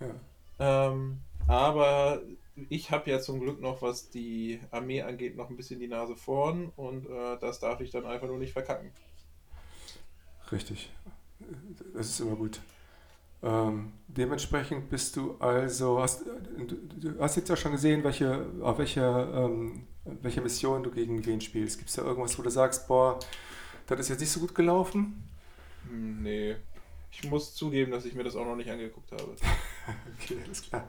Ja. 0.00 0.86
Ähm, 0.90 1.20
aber 1.48 2.22
ich 2.68 2.90
habe 2.90 3.10
ja 3.10 3.20
zum 3.20 3.40
Glück 3.40 3.60
noch, 3.60 3.82
was 3.82 4.10
die 4.10 4.60
Armee 4.70 5.02
angeht, 5.02 5.36
noch 5.36 5.50
ein 5.50 5.56
bisschen 5.56 5.80
die 5.80 5.88
Nase 5.88 6.16
vorn 6.16 6.72
und 6.76 7.06
äh, 7.06 7.38
das 7.40 7.60
darf 7.60 7.80
ich 7.80 7.90
dann 7.90 8.06
einfach 8.06 8.26
nur 8.26 8.38
nicht 8.38 8.52
verkacken. 8.52 8.90
Richtig. 10.50 10.90
Das 11.94 12.08
ist 12.08 12.20
immer 12.20 12.36
gut. 12.36 12.60
Ähm, 13.42 13.92
dementsprechend 14.08 14.90
bist 14.90 15.14
du 15.16 15.36
also, 15.38 16.00
hast, 16.00 16.26
du, 16.26 16.76
du 16.96 17.20
hast 17.20 17.36
jetzt 17.36 17.48
ja 17.48 17.56
schon 17.56 17.72
gesehen, 17.72 18.02
welche, 18.02 18.46
auf 18.60 18.78
welcher, 18.78 19.44
ähm, 19.44 19.86
welche 20.04 20.40
Mission 20.40 20.82
du 20.82 20.90
gegen 20.90 21.24
wen 21.24 21.40
spielst. 21.40 21.78
Gibt 21.78 21.90
es 21.90 21.96
da 21.96 22.02
irgendwas, 22.02 22.36
wo 22.38 22.42
du 22.42 22.50
sagst, 22.50 22.88
boah, 22.88 23.18
das 23.86 24.00
ist 24.00 24.08
jetzt 24.08 24.20
nicht 24.20 24.32
so 24.32 24.40
gut 24.40 24.54
gelaufen? 24.54 25.22
Hm, 25.88 26.22
nee. 26.22 26.56
Ich 27.10 27.30
muss 27.30 27.54
zugeben, 27.54 27.92
dass 27.92 28.04
ich 28.04 28.14
mir 28.14 28.24
das 28.24 28.36
auch 28.36 28.44
noch 28.44 28.56
nicht 28.56 28.70
angeguckt 28.70 29.12
habe. 29.12 29.36
Okay, 30.20 30.36
alles 30.44 30.60
klar. 30.60 30.86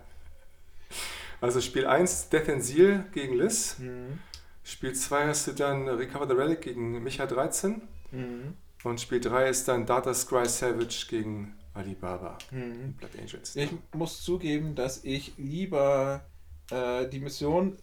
Also 1.42 1.62
Spiel 1.62 1.86
1, 1.88 2.30
Death 2.30 2.50
and 2.50 2.64
Seal 2.64 3.06
gegen 3.14 3.36
Liz. 3.36 3.80
Mhm. 3.80 4.20
Spiel 4.64 4.94
2 4.94 5.28
hast 5.28 5.48
du 5.48 5.54
dann 5.54 5.88
Recover 5.88 6.28
the 6.28 6.34
Relic 6.34 6.62
gegen 6.62 7.02
Micha 7.04 7.26
13. 7.26 7.82
Mhm. 8.12 8.54
Und 8.84 9.02
Spiel 9.02 9.20
3 9.20 9.50
ist 9.50 9.68
dann 9.68 9.86
Data 9.86 10.14
Scry 10.14 10.46
Savage 10.48 11.08
gegen 11.10 11.56
Alibaba. 11.74 12.38
Mhm. 12.52 12.94
Blood 12.94 13.12
Angels. 13.20 13.56
Ich 13.56 13.70
muss 13.94 14.22
zugeben, 14.22 14.76
dass 14.76 15.04
ich 15.04 15.34
lieber 15.38 16.26
äh, 16.72 17.08
die 17.08 17.20
Mission 17.20 17.78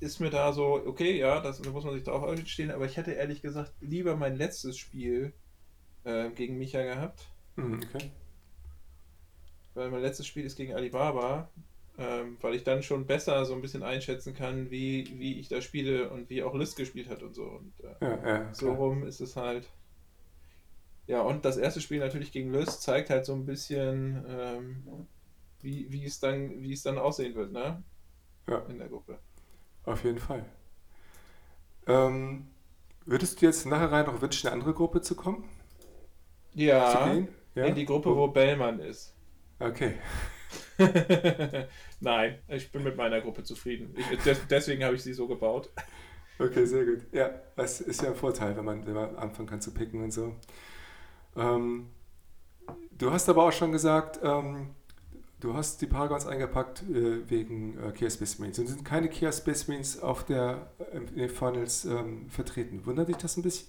ist 0.00 0.20
mir 0.20 0.28
da 0.30 0.52
so, 0.52 0.82
okay, 0.86 1.18
ja, 1.18 1.40
das, 1.40 1.62
da 1.62 1.70
muss 1.70 1.84
man 1.84 1.94
sich 1.94 2.02
drauf 2.04 2.22
einstehen, 2.24 2.70
aber 2.70 2.84
ich 2.84 2.96
hätte 2.98 3.12
ehrlich 3.12 3.40
gesagt 3.40 3.72
lieber 3.80 4.14
mein 4.14 4.36
letztes 4.36 4.76
Spiel 4.76 5.32
äh, 6.04 6.28
gegen 6.30 6.58
Micha 6.58 6.82
gehabt, 6.82 7.26
Hm, 7.56 7.80
okay. 7.82 8.10
weil 9.72 9.90
mein 9.90 10.02
letztes 10.02 10.26
Spiel 10.26 10.44
ist 10.44 10.56
gegen 10.56 10.74
Alibaba, 10.74 11.48
ähm, 11.98 12.38
weil 12.40 12.54
ich 12.54 12.64
dann 12.64 12.82
schon 12.82 13.06
besser 13.06 13.44
so 13.44 13.54
ein 13.54 13.62
bisschen 13.62 13.82
einschätzen 13.82 14.34
kann, 14.34 14.70
wie, 14.70 15.18
wie 15.18 15.38
ich 15.40 15.48
da 15.48 15.60
spiele 15.62 16.10
und 16.10 16.30
wie 16.30 16.42
auch 16.42 16.54
Liz 16.54 16.74
gespielt 16.76 17.08
hat 17.08 17.22
und 17.22 17.34
so. 17.34 17.44
Und 17.44 17.72
äh, 17.84 17.94
Ja, 18.00 18.16
ja, 18.26 18.54
so 18.54 18.72
rum 18.74 19.04
ist 19.06 19.20
es 19.20 19.36
halt. 19.36 19.68
Ja, 21.06 21.22
und 21.22 21.44
das 21.44 21.56
erste 21.56 21.80
Spiel 21.80 22.00
natürlich 22.00 22.32
gegen 22.32 22.52
Liz 22.52 22.80
zeigt 22.80 23.10
halt 23.10 23.24
so 23.26 23.34
ein 23.34 23.46
bisschen, 23.46 24.24
ähm, 24.28 25.06
wie, 25.62 25.90
wie, 25.92 26.04
es 26.04 26.20
dann, 26.20 26.62
wie 26.62 26.72
es 26.72 26.82
dann 26.82 26.98
aussehen 26.98 27.34
wird, 27.34 27.52
ne? 27.52 27.82
Ja. 28.46 28.62
In 28.66 28.78
der 28.78 28.88
Gruppe. 28.88 29.20
Auf 29.84 30.04
jeden 30.04 30.18
Fall. 30.18 30.44
Ähm, 31.86 32.46
würdest 33.06 33.40
du 33.42 33.46
jetzt 33.46 33.66
nachher 33.66 33.92
rein 33.92 34.06
noch 34.06 34.20
wünschen, 34.22 34.46
in 34.46 34.52
eine 34.52 34.60
andere 34.60 34.74
Gruppe 34.74 35.00
zu 35.02 35.14
kommen? 35.16 35.44
zu 36.84 36.98
Ja, 36.98 36.98
gehen? 36.98 37.28
Ja? 37.54 37.66
in 37.66 37.74
die 37.74 37.84
Gruppe, 37.84 38.16
wo 38.16 38.28
Bellmann 38.28 38.80
ist. 38.80 39.14
Okay. 39.60 39.94
Nein, 42.00 42.38
ich 42.48 42.70
bin 42.70 42.82
mit 42.82 42.96
meiner 42.96 43.20
Gruppe 43.20 43.42
zufrieden. 43.42 43.94
Ich, 43.96 44.18
des, 44.22 44.46
deswegen 44.48 44.84
habe 44.84 44.94
ich 44.94 45.02
sie 45.02 45.14
so 45.14 45.26
gebaut. 45.26 45.70
Okay, 46.38 46.66
sehr 46.66 46.84
gut. 46.84 47.00
Ja, 47.12 47.30
das 47.56 47.80
ist 47.80 48.02
ja 48.02 48.10
ein 48.10 48.14
Vorteil, 48.14 48.56
wenn 48.56 48.64
man, 48.64 48.86
wenn 48.86 48.94
man 48.94 49.16
anfangen 49.16 49.48
kann 49.48 49.60
zu 49.60 49.72
picken 49.72 50.02
und 50.02 50.12
so. 50.12 50.34
Ähm, 51.36 51.88
du 52.92 53.10
hast 53.10 53.28
aber 53.28 53.44
auch 53.44 53.52
schon 53.52 53.72
gesagt, 53.72 54.20
ähm, 54.22 54.70
du 55.40 55.54
hast 55.54 55.80
die 55.80 55.86
Paragons 55.86 56.26
eingepackt 56.26 56.82
äh, 56.82 57.28
wegen 57.30 57.78
äh, 57.78 57.92
Chaos 57.92 58.14
Space. 58.14 58.38
Und 58.38 58.54
sind 58.54 58.84
keine 58.84 59.08
Chaos 59.08 59.38
Space 59.38 59.68
Marines 59.68 60.00
auf 60.02 60.24
der, 60.24 60.70
äh, 60.78 60.98
in 60.98 61.16
den 61.16 61.30
Funnels 61.30 61.84
ähm, 61.86 62.28
vertreten. 62.28 62.84
Wundert 62.84 63.08
dich 63.08 63.16
das 63.16 63.36
ein 63.36 63.42
bisschen? 63.42 63.68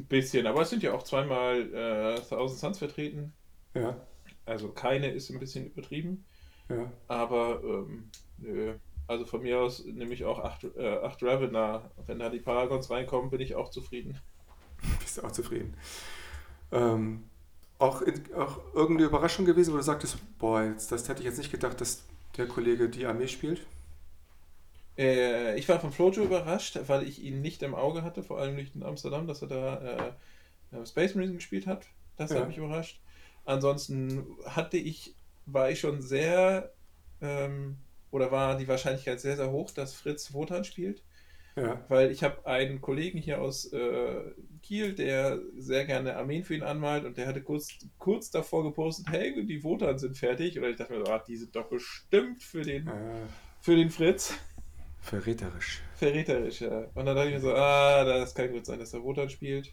Ein 0.00 0.06
bisschen, 0.08 0.46
aber 0.46 0.62
es 0.62 0.70
sind 0.70 0.82
ja 0.82 0.92
auch 0.94 1.02
zweimal 1.04 1.72
äh, 1.74 2.20
Thousand 2.22 2.58
Suns 2.60 2.78
vertreten. 2.78 3.36
Ja, 3.74 4.06
Also 4.44 4.72
keine 4.72 5.10
ist 5.12 5.30
ein 5.30 5.38
bisschen 5.38 5.66
übertrieben. 5.66 6.26
ja. 6.68 6.92
Aber 7.08 7.62
ähm, 7.64 8.10
nö. 8.38 8.78
Also 9.06 9.26
von 9.26 9.42
mir 9.42 9.60
aus 9.60 9.84
nehme 9.84 10.14
ich 10.14 10.24
auch 10.24 10.38
8 10.40 10.64
äh, 10.76 10.98
acht 11.02 11.22
Ravener. 11.22 11.92
Wenn 12.06 12.18
da 12.20 12.30
die 12.30 12.40
Paragons 12.40 12.90
reinkommen, 12.90 13.30
bin 13.30 13.40
ich 13.40 13.54
auch 13.56 13.70
zufrieden. 13.70 14.20
Bist 15.00 15.18
du 15.18 15.22
auch 15.24 15.32
zufrieden. 15.32 15.76
Ähm, 16.72 17.30
auch, 17.78 18.02
in, 18.02 18.32
auch 18.34 18.60
irgendeine 18.74 19.08
Überraschung 19.08 19.44
gewesen, 19.46 19.72
wo 19.72 19.78
du 19.78 19.82
sagtest, 19.82 20.18
boah, 20.38 20.62
jetzt, 20.64 20.92
das 20.92 21.08
hätte 21.08 21.20
ich 21.20 21.26
jetzt 21.26 21.38
nicht 21.38 21.50
gedacht, 21.52 21.80
dass 21.80 22.04
der 22.36 22.46
Kollege 22.48 22.88
die 22.88 23.06
Armee 23.06 23.28
spielt? 23.28 23.66
Äh, 25.00 25.58
ich 25.58 25.68
war 25.68 25.80
von 25.80 25.92
Flojo 25.92 26.22
überrascht, 26.22 26.78
weil 26.86 27.04
ich 27.08 27.22
ihn 27.22 27.40
nicht 27.40 27.62
im 27.62 27.74
Auge 27.74 28.02
hatte, 28.02 28.22
vor 28.22 28.38
allem 28.38 28.54
nicht 28.56 28.74
in 28.74 28.82
Amsterdam, 28.82 29.26
dass 29.26 29.40
er 29.42 29.48
da 29.48 30.14
äh, 30.72 30.76
äh, 30.76 30.86
Space 30.86 31.14
Marine 31.14 31.32
gespielt 31.34 31.66
hat. 31.66 31.86
Das 32.16 32.30
Ja. 32.30 32.40
hat 32.40 32.48
mich 32.48 32.58
überrascht. 32.58 33.00
Ansonsten 33.46 34.26
hatte 34.44 34.76
ich, 34.76 35.14
war 35.46 35.70
ich 35.70 35.80
schon 35.80 36.02
sehr, 36.02 36.74
ähm, 37.22 37.78
oder 38.10 38.30
war 38.30 38.58
die 38.58 38.68
Wahrscheinlichkeit 38.68 39.20
sehr, 39.20 39.36
sehr 39.36 39.50
hoch, 39.50 39.70
dass 39.70 39.94
Fritz 39.94 40.34
Wotan 40.34 40.64
spielt. 40.64 41.02
Ja, 41.56 41.84
Weil 41.88 42.10
ich 42.10 42.22
habe 42.22 42.46
einen 42.46 42.80
Kollegen 42.80 43.18
hier 43.18 43.40
aus 43.40 43.72
äh, 43.72 44.32
Kiel, 44.62 44.94
der 44.94 45.40
sehr 45.56 45.84
gerne 45.84 46.16
Armeen 46.16 46.44
für 46.44 46.54
ihn 46.54 46.62
anmalt 46.62 47.04
und 47.04 47.16
der 47.16 47.26
hatte 47.26 47.42
kurz, 47.42 47.68
kurz 47.98 48.30
davor 48.30 48.62
gepostet, 48.62 49.06
hey, 49.10 49.44
die 49.44 49.64
Wotan 49.64 49.98
sind 49.98 50.16
fertig. 50.16 50.58
Oder 50.58 50.70
ich 50.70 50.76
dachte 50.76 50.92
mir, 50.92 51.04
so, 51.04 51.12
ah, 51.12 51.18
die 51.18 51.36
sind 51.36 51.56
doch 51.56 51.68
bestimmt 51.68 52.42
für 52.42 52.62
den, 52.62 52.86
äh, 52.86 53.26
für 53.60 53.76
den 53.76 53.90
Fritz. 53.90 54.34
Verräterisch. 55.00 55.82
Verräterisch, 55.96 56.60
ja. 56.60 56.86
Und 56.94 57.06
dann 57.06 57.16
dachte 57.16 57.28
ich 57.28 57.34
mir 57.34 57.40
so, 57.40 57.54
ah, 57.54 58.04
das 58.04 58.34
kann 58.34 58.52
gut 58.52 58.66
sein, 58.66 58.78
dass 58.78 58.90
der 58.90 59.02
Wotan 59.02 59.28
spielt. 59.30 59.72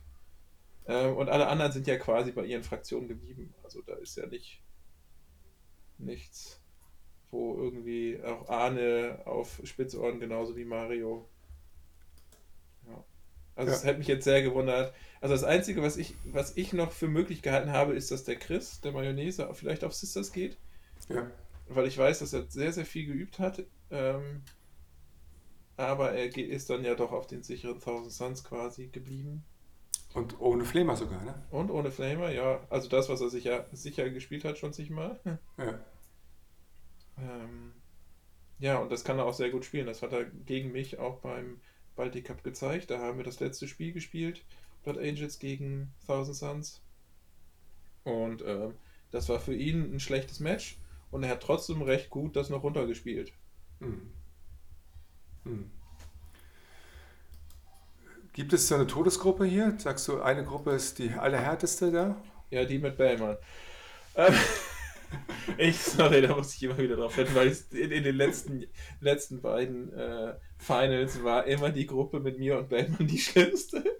Ähm, 0.87 1.15
und 1.17 1.29
alle 1.29 1.47
anderen 1.47 1.71
sind 1.71 1.87
ja 1.87 1.97
quasi 1.97 2.31
bei 2.31 2.45
ihren 2.45 2.63
Fraktionen 2.63 3.07
geblieben. 3.07 3.53
Also 3.63 3.81
da 3.81 3.93
ist 3.95 4.17
ja 4.17 4.25
nicht 4.25 4.61
nichts, 5.97 6.61
wo 7.31 7.57
irgendwie 7.57 8.21
auch 8.23 8.47
Arne 8.49 9.21
auf 9.25 9.59
Spitzohren 9.63 10.19
genauso 10.19 10.55
wie 10.55 10.65
Mario. 10.65 11.27
Ja. 12.87 13.03
Also 13.55 13.73
es 13.73 13.83
Ja. 13.83 13.89
hat 13.89 13.97
mich 13.97 14.07
jetzt 14.07 14.23
sehr 14.23 14.41
gewundert. 14.43 14.93
Also 15.19 15.33
das 15.33 15.43
Einzige, 15.43 15.81
was 15.81 15.97
ich, 15.97 16.13
was 16.25 16.55
ich 16.55 16.73
noch 16.73 16.91
für 16.91 17.07
möglich 17.07 17.41
gehalten 17.41 17.71
habe, 17.71 17.93
ist, 17.95 18.11
dass 18.11 18.23
der 18.23 18.35
Chris, 18.37 18.79
der 18.81 18.91
Mayonnaise, 18.91 19.49
vielleicht 19.53 19.83
auf 19.83 19.93
Sisters 19.95 20.31
geht. 20.31 20.57
Ja, 21.09 21.29
Weil 21.67 21.87
ich 21.87 21.97
weiß, 21.97 22.19
dass 22.19 22.33
er 22.33 22.45
sehr, 22.49 22.71
sehr 22.71 22.85
viel 22.85 23.07
geübt 23.07 23.39
hat. 23.39 23.63
Ähm, 23.89 24.43
aber 25.77 26.11
er 26.13 26.35
ist 26.35 26.69
dann 26.69 26.83
ja 26.83 26.95
doch 26.95 27.11
auf 27.11 27.27
den 27.27 27.43
sicheren 27.43 27.79
Thousand 27.79 28.11
Suns 28.11 28.43
quasi 28.43 28.87
geblieben. 28.87 29.45
und 30.13 30.39
ohne 30.39 30.65
Flamer 30.65 30.95
sogar, 30.95 31.23
ne? 31.23 31.45
Und 31.51 31.69
ohne 31.69 31.91
Flamer, 31.91 32.31
ja. 32.31 32.65
Also 32.69 32.89
das, 32.89 33.09
was 33.09 33.21
er 33.21 33.29
sicher, 33.29 33.67
sicher 33.71 34.09
gespielt 34.09 34.43
hat, 34.43 34.57
schon 34.57 34.73
zigmal. 34.73 35.19
Ja, 35.57 35.79
Ähm, 37.19 37.73
ja, 38.59 38.77
und 38.79 38.91
das 38.91 39.03
kann 39.03 39.19
er 39.19 39.25
auch 39.25 39.33
sehr 39.33 39.49
gut 39.51 39.65
spielen. 39.65 39.85
Das 39.87 40.01
hat 40.01 40.13
er 40.13 40.25
gegen 40.25 40.71
mich 40.71 40.97
auch 40.99 41.19
beim 41.19 41.61
Baltic 41.95 42.25
Cup 42.25 42.43
gezeigt. 42.43 42.89
Da 42.89 42.99
haben 42.99 43.17
wir 43.17 43.25
das 43.25 43.39
letzte 43.39 43.67
Spiel 43.67 43.91
gespielt. 43.93 44.43
Blood 44.83 44.97
Angels 44.97 45.39
gegen 45.39 45.93
Thousand 46.05 46.35
Suns. 46.35 46.81
Und 48.03 48.43
ähm, 48.45 48.75
das 49.11 49.29
war 49.29 49.39
für 49.39 49.53
ihn 49.55 49.93
ein 49.93 49.99
schlechtes 49.99 50.39
Match. 50.39 50.79
Und 51.11 51.23
er 51.23 51.29
hat 51.31 51.43
trotzdem 51.43 51.81
recht 51.81 52.09
gut 52.09 52.35
das 52.35 52.49
noch 52.49 52.63
runtergespielt. 52.63 53.33
Hm. 53.79 54.11
Hm. 55.47 55.71
Gibt 58.33 58.53
es 58.53 58.67
so 58.67 58.75
eine 58.75 58.85
Todesgruppe 58.85 59.45
hier? 59.45 59.75
Sagst 59.79 60.07
du, 60.07 60.21
eine 60.21 60.43
Gruppe 60.43 60.71
ist 60.71 60.99
die 60.99 61.11
allerhärteste 61.11 61.91
da? 61.91 62.21
Ja, 62.51 62.65
die 62.65 62.77
mit 62.77 62.97
Bellman. 62.97 63.37
Ähm, 64.15 64.33
ich, 65.57 65.79
sorry, 65.79 66.21
da 66.21 66.35
muss 66.35 66.53
ich 66.53 66.63
immer 66.63 66.77
wieder 66.77 66.97
drauf 66.97 67.15
hin, 67.15 67.27
weil 67.33 67.55
in, 67.71 67.91
in 67.91 68.03
den 68.03 68.15
letzten, 68.15 68.65
letzten 68.99 69.41
beiden 69.41 69.91
äh, 69.93 70.35
Finals 70.57 71.23
war 71.23 71.45
immer 71.45 71.71
die 71.71 71.87
Gruppe 71.87 72.19
mit 72.19 72.37
mir 72.37 72.59
und 72.59 72.69
Bellman 72.69 73.07
die 73.07 73.17
schlimmste. 73.17 73.83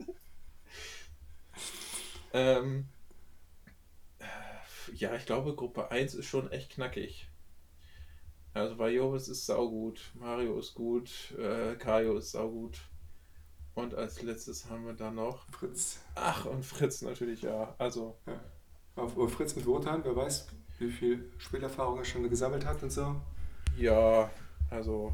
ähm, 2.34 2.88
ja, 4.94 5.16
ich 5.16 5.26
glaube, 5.26 5.56
Gruppe 5.56 5.92
1 5.92 6.14
ist 6.14 6.26
schon 6.26 6.52
echt 6.52 6.72
knackig. 6.72 7.28
Also 8.58 8.78
Vajovis 8.78 9.28
ist 9.28 9.46
saugut, 9.46 10.12
Mario 10.16 10.58
ist 10.60 10.74
gut, 10.74 11.34
äh, 11.38 11.76
Kaio 11.76 12.18
ist 12.18 12.32
saugut. 12.32 12.80
Und 13.76 13.94
als 13.94 14.22
letztes 14.24 14.70
haben 14.70 14.86
wir 14.86 14.94
dann 14.94 15.16
noch 15.16 15.48
Fritz. 15.52 16.00
Ach, 16.16 16.46
und 16.46 16.66
Fritz 16.66 17.02
natürlich, 17.04 17.44
ja. 17.44 17.76
Also. 17.78 18.18
Ja. 18.26 18.40
Auf 18.96 19.32
Fritz 19.34 19.56
mit 19.56 19.66
Wotan, 19.68 20.04
wer 20.04 20.16
weiß, 20.16 20.48
wie 20.80 20.90
viel 20.90 21.32
Spielerfahrung 21.38 22.00
er 22.00 22.06
schon 22.06 22.28
gesammelt 22.28 22.66
hat 22.66 22.82
und 22.82 22.92
so. 22.92 23.16
Ja, 23.78 24.32
also. 24.72 25.14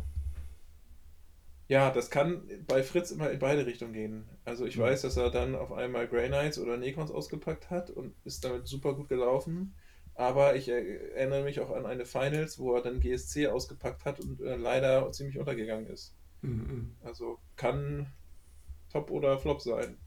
Ja, 1.68 1.92
das 1.92 2.10
kann 2.10 2.44
bei 2.68 2.84
Fritz 2.84 3.12
immer 3.12 3.30
in 3.32 3.40
beide 3.40 3.66
Richtungen 3.66 3.94
gehen. 3.94 4.30
Also 4.46 4.66
ich 4.66 4.78
Mhm. 4.78 4.82
weiß, 4.84 5.02
dass 5.02 5.18
er 5.18 5.30
dann 5.32 5.56
auf 5.56 5.72
einmal 5.72 6.08
Grey 6.08 6.28
Knights 6.28 6.60
oder 6.60 6.78
Necrons 6.78 7.12
ausgepackt 7.12 7.70
hat 7.70 7.90
und 7.90 8.14
ist 8.26 8.46
damit 8.46 8.68
super 8.68 8.94
gut 8.94 9.10
gelaufen. 9.10 9.76
Aber 10.16 10.56
ich 10.56 10.68
er- 10.70 11.16
erinnere 11.16 11.44
mich 11.44 11.60
auch 11.60 11.72
an 11.72 11.86
eine 11.86 12.06
Finals, 12.06 12.60
wo 12.60 12.76
er 12.76 12.82
dann 12.82 13.00
GSC 13.00 13.48
ausgepackt 13.48 14.06
hat 14.06 14.20
und 14.20 14.42
äh, 14.42 14.56
leider 14.56 15.12
ziemlich 15.12 15.38
untergegangen 15.40 15.88
ist. 15.88 16.16
Mhm. 16.42 16.96
Also 17.04 17.40
kann 17.56 18.08
Top 18.92 19.12
oder 19.12 19.40
Flop 19.40 19.62
sein. 19.62 19.98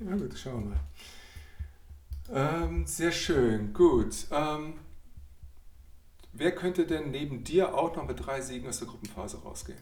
Ja 0.00 0.16
gut, 0.16 0.38
schauen 0.38 0.64
wir 0.64 0.70
mal. 0.70 0.80
Ähm, 2.64 2.86
sehr 2.86 3.12
schön, 3.12 3.72
gut. 3.72 4.26
Ähm, 4.32 4.74
wer 6.34 6.54
könnte 6.54 6.86
denn 6.86 7.10
neben 7.10 7.42
dir 7.42 7.74
auch 7.74 7.96
noch 7.96 8.06
mit 8.06 8.26
drei 8.26 8.42
Siegen 8.42 8.68
aus 8.68 8.78
der 8.80 8.88
Gruppenphase 8.88 9.38
rausgehen? 9.42 9.78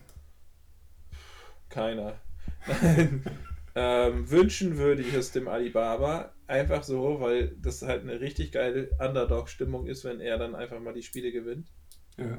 Keiner. 1.69 2.21
Nein. 2.67 3.25
ähm, 3.75 4.31
wünschen 4.31 4.77
würde 4.77 5.03
ich 5.03 5.15
es 5.15 5.33
dem 5.33 5.49
Alibaba. 5.49 6.33
Einfach 6.47 6.83
so, 6.83 7.21
weil 7.21 7.57
das 7.63 7.83
halt 7.83 8.03
eine 8.03 8.21
richtig 8.21 8.53
geile 8.53 8.91
Underdog-Stimmung 8.99 9.87
ist, 9.87 10.05
wenn 10.05 10.21
er 10.21 10.39
dann 10.39 10.55
einfach 10.55 10.81
mal 10.81 10.93
die 10.95 11.03
Spiele 11.03 11.31
gewinnt. 11.33 11.69
Ja, 12.17 12.39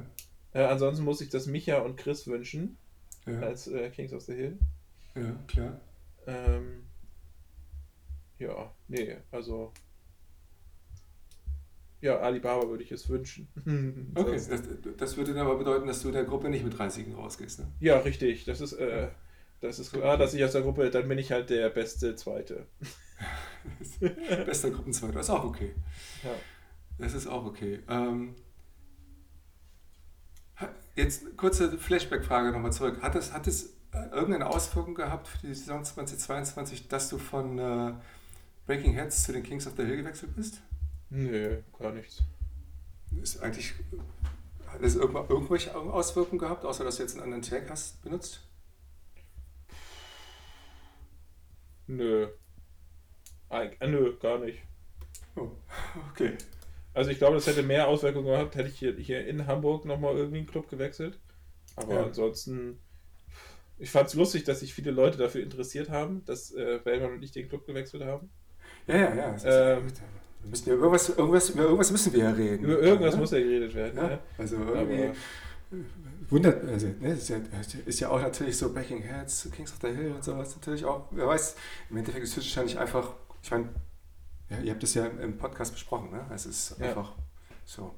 Äh, 0.53 0.63
ansonsten 0.65 1.05
muss 1.05 1.21
ich 1.21 1.29
das 1.29 1.47
Micha 1.47 1.79
und 1.79 1.95
Chris 1.95 2.27
wünschen, 2.27 2.77
ja, 3.25 3.39
als 3.39 3.67
äh, 3.67 3.89
Kings 3.89 4.11
of 4.13 4.21
the 4.23 4.33
Hill. 4.33 4.57
ja 5.15 5.35
klar. 5.47 5.79
Ähm, 6.27 6.83
ja, 8.37 8.73
nee, 8.87 9.15
also. 9.31 9.71
Ja, 12.01 12.19
Alibaba 12.19 12.67
würde 12.67 12.83
ich 12.83 12.91
es 12.91 13.07
wünschen. 13.09 13.47
Okay, 14.15 14.31
das, 14.49 14.63
das 14.97 15.17
würde 15.17 15.33
dann 15.33 15.45
aber 15.45 15.57
bedeuten, 15.57 15.85
dass 15.87 16.01
du 16.01 16.07
in 16.09 16.15
der 16.15 16.23
Gruppe 16.23 16.49
nicht 16.49 16.63
mit 16.63 16.77
drei 16.77 16.89
Siegen 16.89 17.13
rausgehst. 17.13 17.59
Ne? 17.59 17.67
Ja, 17.79 17.99
richtig. 17.99 18.43
Das 18.45 18.59
ist, 18.59 18.73
äh, 18.73 19.07
das 19.61 19.79
ist 19.79 19.93
klar, 19.93 20.17
dass 20.17 20.33
ich 20.33 20.43
aus 20.43 20.51
der 20.51 20.61
Gruppe, 20.61 20.89
dann 20.89 21.07
bin 21.07 21.17
ich 21.17 21.31
halt 21.31 21.49
der 21.49 21.69
beste 21.69 22.15
Zweite. 22.15 22.65
Bester 24.45 24.71
Gruppenzweiter, 24.71 25.19
ist 25.19 25.29
auch 25.29 25.43
okay. 25.43 25.73
Ja. 26.23 26.31
Das 26.97 27.13
ist 27.13 27.27
auch 27.27 27.45
okay. 27.45 27.79
Ähm, 27.87 28.35
jetzt 30.95 31.37
kurze 31.37 31.77
Flashback-Frage 31.77 32.51
nochmal 32.51 32.73
zurück. 32.73 33.01
Hat 33.01 33.15
es, 33.15 33.33
hat 33.33 33.47
es 33.47 33.73
äh, 33.93 34.03
irgendeine 34.11 34.47
Auswirkung 34.47 34.95
gehabt 34.95 35.27
für 35.27 35.47
die 35.47 35.53
Saison 35.53 35.83
2022, 35.83 36.87
dass 36.87 37.09
du 37.09 37.19
von 37.19 37.59
äh, 37.59 37.93
Breaking 38.65 38.93
Heads 38.93 39.23
zu 39.23 39.31
den 39.33 39.43
Kings 39.43 39.67
of 39.67 39.73
the 39.77 39.83
Hill 39.83 39.97
gewechselt 39.97 40.35
bist? 40.35 40.61
Nö, 41.09 41.57
gar 41.77 41.91
nichts. 41.91 42.23
Ist 43.21 43.41
eigentlich, 43.43 43.73
hat 44.67 44.81
es 44.81 44.95
irgendwelche 44.95 45.75
Auswirkungen 45.75 46.39
gehabt, 46.39 46.65
außer 46.65 46.83
dass 46.83 46.95
du 46.95 47.03
jetzt 47.03 47.13
einen 47.13 47.23
anderen 47.23 47.43
Tag 47.43 47.69
hast 47.69 48.01
benutzt? 48.01 48.41
Nö. 51.91 52.27
Eig 53.49 53.77
äh, 53.81 53.87
nö, 53.87 54.17
gar 54.17 54.39
nicht. 54.39 54.59
Oh, 55.35 55.49
okay. 56.11 56.37
Also 56.93 57.09
ich 57.11 57.17
glaube, 57.17 57.35
das 57.35 57.47
hätte 57.47 57.63
mehr 57.63 57.87
Auswirkungen 57.87 58.27
gehabt, 58.27 58.55
hätte 58.55 58.69
ich 58.69 58.79
hier, 58.79 58.93
hier 58.95 59.25
in 59.27 59.47
Hamburg 59.47 59.85
nochmal 59.85 60.15
irgendwie 60.15 60.39
einen 60.39 60.47
Club 60.47 60.69
gewechselt. 60.69 61.19
Aber 61.75 61.93
Ja. 61.95 62.03
ansonsten, 62.05 62.79
ich 63.77 63.89
fand 63.89 64.07
es 64.07 64.13
lustig, 64.13 64.43
dass 64.45 64.59
sich 64.61 64.73
viele 64.73 64.91
Leute 64.91 65.17
dafür 65.17 65.41
interessiert 65.41 65.89
haben, 65.89 66.23
dass 66.25 66.51
äh, 66.51 66.79
und 66.85 67.23
ich 67.23 67.31
den 67.31 67.49
Club 67.49 67.65
gewechselt 67.65 68.03
haben. 68.03 68.29
Ja, 68.87 68.95
ja, 68.97 69.15
ja. 69.15 69.77
Ähm, 69.77 69.87
wir 70.41 70.49
müssen 70.49 70.69
ja 70.69 70.75
irgendwas, 70.75 71.09
irgendwas, 71.09 71.49
über 71.49 71.63
irgendwas 71.63 71.91
müssen 71.91 72.13
wir 72.13 72.23
ja 72.23 72.31
reden. 72.31 72.63
Über 72.65 72.79
irgendwas 72.79 73.13
ja? 73.13 73.19
muss 73.19 73.31
ja 73.31 73.39
geredet 73.39 73.75
werden. 73.75 73.97
Ja, 73.97 74.07
Ne? 74.07 74.19
also 74.37 74.55
irgendwie 74.57 75.03
Aber 75.03 75.15
wundert, 76.29 76.63
also 76.67 76.87
ne, 76.99 77.13
ist, 77.13 77.29
ja, 77.29 77.39
ist 77.85 77.99
ja 77.99 78.09
auch 78.09 78.21
natürlich 78.21 78.57
so 78.57 78.73
Breaking 78.73 79.01
Heads, 79.01 79.49
Kings 79.51 79.71
of 79.71 79.79
the 79.81 79.87
Hill 79.87 80.11
und 80.11 80.23
sowas 80.23 80.55
natürlich 80.55 80.85
auch, 80.85 81.07
wer 81.11 81.27
weiß, 81.27 81.55
im 81.89 81.97
Endeffekt 81.97 82.23
ist 82.23 82.31
es 82.31 82.37
wahrscheinlich 82.37 82.77
einfach, 82.77 83.13
ich 83.41 83.51
meine, 83.51 83.69
ja, 84.49 84.59
ihr 84.59 84.71
habt 84.71 84.83
das 84.83 84.93
ja 84.93 85.05
im, 85.05 85.37
Podcast 85.37 85.73
besprochen, 85.73 86.11
ne? 86.11 86.25
Es 86.33 86.45
ist 86.45 86.75
Ja. 86.79 86.89
einfach 86.89 87.13
so. 87.65 87.93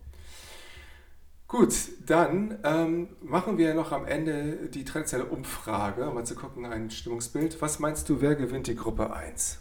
Gut, 1.48 1.74
dann 2.06 2.60
ähm, 2.64 3.10
machen 3.22 3.58
wir 3.58 3.74
noch 3.76 3.92
am 3.92 4.06
Ende 4.06 4.70
die 4.70 4.86
traditionelle 4.86 5.30
Umfrage, 5.30 6.08
um 6.08 6.16
mal 6.16 6.26
zu 6.26 6.36
gucken, 6.36 6.66
ein 6.66 6.90
Stimmungsbild. 6.90 7.62
Was 7.62 7.80
meinst 7.80 8.10
du, 8.10 8.22
wer 8.22 8.36
gewinnt 8.36 8.68
die 8.68 8.76
Gruppe 8.76 9.14
1? 9.14 9.60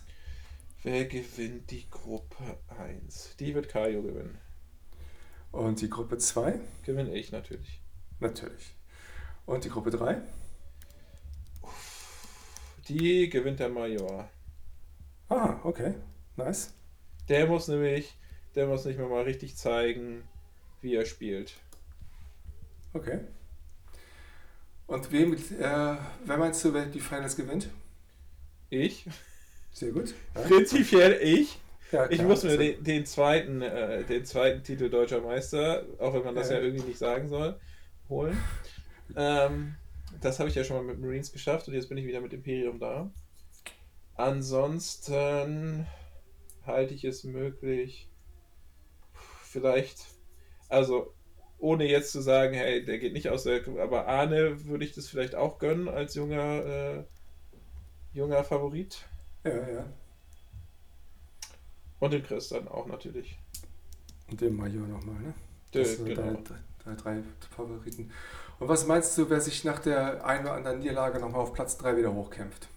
wer 0.82 1.04
gewinnt 1.04 1.70
die 1.70 1.88
Gruppe 1.88 2.58
1? 2.78 3.36
Die 3.38 3.54
wird 3.54 3.68
Kaio 3.68 4.02
gewinnen. 4.02 4.38
Und 5.52 5.80
die 5.80 5.90
Gruppe 5.90 6.18
2? 6.18 6.58
Gewinne 6.82 7.14
ich 7.14 7.30
natürlich. 7.30 7.81
Natürlich. 8.22 8.74
Und 9.46 9.64
die 9.64 9.68
Gruppe 9.68 9.90
3? 9.90 10.22
Die 12.88 13.28
gewinnt 13.28 13.60
der 13.60 13.68
Major. 13.68 14.28
Ah, 15.28 15.58
okay. 15.64 15.94
Nice. 16.36 16.72
Der 17.28 17.46
muss 17.46 17.68
nämlich, 17.68 18.16
der 18.54 18.66
muss 18.66 18.84
nicht 18.84 18.98
mehr 18.98 19.08
mal 19.08 19.22
richtig 19.22 19.56
zeigen, 19.56 20.22
wie 20.80 20.94
er 20.94 21.04
spielt. 21.04 21.54
Okay. 22.92 23.20
Und 24.86 25.10
wem, 25.10 25.32
äh, 25.34 25.38
wer 25.58 26.36
meinst 26.36 26.64
du, 26.64 26.74
wer 26.74 26.86
die 26.86 27.00
Finals 27.00 27.36
gewinnt? 27.36 27.70
Ich? 28.70 29.06
Sehr 29.72 29.90
gut. 29.92 30.14
Ja, 30.34 30.42
Prinzipiell 30.42 31.18
ich. 31.22 31.58
ja, 31.92 32.08
Ich 32.10 32.18
klar. 32.18 32.28
muss 32.28 32.42
mir 32.44 32.56
den, 32.58 32.84
den, 32.84 33.06
zweiten, 33.06 33.62
äh, 33.62 34.04
den 34.04 34.24
zweiten 34.24 34.62
Titel 34.62 34.90
Deutscher 34.90 35.20
Meister, 35.22 35.84
auch 35.98 36.14
wenn 36.14 36.24
man 36.24 36.34
das 36.34 36.50
Ja. 36.50 36.56
ja, 36.56 36.62
irgendwie 36.62 36.86
nicht 36.88 36.98
sagen 36.98 37.28
soll, 37.28 37.58
holen. 38.12 38.38
Ähm, 39.16 39.74
das 40.20 40.38
habe 40.38 40.48
ich 40.48 40.54
ja 40.54 40.64
schon 40.64 40.76
mal 40.76 40.84
mit 40.84 41.00
Marines 41.00 41.32
geschafft 41.32 41.66
und 41.68 41.74
jetzt 41.74 41.88
bin 41.88 41.98
ich 41.98 42.06
wieder 42.06 42.20
mit 42.20 42.32
Imperium 42.32 42.78
da. 42.78 43.10
Ansonsten 44.14 45.86
halte 46.66 46.94
ich 46.94 47.04
es 47.04 47.24
möglich, 47.24 48.08
vielleicht, 49.42 50.06
also 50.68 51.14
ohne 51.58 51.88
jetzt 51.88 52.12
zu 52.12 52.20
sagen, 52.20 52.54
hey, 52.54 52.84
der 52.84 52.98
geht 52.98 53.12
nicht 53.12 53.28
aus 53.28 53.44
der, 53.44 53.66
aber 53.78 54.06
Arne 54.06 54.64
würde 54.66 54.84
ich 54.84 54.94
das 54.94 55.08
vielleicht 55.08 55.34
auch 55.34 55.58
gönnen 55.58 55.88
als 55.88 56.14
junger, 56.14 56.64
äh, 56.64 57.04
junger 58.12 58.44
Favorit. 58.44 59.06
Ja, 59.44 59.68
ja. 59.68 59.92
Und 62.00 62.12
den 62.12 62.22
Chris 62.22 62.48
dann 62.48 62.68
auch 62.68 62.86
natürlich. 62.86 63.38
Und 64.28 64.40
den 64.40 64.56
Major 64.56 64.86
nochmal, 64.86 65.20
ne? 65.20 65.34
Dö, 65.72 66.04
genau. 66.04 66.36
Deine 66.84 66.96
drei, 66.96 67.22
Favoriten. 67.54 68.10
Und 68.58 68.68
was 68.68 68.86
meinst 68.86 69.16
du, 69.18 69.28
wer 69.28 69.40
sich 69.40 69.64
nach 69.64 69.78
der 69.80 70.24
einen 70.24 70.44
oder 70.44 70.54
anderen 70.54 70.78
Niederlage 70.78 71.18
nochmal 71.18 71.40
auf 71.40 71.52
Platz 71.52 71.76
3 71.78 71.96
wieder 71.96 72.12
hochkämpft? 72.12 72.68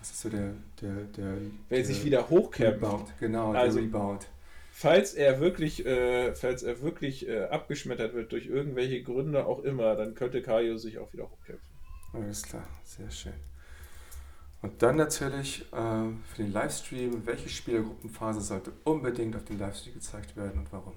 Was 0.00 0.10
ist 0.10 0.20
so 0.20 0.28
der, 0.28 0.54
der, 0.80 0.92
der, 1.16 1.36
Wer 1.68 1.78
der 1.78 1.84
sich 1.86 2.04
wieder 2.04 2.28
hochkämpft. 2.28 2.82
Rebound? 2.82 3.12
Genau, 3.20 3.52
Also- 3.52 3.78
der 3.78 3.86
Rebound. 3.86 4.26
Falls 4.76 5.14
er 5.14 5.38
wirklich, 5.38 5.86
äh, 5.86 6.34
falls 6.34 6.64
er 6.64 6.82
wirklich 6.82 7.28
äh, 7.28 7.44
abgeschmettert 7.44 8.12
wird 8.12 8.32
durch 8.32 8.46
irgendwelche 8.46 9.04
Gründe 9.04 9.46
auch 9.46 9.60
immer, 9.60 9.94
dann 9.94 10.16
könnte 10.16 10.42
Kaio 10.42 10.76
sich 10.78 10.98
auch 10.98 11.12
wieder 11.12 11.30
hochkämpfen. 11.30 11.68
Alles 12.12 12.42
klar, 12.42 12.66
sehr 12.82 13.08
schön. 13.08 13.34
Und 14.62 14.82
dann 14.82 14.96
natürlich 14.96 15.62
äh, 15.72 15.76
für 15.76 16.36
den 16.38 16.52
Livestream, 16.52 17.24
welche 17.24 17.48
Spielergruppenphase 17.48 18.40
sollte 18.40 18.72
unbedingt 18.82 19.36
auf 19.36 19.44
dem 19.44 19.60
Livestream 19.60 19.94
gezeigt 19.94 20.36
werden 20.36 20.58
und 20.60 20.72
warum? 20.72 20.94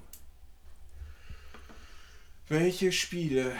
Welche 2.49 2.91
Spiele? 2.91 3.55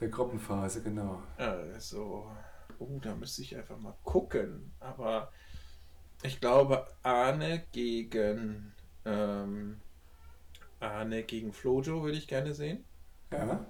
Der 0.00 0.08
Gruppenphase, 0.08 0.82
genau. 0.82 1.22
Also, 1.36 2.30
oh, 2.78 2.98
da 3.00 3.14
müsste 3.14 3.42
ich 3.42 3.56
einfach 3.56 3.78
mal 3.78 3.96
gucken. 4.02 4.72
Aber 4.80 5.30
ich 6.22 6.40
glaube, 6.40 6.86
Arne 7.02 7.64
gegen 7.72 8.72
ähm, 9.04 9.80
Arne 10.80 11.22
gegen 11.22 11.52
Flojo 11.52 12.02
würde 12.02 12.18
ich 12.18 12.26
gerne 12.26 12.54
sehen. 12.54 12.84
Ja, 13.30 13.64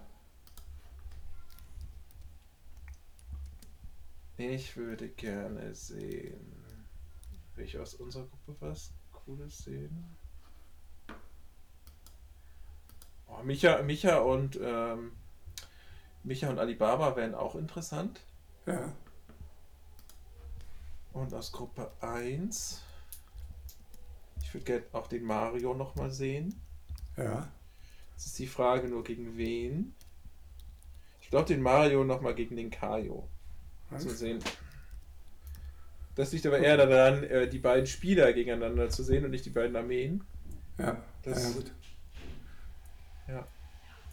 Ich 4.38 4.76
würde 4.76 5.08
gerne 5.08 5.74
sehen. 5.74 6.64
Will 7.54 7.64
ich 7.64 7.78
aus 7.78 7.94
unserer 7.94 8.26
Gruppe 8.26 8.56
was 8.60 8.92
Cooles 9.12 9.58
sehen? 9.58 10.16
Oh, 13.38 13.42
Micha, 13.42 13.82
Micha 13.82 14.18
und 14.18 14.58
ähm, 14.62 15.12
Micha 16.24 16.50
und 16.50 16.58
Alibaba 16.58 17.16
wären 17.16 17.34
auch 17.34 17.54
interessant. 17.54 18.20
Ja. 18.66 18.92
Und 21.12 21.32
aus 21.34 21.52
Gruppe 21.52 21.90
1. 22.00 22.82
Ich 24.42 24.54
würde 24.54 24.64
gerne 24.64 24.84
auch 24.92 25.06
den 25.06 25.24
Mario 25.24 25.74
nochmal 25.74 26.10
sehen. 26.10 26.60
Ja. 27.16 27.48
Es 28.16 28.26
ist 28.26 28.38
die 28.38 28.46
Frage 28.46 28.88
nur 28.88 29.02
gegen 29.04 29.36
wen. 29.36 29.94
Ich 31.20 31.30
glaube 31.30 31.46
den 31.48 31.62
Mario 31.62 32.04
nochmal 32.04 32.34
gegen 32.34 32.56
den 32.56 32.70
Kaio 32.70 33.28
zu 33.98 34.10
sehen. 34.10 34.38
Das 36.14 36.32
liegt 36.32 36.46
aber 36.46 36.58
eher 36.58 36.76
daran, 36.76 37.24
äh, 37.24 37.48
die 37.48 37.58
beiden 37.58 37.86
Spieler 37.86 38.32
gegeneinander 38.34 38.90
zu 38.90 39.02
sehen 39.02 39.24
und 39.24 39.30
nicht 39.30 39.44
die 39.46 39.50
beiden 39.50 39.74
Armeen. 39.76 40.22
Ja, 40.78 41.02
Das- 41.22 41.42
ja, 41.42 41.50
gut. 41.50 41.72
Ja. 43.28 43.46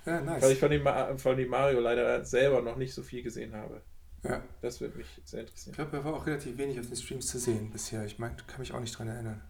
Ja, 0.05 0.21
nice. 0.21 0.41
Weil 0.41 0.51
ich 0.53 0.59
von 0.59 0.71
dem, 0.71 0.87
von 1.17 1.37
dem 1.37 1.49
Mario 1.49 1.79
leider 1.81 2.23
selber 2.25 2.61
noch 2.61 2.77
nicht 2.77 2.93
so 2.93 3.03
viel 3.03 3.21
gesehen 3.21 3.53
habe. 3.53 3.81
ja. 4.23 4.41
Das 4.61 4.79
würde 4.81 4.97
mich 4.97 5.07
sehr 5.25 5.41
Ich 5.41 5.47
interessieren. 5.47 5.75
glaube, 5.75 5.97
er 5.97 6.05
war 6.05 6.13
auch 6.15 6.25
relativ 6.25 6.57
wenig 6.57 6.79
auf 6.79 6.87
den 6.87 6.95
Streams 6.95 7.27
zu 7.27 7.37
sehen 7.37 7.69
bisher. 7.71 8.05
Ich 8.05 8.17
mein, 8.17 8.35
kann 8.47 8.59
mich 8.59 8.73
auch 8.73 8.79
nicht 8.79 8.97
dran 8.97 9.07
erinnern. 9.07 9.41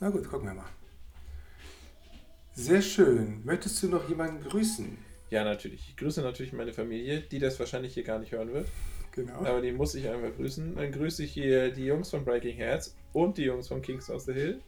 Na 0.00 0.10
gut, 0.10 0.28
gucken 0.28 0.48
wir 0.48 0.54
mal. 0.54 0.68
Sehr 2.52 2.82
schön. 2.82 3.40
Möchtest 3.44 3.82
du 3.82 3.88
noch 3.88 4.08
jemanden 4.08 4.42
grüßen? 4.42 4.98
Ja, 5.30 5.44
natürlich. 5.44 5.88
Ich 5.90 5.96
grüße 5.96 6.20
natürlich 6.22 6.52
meine 6.52 6.72
Familie, 6.72 7.20
die 7.20 7.38
das 7.38 7.58
wahrscheinlich 7.60 7.94
hier 7.94 8.02
gar 8.02 8.18
nicht 8.18 8.32
hören 8.32 8.52
wird. 8.52 8.68
Genau. 9.12 9.34
Aber 9.44 9.60
die 9.60 9.72
muss 9.72 9.94
ich 9.94 10.08
einmal 10.08 10.32
grüßen. 10.32 10.74
Dann 10.76 10.92
grüße 10.92 11.22
ich 11.24 11.32
hier 11.32 11.70
die 11.72 11.84
Jungs 11.84 12.10
von 12.10 12.24
Breaking 12.24 12.56
Hearts 12.56 12.96
und 13.12 13.38
die 13.38 13.44
Jungs 13.44 13.68
von 13.68 13.80
Kings 13.82 14.10
of 14.10 14.22
the 14.22 14.32
Hill. 14.32 14.60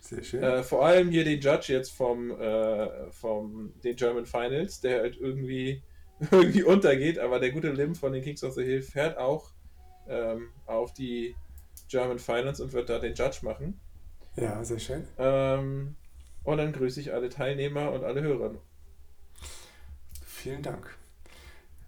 Sehr 0.00 0.22
schön. 0.22 0.42
Äh, 0.42 0.62
vor 0.62 0.84
allem 0.84 1.10
hier 1.10 1.24
den 1.24 1.40
Judge 1.40 1.72
jetzt 1.72 1.92
vom, 1.92 2.30
äh, 2.30 3.10
vom 3.10 3.72
den 3.82 3.96
German 3.96 4.26
Finals, 4.26 4.80
der 4.80 5.00
halt 5.00 5.16
irgendwie, 5.18 5.82
irgendwie 6.30 6.62
untergeht, 6.62 7.18
aber 7.18 7.38
der 7.38 7.52
gute 7.52 7.70
Lim 7.70 7.94
von 7.94 8.12
den 8.12 8.22
Kings 8.22 8.42
of 8.42 8.54
the 8.54 8.64
Hill 8.64 8.82
fährt 8.82 9.18
auch 9.18 9.52
ähm, 10.08 10.48
auf 10.66 10.92
die 10.92 11.36
German 11.88 12.18
Finals 12.18 12.60
und 12.60 12.72
wird 12.72 12.88
da 12.88 12.98
den 12.98 13.14
Judge 13.14 13.40
machen. 13.42 13.80
Ja, 14.36 14.62
sehr 14.64 14.78
schön. 14.78 15.06
Ähm, 15.18 15.96
und 16.44 16.58
dann 16.58 16.72
grüße 16.72 17.00
ich 17.00 17.12
alle 17.12 17.28
Teilnehmer 17.28 17.92
und 17.92 18.04
alle 18.04 18.22
Hörer. 18.22 18.54
Vielen 20.24 20.62
Dank. 20.62 20.96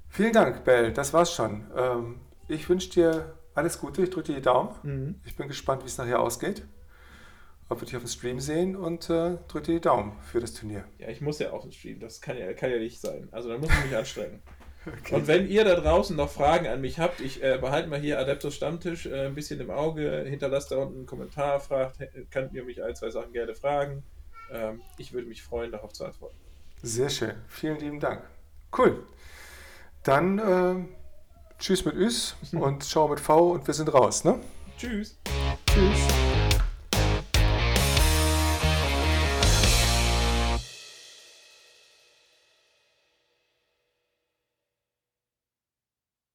Vielen 0.09 0.33
Dank, 0.33 0.65
Bell. 0.65 0.93
Das 0.93 1.15
war's 1.15 1.33
schon. 1.33 1.71
Ähm, 1.75 2.21
ich 2.49 2.69
wünsche 2.69 2.91
dir 2.91 3.39
alles 3.55 3.81
Gute. 3.81 4.03
Ich 4.03 4.11
drücke 4.11 4.29
dir 4.29 4.37
die 4.37 4.43
Daumen. 4.43 4.75
Mhm. 4.83 5.21
Ich 5.25 5.37
bin 5.37 5.49
gespannt, 5.49 5.83
wie 5.83 5.87
es 5.87 5.97
nachher 5.97 6.21
ausgeht. 6.21 6.67
Ob 7.73 7.81
wir 7.81 7.87
dich 7.87 7.97
auf 7.97 8.03
dem 8.03 8.09
Stream 8.09 8.39
sehen 8.39 8.77
und 8.77 9.09
äh, 9.09 9.39
drücke 9.49 9.63
dir 9.63 9.75
die 9.77 9.81
Daumen 9.81 10.13
für 10.31 10.41
das 10.41 10.53
Turnier. 10.53 10.85
Ja, 10.99 11.09
ich 11.09 11.23
muss 11.23 11.39
ja 11.39 11.53
auf 11.53 11.63
den 11.63 11.73
Stream, 11.73 12.01
das 12.01 12.21
kann 12.21 12.37
ja, 12.37 12.53
kann 12.53 12.71
ja 12.71 12.77
nicht 12.77 13.01
sein. 13.01 13.29
Also 13.31 13.49
da 13.49 13.57
muss 13.57 13.71
ich 13.71 13.85
mich 13.87 13.97
anstrengen. 13.97 14.43
Okay. 14.85 15.15
Und 15.15 15.29
wenn 15.29 15.47
ihr 15.47 15.65
da 15.65 15.77
draußen 15.77 16.17
noch 16.17 16.29
Fragen 16.29 16.67
an 16.67 16.81
mich 16.81 16.99
habt, 16.99 17.21
ich 17.21 17.41
äh, 17.41 17.57
behalte 17.57 17.89
mal 17.89 18.01
hier 18.01 18.19
Adeptus 18.19 18.57
Stammtisch 18.57 19.07
äh, 19.07 19.27
ein 19.27 19.35
bisschen 19.37 19.61
im 19.61 19.71
Auge, 19.71 20.25
hinterlasst 20.27 20.73
da 20.73 20.79
unten 20.79 20.97
einen 20.97 21.07
Kommentar, 21.07 21.61
fragt, 21.61 22.01
äh, 22.01 22.09
könnt 22.33 22.53
ihr 22.53 22.65
mich 22.65 22.83
ein, 22.83 22.97
zwei 22.97 23.09
Sachen 23.11 23.33
gerne 23.33 23.55
fragen. 23.55 24.03
Ähm, 24.51 24.83
ich 24.99 25.13
würde 25.13 25.29
mich 25.29 25.45
freuen, 25.45 25.71
darauf 25.71 25.93
zu 25.93 26.05
antworten. 26.05 26.35
Sehr 26.83 27.11
schön. 27.11 27.35
Vielen 27.47 27.79
lieben 27.79 28.01
Dank. 28.01 28.25
Cool. 28.77 29.07
Dann 30.03 30.41
äh, 30.41 30.85
tschüss 31.61 31.85
mit 31.85 31.95
Üs 31.95 32.35
und 32.53 32.83
ciao 32.83 33.07
mit 33.07 33.21
V 33.21 33.53
und 33.53 33.65
wir 33.65 33.75
sind 33.75 33.95
raus. 33.95 34.25
Ne? 34.25 34.41
Tschüss! 34.77 35.17